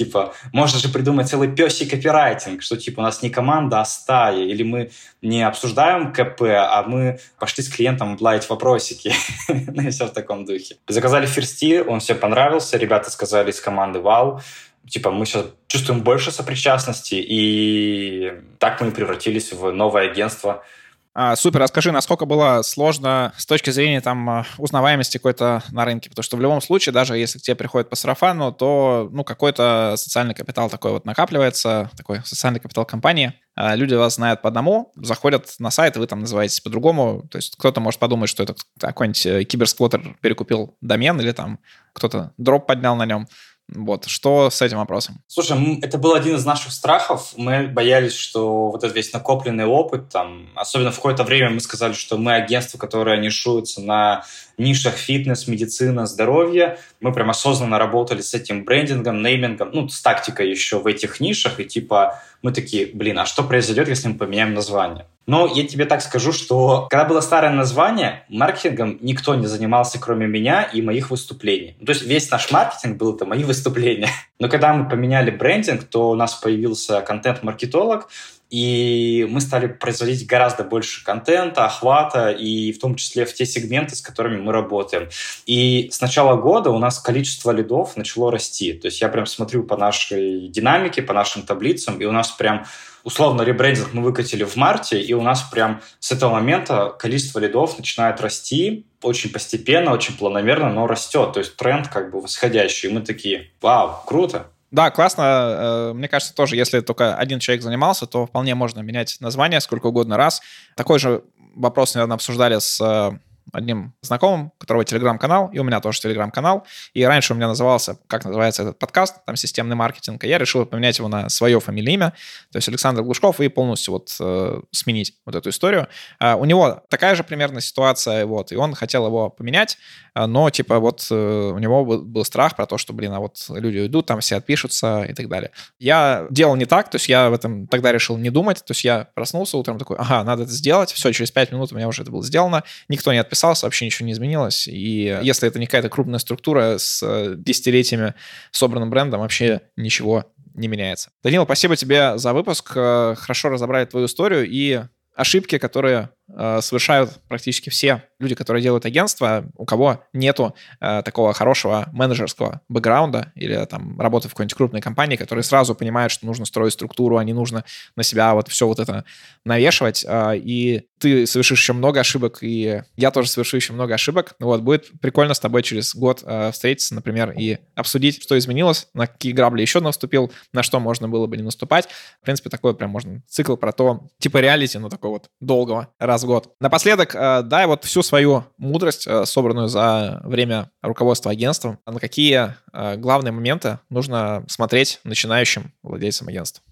Типа, 0.00 0.32
можно 0.54 0.78
же 0.78 0.88
придумать 0.88 1.28
целый 1.28 1.54
песий 1.54 1.84
копирайтинг, 1.84 2.62
что 2.62 2.78
типа 2.78 3.00
у 3.00 3.02
нас 3.02 3.20
не 3.22 3.28
команда, 3.28 3.82
а 3.82 3.84
стая, 3.84 4.44
или 4.44 4.62
мы 4.62 4.90
не 5.20 5.46
обсуждаем 5.46 6.14
КП, 6.14 6.40
а 6.44 6.82
мы 6.86 7.18
пошли 7.38 7.62
с 7.62 7.68
клиентом 7.68 8.16
лаять 8.18 8.48
вопросики. 8.48 9.12
ну 9.48 9.82
и 9.82 9.90
все 9.90 10.06
в 10.06 10.12
таком 10.12 10.46
духе. 10.46 10.76
Заказали 10.88 11.26
ферсти, 11.26 11.80
он 11.86 12.00
всем 12.00 12.18
понравился, 12.18 12.78
ребята 12.78 13.10
сказали 13.10 13.50
из 13.50 13.60
команды 13.60 14.00
«Вау», 14.00 14.40
типа 14.88 15.10
мы 15.10 15.26
сейчас 15.26 15.44
чувствуем 15.66 16.00
больше 16.00 16.32
сопричастности, 16.32 17.16
и 17.16 18.32
так 18.58 18.80
мы 18.80 18.92
превратились 18.92 19.52
в 19.52 19.70
новое 19.70 20.10
агентство– 20.10 20.64
а, 21.12 21.34
супер, 21.34 21.60
расскажи, 21.60 21.90
насколько 21.90 22.24
было 22.24 22.62
сложно 22.62 23.32
с 23.36 23.44
точки 23.44 23.70
зрения 23.70 24.00
там 24.00 24.30
а, 24.30 24.46
узнаваемости 24.58 25.18
какой-то 25.18 25.62
на 25.72 25.84
рынке, 25.84 26.08
потому 26.08 26.22
что 26.22 26.36
в 26.36 26.40
любом 26.40 26.60
случае, 26.60 26.92
даже 26.92 27.16
если 27.16 27.40
к 27.40 27.42
тебе 27.42 27.56
приходит 27.56 27.90
по 27.90 27.96
сарафану, 27.96 28.52
то 28.52 29.08
ну 29.10 29.24
какой-то 29.24 29.94
социальный 29.96 30.34
капитал 30.34 30.70
такой 30.70 30.92
вот 30.92 31.04
накапливается, 31.04 31.90
такой 31.96 32.20
социальный 32.24 32.60
капитал 32.60 32.84
компании. 32.84 33.34
А, 33.56 33.74
люди 33.74 33.94
вас 33.94 34.14
знают 34.14 34.40
по 34.40 34.48
одному, 34.48 34.92
заходят 34.94 35.52
на 35.58 35.70
сайт, 35.70 35.96
вы 35.96 36.06
там 36.06 36.20
называетесь 36.20 36.60
по-другому. 36.60 37.26
То 37.28 37.38
есть 37.38 37.56
кто-то 37.56 37.80
может 37.80 37.98
подумать, 37.98 38.30
что 38.30 38.44
это 38.44 38.54
какой-нибудь 38.78 39.26
э, 39.26 39.44
киберсквотер 39.44 40.16
перекупил 40.20 40.76
домен 40.80 41.20
или 41.20 41.32
там 41.32 41.58
кто-то 41.92 42.32
дроп 42.38 42.68
поднял 42.68 42.94
на 42.94 43.04
нем. 43.04 43.26
Вот, 43.74 44.06
что 44.06 44.50
с 44.50 44.60
этим 44.62 44.78
вопросом? 44.78 45.20
Слушай, 45.26 45.78
это 45.82 45.98
был 45.98 46.14
один 46.14 46.36
из 46.36 46.44
наших 46.44 46.72
страхов. 46.72 47.32
Мы 47.36 47.68
боялись, 47.68 48.14
что 48.14 48.70
вот 48.70 48.82
этот 48.82 48.96
весь 48.96 49.12
накопленный 49.12 49.66
опыт, 49.66 50.08
там, 50.08 50.48
особенно 50.54 50.90
в 50.90 50.96
какое-то 50.96 51.24
время 51.24 51.50
мы 51.50 51.60
сказали, 51.60 51.92
что 51.92 52.16
мы 52.16 52.34
агентство, 52.34 52.78
которое 52.78 53.18
нишуется 53.18 53.80
на 53.80 54.24
нишах 54.60 54.94
фитнес, 54.94 55.48
медицина, 55.48 56.06
здоровье. 56.06 56.78
Мы 57.00 57.12
прям 57.12 57.30
осознанно 57.30 57.78
работали 57.78 58.20
с 58.20 58.34
этим 58.34 58.64
брендингом, 58.64 59.22
неймингом, 59.22 59.70
ну, 59.72 59.88
с 59.88 60.00
тактикой 60.00 60.48
еще 60.48 60.78
в 60.78 60.86
этих 60.86 61.18
нишах. 61.18 61.58
И 61.58 61.64
типа 61.64 62.22
мы 62.42 62.52
такие, 62.52 62.86
блин, 62.86 63.18
а 63.18 63.26
что 63.26 63.42
произойдет, 63.42 63.88
если 63.88 64.08
мы 64.08 64.14
поменяем 64.14 64.54
название? 64.54 65.06
Но 65.26 65.46
я 65.46 65.66
тебе 65.66 65.84
так 65.84 66.02
скажу, 66.02 66.32
что 66.32 66.88
когда 66.90 67.04
было 67.04 67.20
старое 67.20 67.52
название, 67.52 68.24
маркетингом 68.28 68.98
никто 69.00 69.34
не 69.34 69.46
занимался, 69.46 70.00
кроме 70.00 70.26
меня 70.26 70.62
и 70.62 70.82
моих 70.82 71.10
выступлений. 71.10 71.76
Ну, 71.78 71.86
то 71.86 71.92
есть 71.92 72.02
весь 72.02 72.30
наш 72.30 72.50
маркетинг 72.50 72.96
был 72.96 73.14
это 73.14 73.26
мои 73.26 73.44
выступления. 73.44 74.10
Но 74.38 74.48
когда 74.48 74.72
мы 74.72 74.88
поменяли 74.88 75.30
брендинг, 75.30 75.84
то 75.84 76.10
у 76.10 76.14
нас 76.14 76.34
появился 76.34 77.00
контент-маркетолог, 77.02 78.08
и 78.50 79.26
мы 79.30 79.40
стали 79.40 79.68
производить 79.68 80.26
гораздо 80.26 80.64
больше 80.64 81.04
контента, 81.04 81.64
охвата, 81.64 82.30
и 82.30 82.72
в 82.72 82.78
том 82.78 82.96
числе 82.96 83.24
в 83.24 83.32
те 83.32 83.46
сегменты, 83.46 83.94
с 83.94 84.02
которыми 84.02 84.40
мы 84.40 84.52
работаем. 84.52 85.08
И 85.46 85.88
с 85.92 86.00
начала 86.00 86.36
года 86.36 86.70
у 86.70 86.78
нас 86.78 86.98
количество 86.98 87.52
лидов 87.52 87.96
начало 87.96 88.32
расти. 88.32 88.72
То 88.72 88.86
есть 88.86 89.00
я 89.00 89.08
прям 89.08 89.26
смотрю 89.26 89.62
по 89.62 89.76
нашей 89.76 90.48
динамике, 90.48 91.02
по 91.02 91.14
нашим 91.14 91.42
таблицам, 91.42 92.00
и 92.00 92.04
у 92.04 92.12
нас 92.12 92.32
прям 92.32 92.66
условно 93.04 93.42
ребрендинг 93.42 93.94
мы 93.94 94.02
выкатили 94.02 94.44
в 94.44 94.56
марте, 94.56 95.00
и 95.00 95.12
у 95.14 95.22
нас 95.22 95.42
прям 95.42 95.80
с 96.00 96.12
этого 96.12 96.32
момента 96.34 96.94
количество 96.98 97.38
лидов 97.38 97.78
начинает 97.78 98.20
расти 98.20 98.86
очень 99.02 99.30
постепенно, 99.30 99.92
очень 99.92 100.16
планомерно, 100.16 100.70
но 100.70 100.86
растет. 100.86 101.32
То 101.32 101.40
есть 101.40 101.56
тренд 101.56 101.88
как 101.88 102.10
бы 102.10 102.20
восходящий. 102.20 102.88
И 102.88 102.92
мы 102.92 103.00
такие, 103.00 103.50
вау, 103.60 104.02
круто. 104.06 104.48
Да, 104.70 104.90
классно. 104.90 105.22
Э, 105.22 105.92
мне 105.94 106.08
кажется, 106.08 106.34
тоже, 106.34 106.56
если 106.56 106.80
только 106.80 107.14
один 107.16 107.40
человек 107.40 107.62
занимался, 107.62 108.06
то 108.06 108.26
вполне 108.26 108.54
можно 108.54 108.80
менять 108.80 109.16
название 109.20 109.60
сколько 109.60 109.86
угодно 109.88 110.16
раз. 110.16 110.40
Такой 110.76 110.98
же 110.98 111.24
вопрос, 111.54 111.94
наверное, 111.94 112.14
обсуждали 112.14 112.58
с 112.58 112.80
э, 112.80 113.18
одним 113.52 113.94
знакомым, 114.02 114.52
у 114.56 114.58
которого 114.58 114.84
телеграм-канал, 114.84 115.50
и 115.52 115.58
у 115.58 115.64
меня 115.64 115.80
тоже 115.80 116.00
телеграм-канал. 116.00 116.66
И 116.94 117.04
раньше 117.04 117.32
у 117.32 117.36
меня 117.36 117.48
назывался, 117.48 117.98
как 118.06 118.24
называется 118.24 118.62
этот 118.62 118.78
подкаст, 118.78 119.24
там 119.24 119.36
системный 119.36 119.76
маркетинг, 119.76 120.24
и 120.24 120.28
я 120.28 120.38
решил 120.38 120.66
поменять 120.66 120.98
его 120.98 121.08
на 121.08 121.28
свое 121.28 121.60
фамильное 121.60 121.92
имя, 121.92 122.10
то 122.52 122.58
есть 122.58 122.68
Александр 122.68 123.02
Глушков, 123.02 123.40
и 123.40 123.48
полностью 123.48 123.94
вот 123.94 124.16
э, 124.20 124.60
сменить 124.70 125.14
вот 125.26 125.34
эту 125.34 125.50
историю. 125.50 125.88
А 126.18 126.36
у 126.36 126.44
него 126.44 126.82
такая 126.88 127.14
же 127.14 127.24
примерно 127.24 127.60
ситуация, 127.60 128.26
вот, 128.26 128.52
и 128.52 128.56
он 128.56 128.74
хотел 128.74 129.06
его 129.06 129.30
поменять, 129.30 129.78
а, 130.14 130.26
но, 130.26 130.50
типа, 130.50 130.78
вот 130.78 131.06
э, 131.10 131.14
у 131.14 131.58
него 131.58 131.84
был, 131.84 132.24
страх 132.24 132.56
про 132.56 132.66
то, 132.66 132.78
что, 132.78 132.92
блин, 132.92 133.12
а 133.12 133.20
вот 133.20 133.46
люди 133.48 133.78
уйдут, 133.78 134.06
там 134.06 134.20
все 134.20 134.36
отпишутся 134.36 135.04
и 135.08 135.14
так 135.14 135.28
далее. 135.28 135.50
Я 135.78 136.26
делал 136.30 136.56
не 136.56 136.66
так, 136.66 136.90
то 136.90 136.96
есть 136.96 137.08
я 137.08 137.30
в 137.30 137.32
этом 137.32 137.66
тогда 137.66 137.92
решил 137.92 138.16
не 138.16 138.30
думать, 138.30 138.58
то 138.58 138.72
есть 138.72 138.84
я 138.84 139.08
проснулся 139.14 139.56
утром 139.56 139.78
такой, 139.78 139.96
ага, 139.96 140.22
надо 140.24 140.42
это 140.42 140.52
сделать, 140.52 140.92
все, 140.92 141.12
через 141.12 141.30
5 141.30 141.52
минут 141.52 141.72
у 141.72 141.76
меня 141.76 141.88
уже 141.88 142.02
это 142.02 142.10
было 142.10 142.22
сделано, 142.22 142.64
никто 142.88 143.12
не 143.12 143.18
отписался, 143.40 143.66
вообще 143.66 143.86
ничего 143.86 144.06
не 144.06 144.12
изменилось, 144.12 144.68
и 144.68 145.18
если 145.22 145.48
это 145.48 145.58
не 145.58 145.66
какая-то 145.66 145.88
крупная 145.88 146.18
структура 146.18 146.76
с 146.78 147.02
э, 147.02 147.34
десятилетиями 147.36 148.14
собранным 148.50 148.90
брендом, 148.90 149.20
вообще 149.20 149.62
ничего 149.76 150.24
не 150.54 150.68
меняется. 150.68 151.10
Данила, 151.22 151.44
спасибо 151.44 151.76
тебе 151.76 152.18
за 152.18 152.32
выпуск, 152.32 152.72
э, 152.74 153.14
хорошо 153.16 153.48
разобрали 153.48 153.86
твою 153.86 154.06
историю 154.06 154.46
и 154.48 154.82
ошибки, 155.14 155.58
которые 155.58 156.10
совершают 156.36 157.20
практически 157.28 157.70
все 157.70 158.02
люди, 158.20 158.34
которые 158.34 158.62
делают 158.62 158.84
агентство, 158.84 159.46
у 159.56 159.64
кого 159.64 160.04
нету 160.12 160.54
э, 160.80 161.02
такого 161.02 161.32
хорошего 161.32 161.88
менеджерского 161.92 162.60
бэкграунда 162.68 163.32
или 163.34 163.64
там 163.64 163.98
работы 163.98 164.28
в 164.28 164.32
какой-нибудь 164.32 164.54
крупной 164.54 164.80
компании, 164.80 165.16
которые 165.16 165.42
сразу 165.42 165.74
понимают, 165.74 166.12
что 166.12 166.26
нужно 166.26 166.44
строить 166.44 166.74
структуру, 166.74 167.16
а 167.16 167.24
не 167.24 167.32
нужно 167.32 167.64
на 167.96 168.02
себя 168.02 168.34
вот 168.34 168.48
все 168.48 168.66
вот 168.66 168.78
это 168.78 169.04
навешивать. 169.44 170.04
Э, 170.06 170.36
и 170.36 170.82
ты 170.98 171.26
совершишь 171.26 171.60
еще 171.60 171.72
много 171.72 172.00
ошибок, 172.00 172.38
и 172.42 172.82
я 172.96 173.10
тоже 173.10 173.28
совершу 173.30 173.56
еще 173.56 173.72
много 173.72 173.94
ошибок. 173.94 174.34
Вот, 174.38 174.60
будет 174.60 174.90
прикольно 175.00 175.32
с 175.32 175.40
тобой 175.40 175.62
через 175.62 175.94
год 175.94 176.22
э, 176.22 176.50
встретиться, 176.52 176.94
например, 176.94 177.32
и 177.36 177.58
обсудить, 177.74 178.22
что 178.22 178.38
изменилось, 178.38 178.88
на 178.92 179.06
какие 179.06 179.32
грабли 179.32 179.62
еще 179.62 179.80
наступил, 179.80 180.30
на 180.52 180.62
что 180.62 180.78
можно 180.78 181.08
было 181.08 181.26
бы 181.26 181.38
не 181.38 181.42
наступать. 181.42 181.88
В 182.20 182.24
принципе, 182.24 182.50
такой 182.50 182.74
прям 182.74 182.90
можно 182.90 183.22
цикл 183.28 183.56
про 183.56 183.72
то, 183.72 184.08
типа 184.18 184.38
реалити, 184.38 184.76
но 184.76 184.90
такой 184.90 185.10
вот 185.10 185.30
долгого, 185.40 185.88
раз 185.98 186.19
в 186.22 186.26
год. 186.26 186.52
Напоследок, 186.60 187.14
э, 187.14 187.42
дай 187.42 187.66
вот 187.66 187.84
всю 187.84 188.02
свою 188.02 188.44
мудрость, 188.58 189.06
э, 189.06 189.24
собранную 189.26 189.68
за 189.68 190.20
время 190.24 190.70
руководства 190.82 191.30
агентством, 191.30 191.78
на 191.86 191.98
какие 192.00 192.54
э, 192.72 192.96
главные 192.96 193.32
моменты 193.32 193.78
нужно 193.88 194.44
смотреть 194.48 195.00
начинающим 195.04 195.72
владельцам 195.82 196.28
агентства. 196.28 196.62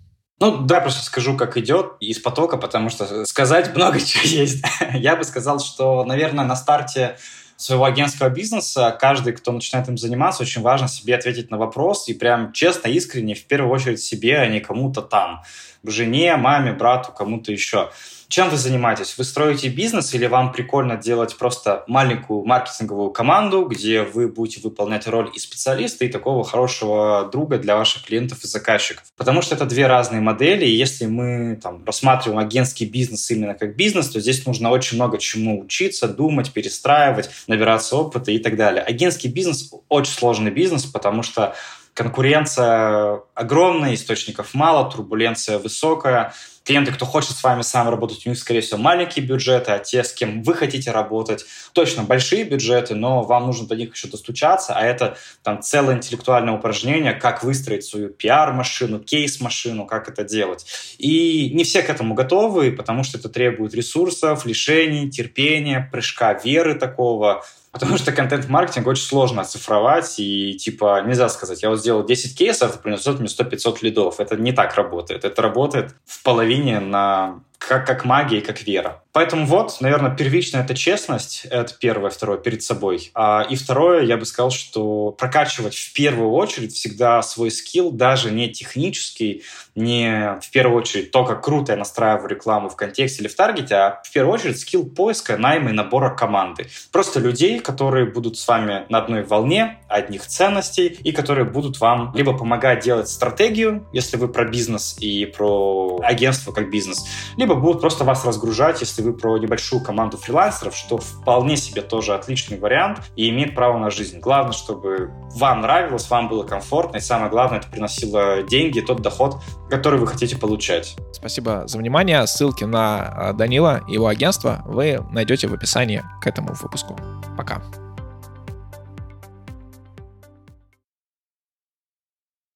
Ну, 0.40 0.58
да, 0.58 0.80
просто 0.80 1.04
скажу, 1.04 1.36
как 1.36 1.56
идет 1.56 1.94
из 2.00 2.18
потока, 2.20 2.56
потому 2.56 2.90
что 2.90 3.24
сказать 3.24 3.74
много 3.74 4.00
чего 4.04 4.22
есть. 4.24 4.64
Я 4.94 5.16
бы 5.16 5.24
сказал, 5.24 5.58
что, 5.60 6.04
наверное, 6.04 6.44
на 6.44 6.56
старте 6.56 7.16
своего 7.58 7.84
агентского 7.86 8.28
бизнеса, 8.28 8.96
каждый, 8.98 9.32
кто 9.32 9.50
начинает 9.50 9.88
им 9.88 9.98
заниматься, 9.98 10.44
очень 10.44 10.62
важно 10.62 10.86
себе 10.86 11.16
ответить 11.16 11.50
на 11.50 11.58
вопрос 11.58 12.08
и 12.08 12.14
прям 12.14 12.52
честно, 12.52 12.86
искренне, 12.86 13.34
в 13.34 13.44
первую 13.46 13.72
очередь 13.72 14.00
себе, 14.00 14.38
а 14.38 14.46
не 14.46 14.60
кому-то 14.60 15.02
там. 15.02 15.42
Жене, 15.82 16.36
маме, 16.36 16.72
брату, 16.72 17.10
кому-то 17.10 17.50
еще. 17.50 17.90
Чем 18.28 18.50
вы 18.50 18.58
занимаетесь? 18.58 19.16
Вы 19.16 19.24
строите 19.24 19.70
бизнес 19.70 20.12
или 20.12 20.26
вам 20.26 20.52
прикольно 20.52 20.98
делать 20.98 21.38
просто 21.38 21.84
маленькую 21.86 22.44
маркетинговую 22.44 23.10
команду, 23.10 23.64
где 23.64 24.02
вы 24.02 24.28
будете 24.28 24.60
выполнять 24.60 25.06
роль 25.06 25.30
и 25.34 25.38
специалиста, 25.38 26.04
и 26.04 26.08
такого 26.08 26.44
хорошего 26.44 27.26
друга 27.32 27.56
для 27.56 27.74
ваших 27.74 28.04
клиентов 28.04 28.44
и 28.44 28.46
заказчиков? 28.46 29.04
Потому 29.16 29.40
что 29.40 29.54
это 29.54 29.64
две 29.64 29.86
разные 29.86 30.20
модели, 30.20 30.66
и 30.66 30.76
если 30.76 31.06
мы 31.06 31.58
там, 31.62 31.82
рассматриваем 31.86 32.38
агентский 32.38 32.84
бизнес 32.84 33.30
именно 33.30 33.54
как 33.54 33.76
бизнес, 33.76 34.10
то 34.10 34.20
здесь 34.20 34.44
нужно 34.44 34.70
очень 34.70 34.96
много 34.98 35.16
чему 35.16 35.60
учиться, 35.60 36.06
думать, 36.06 36.52
перестраивать, 36.52 37.30
набираться 37.46 37.96
опыта 37.96 38.30
и 38.30 38.38
так 38.38 38.56
далее. 38.56 38.82
Агентский 38.82 39.30
бизнес 39.30 39.72
очень 39.88 40.12
сложный 40.12 40.50
бизнес, 40.50 40.84
потому 40.84 41.22
что 41.22 41.54
конкуренция 41.94 43.22
огромная, 43.34 43.94
источников 43.94 44.54
мало, 44.54 44.90
турбуленция 44.90 45.58
высокая. 45.58 46.32
Клиенты, 46.68 46.92
кто 46.92 47.06
хочет 47.06 47.30
с 47.30 47.42
вами 47.42 47.62
сам 47.62 47.88
работать, 47.88 48.26
у 48.26 48.28
них, 48.28 48.38
скорее 48.38 48.60
всего, 48.60 48.76
маленькие 48.76 49.24
бюджеты, 49.24 49.72
а 49.72 49.78
те, 49.78 50.04
с 50.04 50.12
кем 50.12 50.42
вы 50.42 50.52
хотите 50.52 50.90
работать, 50.90 51.46
точно 51.72 52.02
большие 52.02 52.44
бюджеты, 52.44 52.94
но 52.94 53.22
вам 53.22 53.46
нужно 53.46 53.66
до 53.66 53.74
них 53.74 53.94
еще 53.94 54.06
достучаться, 54.06 54.74
а 54.74 54.82
это 54.82 55.16
там 55.42 55.62
целое 55.62 55.96
интеллектуальное 55.96 56.52
упражнение, 56.52 57.14
как 57.14 57.42
выстроить 57.42 57.86
свою 57.86 58.10
пиар-машину, 58.10 59.00
кейс-машину, 59.00 59.86
как 59.86 60.10
это 60.10 60.24
делать. 60.24 60.66
И 60.98 61.50
не 61.54 61.64
все 61.64 61.80
к 61.80 61.88
этому 61.88 62.12
готовы, 62.12 62.70
потому 62.72 63.02
что 63.02 63.16
это 63.16 63.30
требует 63.30 63.72
ресурсов, 63.72 64.44
лишений, 64.44 65.10
терпения, 65.10 65.88
прыжка 65.90 66.34
веры 66.34 66.74
такого, 66.74 67.46
Потому 67.70 67.98
что 67.98 68.12
контент-маркетинг 68.12 68.86
очень 68.86 69.04
сложно 69.04 69.42
оцифровать, 69.42 70.18
и 70.18 70.54
типа 70.54 71.02
нельзя 71.06 71.28
сказать, 71.28 71.62
я 71.62 71.68
вот 71.68 71.78
сделал 71.78 72.04
10 72.04 72.36
кейсов, 72.36 72.80
принесет 72.80 73.20
мне 73.20 73.28
100-500 73.28 73.78
лидов. 73.82 74.20
Это 74.20 74.36
не 74.36 74.52
так 74.52 74.74
работает. 74.74 75.24
Это 75.24 75.42
работает 75.42 75.94
в 76.06 76.22
половине 76.22 76.57
на 76.62 77.40
как, 77.58 77.86
как 77.86 78.04
магия 78.04 78.38
и 78.38 78.40
как 78.40 78.62
вера. 78.62 79.02
Поэтому 79.18 79.46
вот, 79.46 79.78
наверное, 79.80 80.14
первичная 80.14 80.62
это 80.62 80.76
честность, 80.76 81.44
это 81.50 81.74
первое, 81.74 82.08
второе, 82.08 82.38
перед 82.38 82.62
собой. 82.62 83.10
А, 83.14 83.44
и 83.50 83.56
второе, 83.56 84.04
я 84.04 84.16
бы 84.16 84.24
сказал, 84.24 84.52
что 84.52 85.10
прокачивать 85.10 85.74
в 85.74 85.92
первую 85.92 86.30
очередь 86.30 86.72
всегда 86.72 87.20
свой 87.22 87.50
скилл, 87.50 87.90
даже 87.90 88.30
не 88.30 88.48
технический, 88.48 89.42
не 89.74 90.38
в 90.40 90.48
первую 90.52 90.78
очередь 90.78 91.10
то, 91.10 91.24
как 91.24 91.42
круто 91.42 91.72
я 91.72 91.78
настраиваю 91.78 92.28
рекламу 92.28 92.68
в 92.68 92.76
контексте 92.76 93.22
или 93.22 93.28
в 93.28 93.34
таргете, 93.34 93.74
а 93.74 94.02
в 94.04 94.12
первую 94.12 94.34
очередь 94.34 94.60
скилл 94.60 94.84
поиска, 94.84 95.36
найма 95.36 95.70
и 95.70 95.72
набора 95.72 96.14
команды. 96.14 96.68
Просто 96.92 97.18
людей, 97.18 97.58
которые 97.58 98.06
будут 98.06 98.38
с 98.38 98.46
вами 98.46 98.86
на 98.88 98.98
одной 98.98 99.24
волне, 99.24 99.80
одних 99.88 100.26
ценностей, 100.26 100.96
и 101.02 101.10
которые 101.10 101.44
будут 101.44 101.80
вам 101.80 102.12
либо 102.14 102.38
помогать 102.38 102.84
делать 102.84 103.08
стратегию, 103.08 103.84
если 103.92 104.16
вы 104.16 104.28
про 104.28 104.44
бизнес 104.44 104.96
и 105.00 105.26
про 105.26 105.98
агентство 106.04 106.52
как 106.52 106.70
бизнес, 106.70 107.04
либо 107.36 107.56
будут 107.56 107.80
просто 107.80 108.04
вас 108.04 108.24
разгружать, 108.24 108.80
если 108.80 109.02
вы 109.02 109.07
про 109.14 109.38
небольшую 109.38 109.82
команду 109.82 110.16
фрилансеров, 110.16 110.74
что 110.76 110.98
вполне 110.98 111.56
себе 111.56 111.82
тоже 111.82 112.14
отличный 112.14 112.58
вариант 112.58 113.00
и 113.16 113.28
имеет 113.30 113.54
право 113.54 113.78
на 113.78 113.90
жизнь. 113.90 114.18
Главное, 114.20 114.52
чтобы 114.52 115.10
вам 115.34 115.60
нравилось, 115.60 116.08
вам 116.10 116.28
было 116.28 116.44
комфортно, 116.44 116.98
и 116.98 117.00
самое 117.00 117.30
главное, 117.30 117.60
это 117.60 117.68
приносило 117.68 118.42
деньги, 118.42 118.80
тот 118.80 119.00
доход, 119.00 119.36
который 119.70 119.98
вы 119.98 120.06
хотите 120.06 120.36
получать. 120.36 120.96
Спасибо 121.12 121.64
за 121.66 121.78
внимание. 121.78 122.26
Ссылки 122.26 122.64
на 122.64 123.00
а, 123.00 123.32
Данила 123.32 123.82
и 123.88 123.94
его 123.94 124.06
агентство 124.06 124.62
вы 124.66 125.00
найдете 125.10 125.48
в 125.48 125.54
описании 125.54 126.02
к 126.20 126.26
этому 126.26 126.54
выпуску. 126.54 126.96
Пока. 127.36 127.62